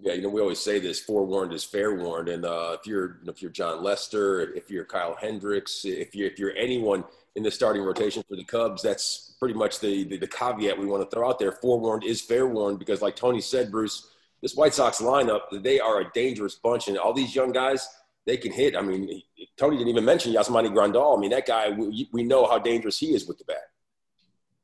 Yeah, 0.00 0.12
you 0.12 0.22
know, 0.22 0.28
we 0.28 0.40
always 0.40 0.60
say 0.60 0.78
this: 0.78 1.00
forewarned 1.00 1.52
is 1.52 1.64
fair 1.64 1.94
warned. 1.94 2.28
And 2.28 2.44
uh, 2.44 2.76
if 2.78 2.86
you're 2.86 3.18
if 3.26 3.42
you're 3.42 3.50
Jon 3.50 3.82
Lester, 3.82 4.52
if 4.54 4.70
you're 4.70 4.84
Kyle 4.84 5.16
Hendricks, 5.20 5.84
if 5.84 6.14
you 6.14 6.26
if 6.26 6.38
you're 6.38 6.54
anyone 6.56 7.04
in 7.34 7.42
the 7.42 7.50
starting 7.50 7.82
rotation 7.82 8.22
for 8.28 8.36
the 8.36 8.44
Cubs, 8.44 8.82
that's 8.82 9.36
pretty 9.38 9.54
much 9.54 9.78
the, 9.78 10.04
the, 10.04 10.16
the 10.16 10.26
caveat 10.26 10.76
we 10.76 10.86
want 10.86 11.08
to 11.08 11.14
throw 11.14 11.28
out 11.28 11.38
there. 11.38 11.52
Forewarned 11.52 12.04
is 12.04 12.20
fair 12.20 12.46
warned 12.46 12.78
because, 12.78 13.00
like 13.00 13.14
Tony 13.16 13.40
said, 13.40 13.70
Bruce, 13.70 14.08
this 14.42 14.56
White 14.56 14.74
Sox 14.74 15.00
lineup, 15.00 15.42
they 15.62 15.78
are 15.78 16.00
a 16.00 16.10
dangerous 16.14 16.56
bunch, 16.56 16.88
and 16.88 16.98
all 16.98 17.12
these 17.12 17.34
young 17.34 17.52
guys, 17.52 17.88
they 18.26 18.36
can 18.36 18.52
hit. 18.52 18.76
I 18.76 18.82
mean, 18.82 19.22
Tony 19.56 19.76
didn't 19.76 19.88
even 19.88 20.04
mention 20.04 20.32
Yasmani 20.32 20.72
Grandal. 20.72 21.16
I 21.16 21.20
mean, 21.20 21.30
that 21.30 21.46
guy, 21.46 21.70
we, 21.70 22.08
we 22.12 22.22
know 22.24 22.46
how 22.46 22.58
dangerous 22.58 22.98
he 22.98 23.14
is 23.14 23.26
with 23.26 23.38
the 23.38 23.44
bat. 23.44 23.70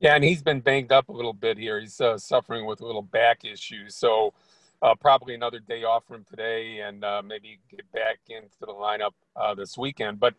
Yeah, 0.01 0.16
and 0.16 0.25
he's 0.25 0.42
been 0.42 0.61
banged 0.61 0.92
up 0.92 1.09
a 1.09 1.12
little 1.12 1.33
bit 1.33 1.57
here. 1.57 1.81
He's 1.81 2.01
uh, 2.01 2.18
suffering 2.18 2.66
with 2.66 2.81
a 2.81 2.87
little 2.87 3.03
back 3.03 3.44
issue, 3.44 3.88
so 3.88 4.35
uh, 4.82 4.94
probably 4.94 5.34
another 5.34 5.60
day 5.60 5.84
off 5.84 6.04
from 6.06 6.24
today 6.24 6.80
and 6.80 7.04
uh, 7.04 7.22
maybe 7.24 7.58
get 7.70 7.90
back 7.92 8.18
into 8.28 8.56
the 8.60 8.66
lineup 8.66 9.12
uh, 9.37 9.54
this 9.54 9.78
weekend. 9.78 10.20
But 10.20 10.34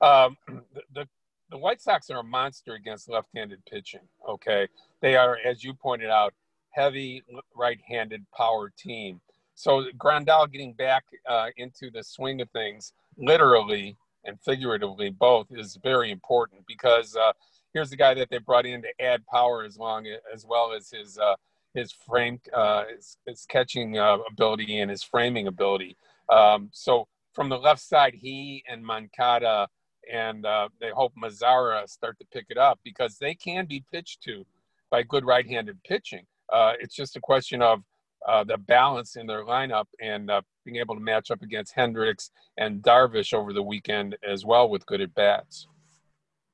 um, 0.00 0.36
the, 0.94 1.06
the 1.50 1.58
White 1.58 1.80
Sox 1.80 2.10
are 2.10 2.18
a 2.18 2.24
monster 2.24 2.74
against 2.74 3.08
left-handed 3.08 3.64
pitching. 3.66 4.00
Okay, 4.28 4.68
they 5.00 5.16
are, 5.16 5.38
as 5.44 5.64
you 5.64 5.74
pointed 5.74 6.10
out, 6.10 6.34
heavy 6.70 7.22
right-handed 7.56 8.24
power 8.36 8.70
team. 8.76 9.20
So 9.54 9.86
Grandal 9.96 10.50
getting 10.50 10.72
back 10.72 11.04
uh, 11.28 11.48
into 11.56 11.90
the 11.90 12.04
swing 12.04 12.40
of 12.40 12.48
things, 12.50 12.92
literally 13.16 13.96
and 14.24 14.38
figuratively 14.40 15.10
both, 15.10 15.48
is 15.50 15.78
very 15.82 16.12
important 16.12 16.64
because 16.68 17.16
uh, 17.16 17.32
here's 17.72 17.90
the 17.90 17.96
guy 17.96 18.14
that 18.14 18.30
they 18.30 18.38
brought 18.38 18.66
in 18.66 18.82
to 18.82 18.88
add 19.00 19.26
power 19.26 19.64
as 19.64 19.76
long 19.76 20.06
as 20.32 20.46
well 20.46 20.72
as 20.72 20.90
his 20.90 21.18
uh, 21.18 21.34
his 21.78 21.92
frame, 22.06 22.40
uh, 22.52 22.84
his, 22.94 23.16
his 23.26 23.46
catching 23.48 23.98
uh, 23.98 24.18
ability 24.30 24.80
and 24.80 24.90
his 24.90 25.02
framing 25.02 25.46
ability. 25.46 25.96
Um, 26.28 26.70
so 26.72 27.06
from 27.34 27.48
the 27.48 27.58
left 27.58 27.80
side, 27.80 28.14
he 28.14 28.64
and 28.68 28.84
Moncada 28.84 29.68
and 30.10 30.46
uh, 30.46 30.68
they 30.80 30.90
hope 30.90 31.12
Mazara 31.22 31.88
start 31.88 32.18
to 32.18 32.26
pick 32.32 32.46
it 32.48 32.58
up 32.58 32.78
because 32.82 33.18
they 33.18 33.34
can 33.34 33.66
be 33.66 33.84
pitched 33.92 34.22
to 34.22 34.44
by 34.90 35.02
good 35.02 35.24
right-handed 35.24 35.78
pitching. 35.84 36.24
Uh, 36.52 36.72
it's 36.80 36.94
just 36.94 37.16
a 37.16 37.20
question 37.20 37.60
of 37.62 37.82
uh, 38.26 38.42
the 38.44 38.58
balance 38.58 39.16
in 39.16 39.26
their 39.26 39.44
lineup 39.44 39.84
and 40.00 40.30
uh, 40.30 40.40
being 40.64 40.76
able 40.76 40.94
to 40.94 41.00
match 41.00 41.30
up 41.30 41.42
against 41.42 41.74
Hendricks 41.74 42.30
and 42.56 42.82
Darvish 42.82 43.32
over 43.32 43.52
the 43.52 43.62
weekend 43.62 44.16
as 44.26 44.44
well 44.44 44.68
with 44.68 44.86
good 44.86 45.00
at 45.00 45.14
bats. 45.14 45.66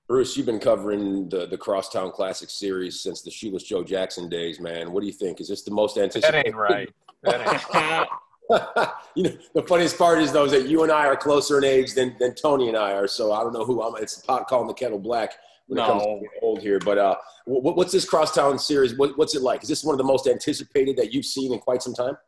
Bruce, 0.07 0.37
you've 0.37 0.47
been 0.47 0.61
covering 0.61 1.29
the, 1.31 1.47
the 1.47 1.57
Crosstown 1.57 2.11
Classic 2.11 2.51
Series 2.51 3.01
since 3.01 3.23
the 3.23 3.31
Shoeless 3.31 3.63
Joe 3.63 3.83
Jackson 3.83 4.29
days, 4.29 4.61
man. 4.61 4.93
What 4.93 5.01
do 5.01 5.07
you 5.07 5.13
think? 5.13 5.41
Is 5.41 5.49
this 5.49 5.63
the 5.63 5.71
most 5.71 5.97
anticipated? 5.97 6.35
That 6.35 6.47
ain't 6.47 6.57
right. 6.57 6.91
That 7.23 7.41
ain't. 7.41 8.09
you 9.15 9.23
know, 9.23 9.37
the 9.55 9.63
funniest 9.63 9.97
part 9.97 10.21
is 10.21 10.31
though 10.31 10.45
is 10.45 10.53
that 10.53 10.69
you 10.69 10.83
and 10.83 10.93
I 10.93 11.07
are 11.07 11.17
closer 11.17 11.57
in 11.57 11.65
age 11.65 11.95
than, 11.95 12.15
than 12.21 12.35
Tony 12.35 12.69
and 12.69 12.77
I 12.77 12.93
are. 12.93 13.09
So 13.09 13.33
I 13.33 13.43
don't 13.43 13.55
know 13.55 13.65
who 13.65 13.83
I'm. 13.83 14.01
It's 14.03 14.21
the 14.21 14.27
pot 14.27 14.47
calling 14.47 14.69
the 14.69 14.75
kettle 14.75 14.99
black 14.99 15.33
when 15.69 15.79
no. 15.79 15.85
it 15.85 15.89
comes 15.89 16.03
to 16.03 16.29
old 16.43 16.61
here. 16.61 16.79
But 16.79 16.99
uh, 16.99 17.17
what, 17.47 17.75
what's 17.75 17.93
this 17.93 18.05
Crosstown 18.05 18.59
Series? 18.59 18.99
What, 18.99 19.17
what's 19.17 19.35
it 19.35 19.41
like? 19.41 19.63
Is 19.63 19.71
this 19.71 19.85
one 19.85 19.95
of 19.95 19.99
the 19.99 20.05
most 20.05 20.27
anticipated 20.27 20.99
that 20.99 21.15
you've 21.15 21.25
seen 21.25 21.55
in 21.55 21.61
quite 21.61 21.83
some 21.83 21.95
time? 21.95 22.19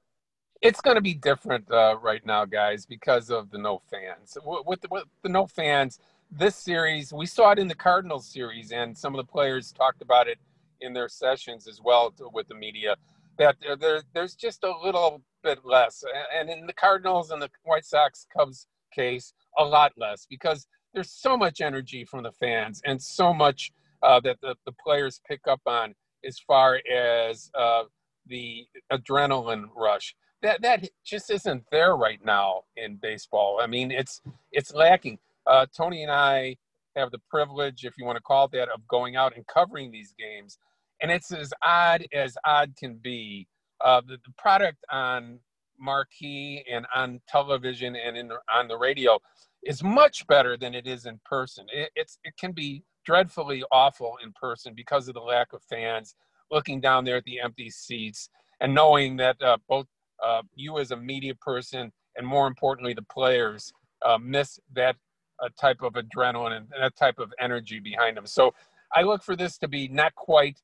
It's 0.63 0.81
going 0.81 0.95
to 0.95 1.03
be 1.03 1.13
different 1.13 1.71
uh, 1.71 1.99
right 2.01 2.25
now, 2.25 2.47
guys, 2.47 2.87
because 2.87 3.29
of 3.29 3.51
the 3.51 3.59
no 3.59 3.83
fans. 3.91 4.39
With 4.43 4.81
the, 4.81 4.89
with 4.91 5.05
the 5.23 5.29
no 5.29 5.47
fans– 5.47 6.01
this 6.31 6.57
series, 6.57 7.13
we 7.13 7.27
saw 7.27 7.51
it 7.53 7.59
in 7.59 7.69
the 7.69 7.75
Cardinals 7.75 8.27
series, 8.27 8.73
and 8.73 8.97
some 8.97 9.15
of 9.15 9.19
the 9.25 9.31
players 9.31 9.73
talked 9.73 10.03
about 10.03 10.29
it 10.29 10.39
in 10.81 10.93
their 10.93 11.09
sessions 11.09 11.67
as 11.67 11.81
well 11.83 12.11
to, 12.13 12.29
with 12.33 12.49
the 12.49 12.55
media. 12.55 12.97
That 13.39 13.57
there, 13.79 14.03
there's 14.15 14.35
just 14.35 14.65
a 14.65 14.73
little 14.83 15.23
bit 15.43 15.61
less, 15.65 16.03
and 16.35 16.49
in 16.49 16.67
the 16.67 16.73
Cardinals 16.73 17.31
and 17.31 17.41
the 17.41 17.51
White 17.65 17.85
Sox 17.85 18.27
Cubs 18.35 18.67
case, 18.95 19.35
a 19.59 19.65
lot 19.65 19.93
less 19.97 20.27
because 20.29 20.67
there's 20.95 21.11
so 21.11 21.37
much 21.37 21.61
energy 21.61 22.05
from 22.05 22.23
the 22.23 22.33
fans 22.33 22.81
and 22.87 23.01
so 23.01 23.35
much 23.35 23.71
uh, 24.03 24.21
that 24.21 24.39
the, 24.41 24.57
the 24.65 24.73
players 24.73 25.21
pick 25.29 25.41
up 25.47 25.61
on 25.67 25.95
as 26.25 26.39
far 26.39 26.81
as 26.91 27.51
uh, 27.55 27.85
the 28.27 28.67
adrenaline 28.91 29.67
rush. 29.77 30.15
That 30.43 30.63
that 30.63 30.89
just 31.05 31.31
isn't 31.31 31.65
there 31.71 31.97
right 31.97 32.21
now 32.25 32.63
in 32.77 32.97
baseball. 32.97 33.59
I 33.63 33.67
mean, 33.67 33.91
it's 33.91 34.21
it's 34.53 34.73
lacking 34.73 35.19
uh, 35.47 35.67
Tony 35.77 36.03
and 36.03 36.13
I 36.13 36.57
have 36.97 37.11
the 37.11 37.21
privilege, 37.31 37.85
if 37.85 37.95
you 37.99 38.05
want 38.05 38.17
to 38.17 38.23
call 38.23 38.47
it 38.47 38.53
that, 38.53 38.69
of 38.69 38.87
going 38.89 39.17
out 39.17 39.37
and 39.37 39.47
covering 39.47 39.91
these 39.91 40.15
games. 40.19 40.59
And 41.03 41.11
it's 41.11 41.31
as 41.33 41.53
odd 41.65 42.07
as 42.13 42.37
odd 42.45 42.75
can 42.77 42.97
be. 42.97 43.47
Uh, 43.85 44.01
the, 44.01 44.17
the, 44.25 44.33
product 44.39 44.79
on 44.91 45.39
marquee 45.79 46.65
and 46.71 46.87
on 46.95 47.21
television 47.29 47.95
and 47.95 48.17
in 48.17 48.29
the, 48.29 48.39
on 48.51 48.69
the 48.69 48.77
radio 48.77 49.19
is 49.63 49.85
much 49.85 50.27
better 50.29 50.57
than 50.57 50.75
it 50.75 50.87
is 50.87 51.05
in 51.05 51.21
person. 51.27 51.67
It, 51.71 51.91
it's, 51.95 52.19
it 52.25 52.33
can 52.39 52.53
be 52.53 52.83
dreadfully 53.05 53.63
awful 53.71 54.17
in 54.25 54.33
person 54.33 54.73
because 54.75 55.09
of 55.09 55.15
the 55.15 55.21
lack 55.21 55.53
of 55.53 55.63
fans 55.65 56.15
looking 56.51 56.81
down 56.81 57.05
there 57.05 57.19
at 57.19 57.25
the 57.25 57.39
empty 57.39 57.69
seats 57.69 58.31
and 58.61 58.75
knowing 58.75 59.17
that 59.19 59.41
uh, 59.43 59.59
both 59.69 59.87
uh, 60.25 60.41
you 60.55 60.79
as 60.79 60.91
a 60.91 60.97
media 60.97 61.35
person 61.35 61.93
and 62.17 62.27
more 62.27 62.47
importantly 62.47 62.95
the 62.95 63.03
players 63.03 63.73
uh, 64.05 64.19
miss 64.19 64.59
that 64.75 64.97
a 65.41 65.51
type 65.51 65.83
of 65.83 65.95
adrenaline 65.95 66.57
and 66.57 66.69
a 66.83 66.91
type 66.91 67.19
of 67.19 67.33
energy 67.41 67.81
behind 67.81 68.17
them. 68.17 68.27
So 68.27 68.55
I 68.95 69.03
look 69.03 69.23
for 69.23 69.37
this 69.37 69.59
to 69.59 69.69
be 69.69 69.89
not 69.89 70.15
quite 70.15 70.59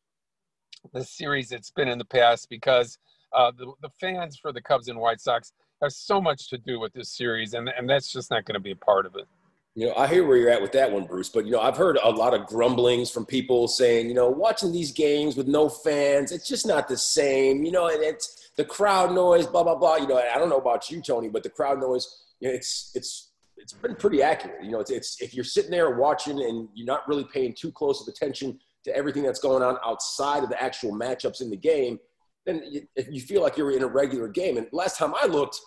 the 0.92 1.04
series 1.04 1.52
it's 1.52 1.70
been 1.70 1.88
in 1.88 1.98
the 1.98 2.04
past 2.04 2.48
because 2.48 2.98
uh, 3.32 3.52
the, 3.56 3.72
the 3.82 3.90
fans 4.00 4.38
for 4.40 4.52
the 4.52 4.60
Cubs 4.60 4.88
and 4.88 4.98
White 4.98 5.20
Sox 5.20 5.52
have 5.80 5.92
so 5.92 6.20
much 6.20 6.48
to 6.50 6.58
do 6.58 6.78
with 6.78 6.92
this 6.92 7.10
series, 7.10 7.54
and, 7.54 7.68
and 7.76 7.88
that's 7.88 8.12
just 8.12 8.30
not 8.30 8.44
going 8.44 8.54
to 8.54 8.60
be 8.60 8.72
a 8.72 8.76
part 8.76 9.06
of 9.06 9.16
it. 9.16 9.26
You 9.74 9.86
know, 9.86 9.94
I 9.94 10.06
hear 10.06 10.26
where 10.26 10.36
you're 10.36 10.50
at 10.50 10.60
with 10.60 10.72
that 10.72 10.92
one, 10.92 11.04
Bruce, 11.04 11.30
but, 11.30 11.46
you 11.46 11.50
know, 11.50 11.60
I've 11.60 11.78
heard 11.78 11.98
a 12.02 12.10
lot 12.10 12.34
of 12.34 12.46
grumblings 12.46 13.10
from 13.10 13.24
people 13.24 13.68
saying, 13.68 14.06
you 14.06 14.14
know, 14.14 14.28
watching 14.28 14.70
these 14.70 14.92
games 14.92 15.34
with 15.34 15.48
no 15.48 15.68
fans, 15.68 16.30
it's 16.30 16.46
just 16.46 16.66
not 16.66 16.88
the 16.88 16.98
same, 16.98 17.64
you 17.64 17.72
know, 17.72 17.88
and 17.88 18.02
it's 18.02 18.50
the 18.56 18.66
crowd 18.66 19.14
noise, 19.14 19.46
blah, 19.46 19.62
blah, 19.62 19.74
blah. 19.74 19.96
You 19.96 20.06
know, 20.06 20.18
I 20.18 20.38
don't 20.38 20.50
know 20.50 20.58
about 20.58 20.90
you, 20.90 21.00
Tony, 21.00 21.28
but 21.28 21.42
the 21.42 21.48
crowd 21.48 21.80
noise, 21.80 22.06
you 22.38 22.48
know, 22.48 22.54
it's, 22.54 22.92
it's, 22.94 23.31
it's 23.62 23.72
been 23.72 23.94
pretty 23.94 24.22
accurate. 24.22 24.62
You 24.62 24.72
know, 24.72 24.80
it's, 24.80 24.90
it's 24.90 25.22
if 25.22 25.34
you're 25.34 25.44
sitting 25.44 25.70
there 25.70 25.96
watching 25.96 26.42
and 26.42 26.68
you're 26.74 26.86
not 26.86 27.06
really 27.08 27.24
paying 27.32 27.54
too 27.54 27.70
close 27.70 28.02
of 28.02 28.12
attention 28.12 28.58
to 28.84 28.94
everything 28.94 29.22
that's 29.22 29.38
going 29.38 29.62
on 29.62 29.78
outside 29.84 30.42
of 30.42 30.48
the 30.48 30.60
actual 30.60 30.92
matchups 30.92 31.40
in 31.40 31.48
the 31.48 31.56
game, 31.56 31.98
then 32.44 32.62
you, 32.68 32.82
you 33.08 33.20
feel 33.20 33.40
like 33.40 33.56
you're 33.56 33.70
in 33.70 33.84
a 33.84 33.86
regular 33.86 34.28
game. 34.28 34.56
And 34.56 34.66
last 34.72 34.98
time 34.98 35.14
I 35.14 35.26
looked, 35.26 35.58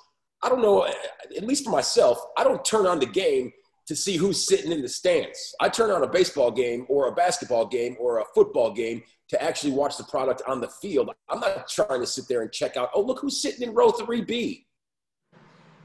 I 0.44 0.50
don't 0.50 0.62
know, 0.62 0.86
at 0.86 1.46
least 1.46 1.64
for 1.64 1.72
myself, 1.72 2.20
I 2.38 2.44
don't 2.44 2.64
turn 2.66 2.86
on 2.86 3.00
the 3.00 3.06
game 3.06 3.52
to 3.88 3.96
see 3.96 4.18
who's 4.18 4.46
sitting 4.46 4.72
in 4.72 4.82
the 4.82 4.90
stands. 4.90 5.56
I 5.62 5.70
turn 5.70 5.92
on 5.92 6.04
a 6.04 6.08
baseball 6.08 6.52
game 6.52 6.86
or 6.90 7.08
a 7.08 7.14
basketball 7.14 7.68
game 7.68 7.96
or 8.00 8.20
a 8.20 8.26
football 8.34 8.74
game 8.74 9.04
to 9.30 9.42
actually 9.42 9.72
watch 9.72 9.98
the 9.98 10.04
product 10.04 10.42
on 10.48 10.60
the 10.60 10.68
field. 10.68 11.12
I'm 11.30 11.40
not 11.40 11.70
trying 11.70 12.02
to 12.02 12.08
sit 12.08 12.28
there 12.28 12.42
and 12.42 12.52
check 12.52 12.76
out, 12.78 12.90
oh, 12.94 13.02
look 13.02 13.20
who's 13.20 13.42
sitting 13.42 13.62
in 13.62 13.74
row 13.74 13.92
3B. 13.92 14.65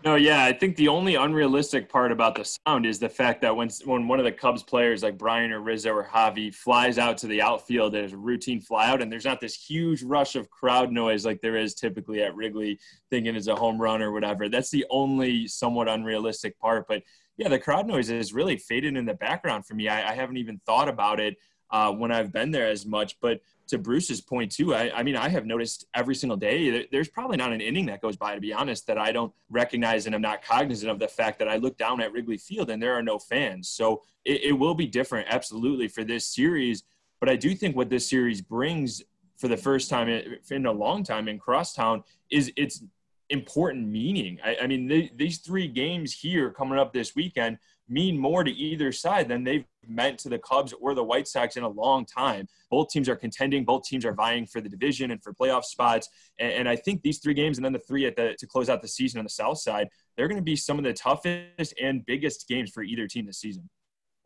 No, 0.03 0.15
yeah, 0.15 0.45
I 0.45 0.53
think 0.55 0.77
the 0.77 0.89
only 0.89 1.17
unrealistic 1.17 1.91
part 1.91 2.11
about 2.11 2.35
the 2.35 2.45
sound 2.45 2.87
is 2.87 2.99
the 2.99 3.09
fact 3.09 3.43
that 3.43 3.55
when 3.55 3.69
when 3.85 4.09
one 4.09 4.19
of 4.19 4.25
the 4.25 4.33
Cubs 4.33 4.63
players 4.63 5.03
like 5.03 5.19
Brian 5.19 5.53
or 5.53 5.61
Rizzo 5.61 5.93
or 5.93 6.05
Javi 6.05 6.55
flies 6.55 6.97
out 6.97 7.19
to 7.19 7.27
the 7.27 7.43
outfield, 7.43 7.93
there's 7.93 8.15
a 8.15 8.17
routine 8.17 8.63
flyout, 8.63 9.03
and 9.03 9.13
there's 9.13 9.27
not 9.27 9.43
this 9.43 9.55
huge 9.55 10.03
rush 10.03 10.37
of 10.37 10.49
crowd 10.49 10.91
noise 10.91 11.27
like 11.27 11.43
there 11.43 11.57
is 11.57 11.75
typically 11.75 12.23
at 12.23 12.35
Wrigley, 12.35 12.79
thinking 13.11 13.37
it's 13.37 13.47
a 13.47 13.55
home 13.55 13.81
run 13.81 14.01
or 14.01 14.11
whatever. 14.11 14.49
That's 14.49 14.71
the 14.71 14.87
only 14.89 15.47
somewhat 15.47 15.87
unrealistic 15.87 16.59
part. 16.59 16.87
But 16.89 17.03
yeah, 17.37 17.49
the 17.49 17.59
crowd 17.59 17.87
noise 17.87 18.09
is 18.09 18.33
really 18.33 18.57
faded 18.57 18.97
in 18.97 19.05
the 19.05 19.15
background 19.15 19.67
for 19.67 19.75
me. 19.75 19.89
I, 19.89 20.13
I 20.13 20.15
haven't 20.15 20.39
even 20.39 20.63
thought 20.65 20.89
about 20.89 21.21
it 21.21 21.37
uh, 21.71 21.93
when 21.93 22.11
I've 22.11 22.33
been 22.33 22.51
there 22.51 22.69
as 22.69 22.87
much. 22.87 23.21
But 23.21 23.43
to 23.71 23.79
Bruce's 23.79 24.21
point 24.21 24.53
too, 24.53 24.75
I, 24.75 24.99
I, 24.99 25.03
mean, 25.03 25.17
I 25.17 25.29
have 25.29 25.47
noticed 25.47 25.87
every 25.95 26.15
single 26.15 26.37
day. 26.37 26.87
There's 26.93 27.09
probably 27.09 27.37
not 27.37 27.53
an 27.53 27.61
inning 27.61 27.87
that 27.87 28.03
goes 28.03 28.17
by, 28.17 28.35
to 28.35 28.41
be 28.41 28.53
honest, 28.53 28.87
that 28.87 28.99
I 28.99 29.13
don't 29.13 29.33
recognize 29.49 30.07
and 30.07 30.15
I'm 30.15 30.23
not 30.23 30.45
cognizant 30.45 30.91
of 30.91 30.99
the 30.99 31.09
fact 31.09 31.39
that 31.39 31.49
I 31.49 31.57
look 31.57 31.77
down 31.77 32.01
at 32.01 32.13
Wrigley 32.13 32.37
Field 32.37 32.71
and 32.71 32.83
there 32.83 32.95
are 32.95 33.03
no 33.03 33.19
fans. 33.19 33.69
So 33.69 34.03
it, 34.25 34.43
it 34.45 34.53
will 34.53 34.75
be 34.75 34.87
different, 34.87 35.29
absolutely, 35.31 35.89
for 35.89 36.05
this 36.05 36.27
series. 36.27 36.85
But 37.21 37.29
I 37.29 37.37
do 37.37 37.55
think 37.55 37.77
what 37.77 37.91
this 37.91 38.09
series 38.09 38.41
brings 38.41 39.03
for 39.39 39.49
the 39.49 39.57
first 39.57 39.89
time 39.89 40.09
in 40.09 40.67
a 40.67 40.73
long 40.73 41.03
time 41.03 41.27
in 41.27 41.39
Crosstown 41.39 42.05
is 42.31 42.53
it's 42.57 42.83
important 43.31 43.89
meaning. 43.89 44.39
I, 44.45 44.59
I 44.63 44.67
mean, 44.67 45.11
these 45.17 45.39
three 45.39 45.69
games 45.69 46.13
here 46.13 46.51
coming 46.51 46.79
up 46.79 46.93
this 46.93 47.15
weekend 47.15 47.59
mean 47.90 48.16
more 48.16 48.44
to 48.44 48.50
either 48.50 48.92
side 48.92 49.29
than 49.29 49.44
they've 49.44 49.64
meant 49.87 50.18
to 50.20 50.29
the 50.29 50.38
Cubs 50.38 50.72
or 50.81 50.94
the 50.94 51.03
White 51.03 51.26
Sox 51.26 51.57
in 51.57 51.64
a 51.64 51.68
long 51.68 52.07
time. 52.07 52.46
Both 52.70 52.90
teams 52.90 53.09
are 53.09 53.16
contending. 53.16 53.64
Both 53.64 53.85
teams 53.85 54.05
are 54.05 54.14
vying 54.14 54.46
for 54.46 54.61
the 54.61 54.68
division 54.68 55.11
and 55.11 55.22
for 55.22 55.35
playoff 55.35 55.64
spots. 55.64 56.09
And, 56.38 56.53
and 56.53 56.68
I 56.68 56.76
think 56.76 57.03
these 57.03 57.18
three 57.18 57.35
games 57.35 57.59
and 57.59 57.64
then 57.64 57.72
the 57.72 57.81
three 57.81 58.07
at 58.07 58.16
the 58.16 58.37
to 58.38 58.46
close 58.46 58.70
out 58.70 58.81
the 58.81 58.88
season 58.88 59.18
on 59.18 59.24
the 59.24 59.31
South 59.31 59.59
side, 59.59 59.88
they're 60.16 60.29
going 60.29 60.40
to 60.40 60.44
be 60.44 60.57
some 60.57 60.79
of 60.79 60.85
the 60.85 60.92
toughest 60.92 61.74
and 61.81 62.07
biggest 62.07 62.46
games 62.48 62.70
for 62.70 62.83
either 62.83 63.07
team 63.07 63.26
this 63.26 63.38
season. 63.38 63.68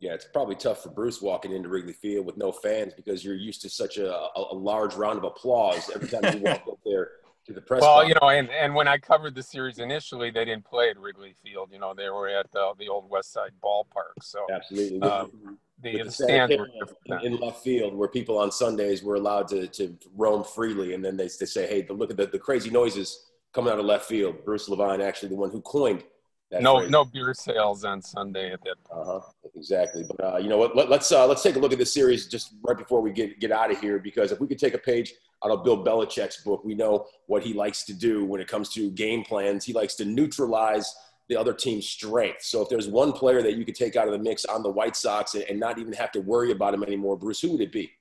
Yeah, 0.00 0.12
it's 0.12 0.26
probably 0.26 0.56
tough 0.56 0.82
for 0.82 0.90
Bruce 0.90 1.22
walking 1.22 1.52
into 1.52 1.68
Wrigley 1.68 1.94
Field 1.94 2.26
with 2.26 2.36
no 2.36 2.52
fans 2.52 2.92
because 2.94 3.24
you're 3.24 3.36
used 3.36 3.62
to 3.62 3.70
such 3.70 3.96
a, 3.96 4.12
a, 4.12 4.30
a 4.52 4.54
large 4.54 4.94
round 4.94 5.16
of 5.16 5.24
applause 5.24 5.90
every 5.94 6.08
time 6.08 6.36
you 6.36 6.42
walk 6.42 6.64
up 6.70 6.78
there 6.84 7.10
to 7.46 7.52
the 7.52 7.60
press. 7.60 7.82
Well, 7.82 8.06
you 8.06 8.14
know, 8.20 8.28
and, 8.28 8.50
and 8.50 8.74
when 8.74 8.88
I 8.88 8.98
covered 8.98 9.34
the 9.34 9.42
series 9.42 9.78
initially, 9.78 10.30
they 10.30 10.44
didn't 10.44 10.64
play 10.64 10.90
at 10.90 10.98
Wrigley 10.98 11.34
Field. 11.42 11.70
You 11.72 11.78
know, 11.78 11.94
they 11.94 12.08
were 12.08 12.28
at 12.28 12.50
the, 12.52 12.72
the 12.78 12.88
old 12.88 13.08
West 13.10 13.32
Side 13.32 13.52
Ballpark. 13.62 14.22
So 14.22 14.46
absolutely. 14.52 15.02
Um, 15.02 15.58
the, 15.82 16.02
the 16.02 16.10
stands 16.10 16.56
were 16.56 16.68
in, 17.06 17.32
in 17.32 17.36
left 17.36 17.62
field 17.62 17.94
where 17.94 18.08
people 18.08 18.38
on 18.38 18.50
Sundays 18.50 19.02
were 19.02 19.16
allowed 19.16 19.48
to, 19.48 19.66
to 19.68 19.96
roam 20.16 20.44
freely. 20.44 20.94
And 20.94 21.04
then 21.04 21.16
they, 21.16 21.24
they 21.24 21.46
say, 21.46 21.66
hey, 21.66 21.86
look 21.90 22.10
at 22.10 22.16
the, 22.16 22.26
the 22.26 22.38
crazy 22.38 22.70
noises 22.70 23.26
coming 23.52 23.72
out 23.72 23.78
of 23.78 23.84
left 23.84 24.06
field. 24.06 24.44
Bruce 24.44 24.68
Levine, 24.68 25.00
actually 25.00 25.28
the 25.28 25.36
one 25.36 25.50
who 25.50 25.60
coined 25.60 26.04
that 26.50 26.62
no 26.62 26.78
phrase. 26.78 26.90
no 26.90 27.04
beer 27.04 27.34
sales 27.34 27.84
on 27.84 28.00
Sunday 28.00 28.52
at 28.52 28.62
that 28.64 28.76
point. 28.84 29.08
Uh-huh. 29.08 29.20
Exactly. 29.56 30.04
But 30.04 30.34
uh, 30.34 30.36
you 30.38 30.48
know 30.48 30.58
what? 30.58 30.76
Let, 30.76 30.88
let's 30.88 31.10
uh, 31.10 31.26
let's 31.26 31.42
take 31.42 31.56
a 31.56 31.58
look 31.58 31.72
at 31.72 31.78
this 31.78 31.92
series 31.92 32.26
just 32.26 32.54
right 32.62 32.76
before 32.76 33.00
we 33.00 33.12
get 33.12 33.40
get 33.40 33.50
out 33.50 33.70
of 33.70 33.80
here 33.80 33.98
because 33.98 34.30
if 34.30 34.40
we 34.40 34.46
could 34.46 34.58
take 34.58 34.74
a 34.74 34.78
page 34.78 35.14
out 35.44 35.50
of 35.50 35.64
Bill 35.64 35.82
Belichick's 35.82 36.42
book, 36.42 36.64
we 36.64 36.74
know 36.74 37.06
what 37.26 37.42
he 37.42 37.52
likes 37.52 37.84
to 37.84 37.94
do 37.94 38.24
when 38.24 38.40
it 38.40 38.48
comes 38.48 38.68
to 38.70 38.90
game 38.90 39.24
plans. 39.24 39.64
He 39.64 39.72
likes 39.72 39.94
to 39.96 40.04
neutralize 40.04 40.94
the 41.28 41.36
other 41.36 41.54
team's 41.54 41.88
strength. 41.88 42.42
So 42.42 42.62
if 42.62 42.68
there's 42.68 42.88
one 42.88 43.12
player 43.12 43.42
that 43.42 43.54
you 43.54 43.64
could 43.64 43.74
take 43.74 43.96
out 43.96 44.06
of 44.06 44.12
the 44.12 44.18
mix 44.18 44.44
on 44.44 44.62
the 44.62 44.70
White 44.70 44.96
Sox 44.96 45.34
and, 45.34 45.44
and 45.44 45.58
not 45.58 45.78
even 45.78 45.92
have 45.94 46.12
to 46.12 46.20
worry 46.20 46.52
about 46.52 46.74
him 46.74 46.82
anymore, 46.82 47.16
Bruce, 47.16 47.40
who 47.40 47.52
would 47.52 47.60
it 47.60 47.72
be? 47.72 47.92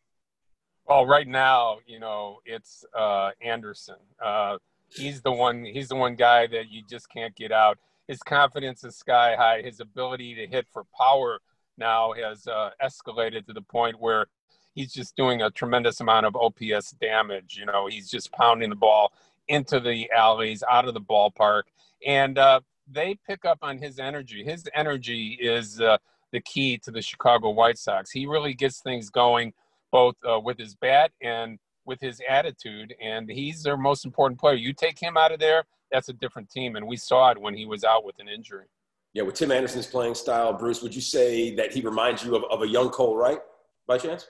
Well, 0.86 1.06
right 1.06 1.28
now, 1.28 1.78
you 1.86 2.00
know, 2.00 2.40
it's 2.46 2.84
uh, 2.98 3.32
Anderson. 3.42 3.96
Uh, 4.24 4.58
he's 4.90 5.22
the 5.22 5.32
one. 5.32 5.64
He's 5.64 5.88
the 5.88 5.96
one 5.96 6.16
guy 6.16 6.48
that 6.48 6.70
you 6.70 6.82
just 6.90 7.10
can't 7.10 7.34
get 7.36 7.54
out. 7.54 7.78
His 8.08 8.20
confidence 8.20 8.84
is 8.84 8.98
sky 8.98 9.36
high. 9.38 9.62
His 9.62 9.80
ability 9.80 10.36
to 10.36 10.46
hit 10.46 10.68
for 10.74 10.84
power 10.98 11.40
now 11.78 12.14
has 12.14 12.48
uh, 12.48 12.72
escalated 12.84 13.46
to 13.48 13.54
the 13.54 13.62
point 13.62 14.00
where 14.00 14.28
he's 14.74 14.94
just 14.94 15.16
doing 15.16 15.42
a 15.42 15.52
tremendous 15.52 16.02
amount 16.02 16.26
of 16.26 16.36
OPS 16.36 16.92
damage. 17.02 17.56
You 17.58 17.66
know, 17.66 17.88
he's 17.88 18.10
just 18.10 18.32
pounding 18.32 18.70
the 18.70 18.76
ball 18.76 19.14
into 19.48 19.80
the 19.80 20.10
alleys, 20.16 20.64
out 20.70 20.88
of 20.88 20.94
the 20.94 21.02
ballpark, 21.02 21.64
and 22.06 22.38
uh, 22.38 22.62
they 22.90 23.18
pick 23.28 23.46
up 23.46 23.60
on 23.62 23.78
his 23.78 24.00
energy. 24.00 24.44
His 24.44 24.64
energy 24.74 25.38
is 25.42 25.82
uh, 25.82 25.98
the 26.32 26.42
key 26.42 26.78
to 26.80 26.92
the 26.92 27.02
Chicago 27.02 27.50
White 27.50 27.78
Sox. 27.78 28.12
He 28.12 28.26
really 28.26 28.54
gets 28.54 28.82
things 28.82 29.10
going 29.10 29.54
both 29.92 30.16
uh, 30.28 30.40
with 30.40 30.58
his 30.58 30.76
bat 30.76 31.12
and 31.22 31.60
with 31.86 32.00
his 32.00 32.22
attitude, 32.28 32.96
and 33.02 33.30
he's 33.30 33.64
their 33.64 33.78
most 33.78 34.06
important 34.06 34.40
player. 34.40 34.56
You 34.56 34.74
take 34.74 35.00
him 35.00 35.18
out 35.18 35.32
of 35.32 35.40
there, 35.40 35.66
that's 35.92 36.10
a 36.10 36.14
different 36.14 36.50
team, 36.50 36.76
and 36.76 36.88
we 36.88 36.98
saw 36.98 37.32
it 37.32 37.40
when 37.40 37.54
he 37.54 37.66
was 37.66 37.84
out 37.84 38.06
with 38.06 38.16
an 38.20 38.28
injury. 38.28 38.66
Yeah, 39.14 39.24
with 39.24 39.36
Tim 39.36 39.52
Anderson's 39.52 39.86
playing 39.86 40.16
style, 40.16 40.54
Bruce, 40.54 40.82
would 40.82 40.96
you 40.96 41.02
say 41.02 41.54
that 41.56 41.72
he 41.72 41.82
reminds 41.82 42.24
you 42.24 42.36
of, 42.36 42.44
of 42.46 42.64
a 42.64 42.68
young 42.68 42.90
Cole 42.90 43.16
Wright 43.16 43.40
by 43.86 43.98
chance? 43.98 44.28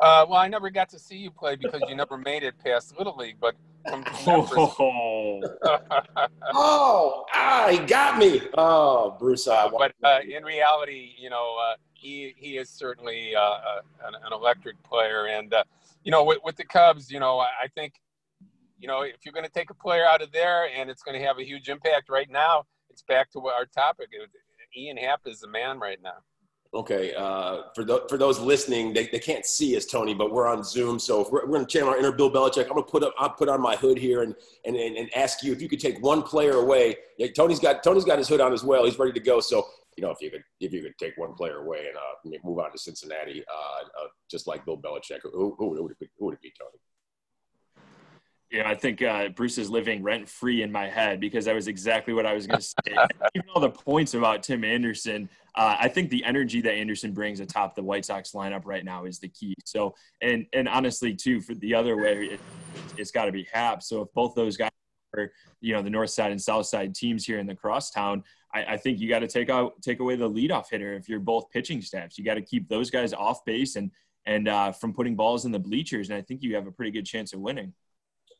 Uh, 0.00 0.26
well, 0.28 0.38
I 0.38 0.48
never 0.48 0.70
got 0.70 0.88
to 0.90 0.98
see 0.98 1.16
you 1.16 1.30
play 1.30 1.56
because 1.56 1.82
you 1.88 1.94
never 1.94 2.16
made 2.16 2.42
it 2.42 2.54
past 2.64 2.96
Little 2.96 3.16
League, 3.16 3.36
but 3.40 3.54
from 3.88 4.04
Oh, 4.26 5.42
oh, 6.54 7.24
ah, 7.34 7.68
he 7.70 7.78
got 7.78 8.18
me. 8.18 8.40
Oh, 8.56 9.16
Bruce, 9.18 9.46
I 9.48 9.68
but 9.68 9.92
uh, 10.02 10.20
in 10.26 10.44
reality, 10.44 11.14
you 11.18 11.30
know, 11.30 11.56
uh, 11.62 11.74
he 11.92 12.34
he 12.36 12.56
is 12.56 12.70
certainly 12.70 13.34
uh, 13.34 13.40
uh, 13.40 13.80
an, 14.06 14.14
an 14.14 14.32
electric 14.32 14.82
player, 14.82 15.26
and 15.26 15.52
uh, 15.52 15.64
you 16.04 16.10
know, 16.10 16.24
with, 16.24 16.38
with 16.44 16.56
the 16.56 16.64
Cubs, 16.64 17.10
you 17.10 17.20
know, 17.20 17.38
I, 17.38 17.48
I 17.64 17.68
think, 17.74 17.94
you 18.78 18.88
know, 18.88 19.02
if 19.02 19.24
you're 19.24 19.34
going 19.34 19.44
to 19.44 19.52
take 19.52 19.70
a 19.70 19.74
player 19.74 20.06
out 20.06 20.22
of 20.22 20.32
there 20.32 20.68
and 20.74 20.88
it's 20.88 21.02
going 21.02 21.18
to 21.18 21.26
have 21.26 21.38
a 21.38 21.44
huge 21.44 21.68
impact 21.68 22.08
right 22.08 22.30
now, 22.30 22.64
it's 22.88 23.02
back 23.02 23.30
to 23.32 23.46
our 23.46 23.66
topic. 23.66 24.08
Ian 24.76 24.96
Happ 24.96 25.20
is 25.26 25.40
the 25.40 25.48
man 25.48 25.78
right 25.78 25.98
now. 26.02 26.18
Okay, 26.72 27.12
uh, 27.14 27.62
for, 27.74 27.82
the, 27.82 28.04
for 28.08 28.16
those 28.16 28.38
listening, 28.38 28.92
they, 28.92 29.08
they 29.08 29.18
can't 29.18 29.44
see 29.44 29.76
us, 29.76 29.86
Tony, 29.86 30.14
but 30.14 30.30
we're 30.30 30.46
on 30.46 30.62
Zoom. 30.62 31.00
So 31.00 31.28
we're, 31.28 31.44
we're 31.44 31.54
going 31.54 31.66
to 31.66 31.72
channel 31.72 31.88
our 31.88 31.98
inner 31.98 32.12
Bill 32.12 32.30
Belichick. 32.30 32.62
I'm 32.62 32.74
going 32.74 32.84
to 32.84 32.90
put 32.90 33.02
up, 33.02 33.12
I'll 33.18 33.30
put 33.30 33.48
on 33.48 33.60
my 33.60 33.74
hood 33.74 33.98
here 33.98 34.22
and, 34.22 34.36
and, 34.64 34.76
and, 34.76 34.96
and 34.96 35.10
ask 35.16 35.42
you 35.42 35.50
if 35.50 35.60
you 35.60 35.68
could 35.68 35.80
take 35.80 36.00
one 36.00 36.22
player 36.22 36.52
away. 36.52 36.96
Yeah, 37.18 37.26
Tony's 37.34 37.58
got 37.58 37.82
Tony's 37.82 38.04
got 38.04 38.18
his 38.18 38.28
hood 38.28 38.40
on 38.40 38.52
as 38.52 38.62
well. 38.62 38.84
He's 38.84 39.00
ready 39.00 39.12
to 39.12 39.20
go. 39.20 39.40
So 39.40 39.66
you 39.96 40.06
know, 40.06 40.12
if 40.12 40.22
you 40.22 40.30
could 40.30 40.44
if 40.60 40.72
you 40.72 40.82
could 40.82 40.96
take 40.96 41.16
one 41.16 41.34
player 41.34 41.58
away 41.58 41.86
and 41.88 41.96
uh, 41.96 42.38
move 42.44 42.58
on 42.58 42.70
to 42.72 42.78
Cincinnati, 42.78 43.42
uh, 43.52 44.04
uh, 44.04 44.08
just 44.30 44.46
like 44.46 44.64
Bill 44.64 44.78
Belichick, 44.78 45.20
who, 45.22 45.30
who, 45.30 45.54
who, 45.58 45.82
would, 45.82 45.92
it 45.92 45.98
be, 45.98 46.08
who 46.18 46.26
would 46.26 46.34
it 46.34 46.40
be, 46.40 46.52
Tony? 46.58 46.78
Yeah, 48.50 48.68
I 48.68 48.74
think 48.74 49.02
uh, 49.02 49.28
Bruce 49.28 49.58
is 49.58 49.70
living 49.70 50.02
rent 50.02 50.28
free 50.28 50.62
in 50.62 50.72
my 50.72 50.88
head 50.88 51.20
because 51.20 51.44
that 51.44 51.54
was 51.54 51.68
exactly 51.68 52.12
what 52.14 52.26
I 52.26 52.32
was 52.32 52.46
going 52.46 52.60
to 52.60 52.64
say. 52.64 52.96
Even 53.34 53.48
all 53.54 53.60
the 53.60 53.70
points 53.70 54.14
about 54.14 54.42
Tim 54.42 54.64
Anderson, 54.64 55.28
uh, 55.54 55.76
I 55.78 55.88
think 55.88 56.10
the 56.10 56.24
energy 56.24 56.60
that 56.60 56.72
Anderson 56.72 57.12
brings 57.12 57.40
atop 57.40 57.74
the 57.74 57.82
White 57.82 58.04
Sox 58.04 58.32
lineup 58.32 58.62
right 58.64 58.84
now 58.84 59.04
is 59.04 59.18
the 59.18 59.28
key. 59.28 59.54
So, 59.64 59.94
and 60.20 60.46
and 60.52 60.68
honestly, 60.68 61.14
too, 61.14 61.40
for 61.40 61.54
the 61.54 61.74
other 61.74 61.96
way, 61.96 62.26
it, 62.26 62.40
it's 62.96 63.10
got 63.10 63.26
to 63.26 63.32
be 63.32 63.48
Happ. 63.52 63.82
So, 63.82 64.02
if 64.02 64.12
both 64.14 64.34
those 64.34 64.56
guys 64.56 64.70
are, 65.16 65.32
you 65.60 65.74
know, 65.74 65.82
the 65.82 65.90
North 65.90 66.10
Side 66.10 66.30
and 66.30 66.40
South 66.40 66.66
Side 66.66 66.94
teams 66.94 67.24
here 67.24 67.38
in 67.38 67.46
the 67.46 67.54
crosstown, 67.54 68.22
I, 68.54 68.64
I 68.64 68.76
think 68.76 69.00
you 69.00 69.08
got 69.08 69.20
to 69.20 69.28
take 69.28 69.50
out 69.50 69.80
take 69.82 70.00
away 70.00 70.16
the 70.16 70.28
leadoff 70.28 70.70
hitter 70.70 70.94
if 70.94 71.08
you're 71.08 71.20
both 71.20 71.50
pitching 71.50 71.82
staffs. 71.82 72.18
You 72.18 72.24
got 72.24 72.34
to 72.34 72.42
keep 72.42 72.68
those 72.68 72.90
guys 72.90 73.12
off 73.12 73.44
base 73.44 73.76
and 73.76 73.90
and 74.26 74.48
uh, 74.48 74.72
from 74.72 74.92
putting 74.92 75.16
balls 75.16 75.44
in 75.44 75.52
the 75.52 75.58
bleachers, 75.58 76.10
and 76.10 76.18
I 76.18 76.22
think 76.22 76.42
you 76.42 76.54
have 76.54 76.66
a 76.66 76.72
pretty 76.72 76.90
good 76.90 77.06
chance 77.06 77.32
of 77.32 77.40
winning. 77.40 77.72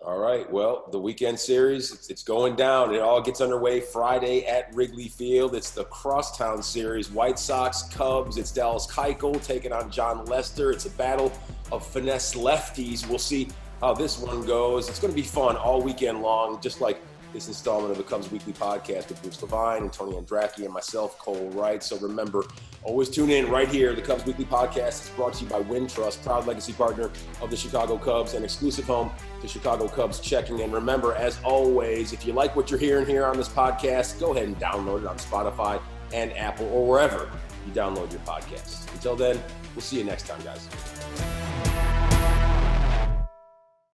All 0.02 0.18
right. 0.18 0.50
Well, 0.50 0.88
the 0.90 0.98
weekend 0.98 1.38
series, 1.38 2.08
it's, 2.08 2.22
going 2.22 2.56
down. 2.56 2.94
It 2.94 3.02
all 3.02 3.20
gets 3.20 3.42
underway 3.42 3.80
Friday 3.80 4.46
at 4.46 4.74
Wrigley 4.74 5.08
Field. 5.08 5.54
It's 5.54 5.72
the 5.72 5.84
Crosstown 5.84 6.62
Series. 6.62 7.10
White 7.10 7.38
Sox, 7.38 7.82
Cubs. 7.82 8.38
It's 8.38 8.50
Dallas 8.50 8.86
Keuchel 8.86 9.44
taking 9.44 9.72
on 9.74 9.90
Jon 9.90 10.24
Lester. 10.24 10.70
It's 10.70 10.86
a 10.86 10.90
battle 10.90 11.30
of 11.70 11.86
finesse 11.86 12.34
lefties. 12.34 13.06
We'll 13.06 13.18
see 13.18 13.48
how 13.82 13.92
this 13.92 14.18
one 14.18 14.46
goes. 14.46 14.88
It's 14.88 14.98
going 14.98 15.12
to 15.12 15.16
be 15.16 15.26
fun 15.26 15.58
all 15.58 15.82
weekend 15.82 16.22
long, 16.22 16.62
just 16.62 16.80
like 16.80 17.02
this 17.32 17.48
installment 17.48 17.92
of 17.92 17.98
the 17.98 18.04
Cubs 18.04 18.30
Weekly 18.30 18.52
Podcast 18.52 19.08
with 19.08 19.22
Bruce 19.22 19.40
Levine 19.42 19.82
and 19.82 19.92
Tony 19.92 20.16
Andracki 20.16 20.64
and 20.64 20.72
myself, 20.72 21.18
Cole 21.18 21.48
Wright. 21.50 21.82
So 21.82 21.96
remember, 21.98 22.44
always 22.82 23.08
tune 23.08 23.30
in 23.30 23.48
right 23.50 23.68
here. 23.68 23.94
The 23.94 24.02
Cubs 24.02 24.24
Weekly 24.24 24.44
Podcast 24.44 25.04
is 25.04 25.10
brought 25.16 25.34
to 25.34 25.44
you 25.44 25.50
by 25.50 25.62
Wintrust, 25.62 26.22
proud 26.24 26.46
legacy 26.46 26.72
partner 26.72 27.10
of 27.40 27.50
the 27.50 27.56
Chicago 27.56 27.98
Cubs 27.98 28.34
and 28.34 28.44
exclusive 28.44 28.84
home 28.84 29.10
to 29.40 29.48
Chicago 29.48 29.88
Cubs 29.88 30.20
checking. 30.20 30.60
And 30.62 30.72
remember, 30.72 31.14
as 31.14 31.40
always, 31.44 32.12
if 32.12 32.26
you 32.26 32.32
like 32.32 32.56
what 32.56 32.70
you're 32.70 32.80
hearing 32.80 33.06
here 33.06 33.24
on 33.24 33.36
this 33.36 33.48
podcast, 33.48 34.18
go 34.18 34.32
ahead 34.32 34.48
and 34.48 34.58
download 34.58 35.02
it 35.02 35.06
on 35.06 35.16
Spotify 35.18 35.80
and 36.12 36.36
Apple 36.36 36.66
or 36.72 36.86
wherever 36.86 37.30
you 37.66 37.72
download 37.72 38.10
your 38.10 38.20
podcasts. 38.22 38.92
Until 38.94 39.16
then, 39.16 39.40
we'll 39.74 39.82
see 39.82 39.98
you 39.98 40.04
next 40.04 40.26
time, 40.26 40.42
guys. 40.42 40.99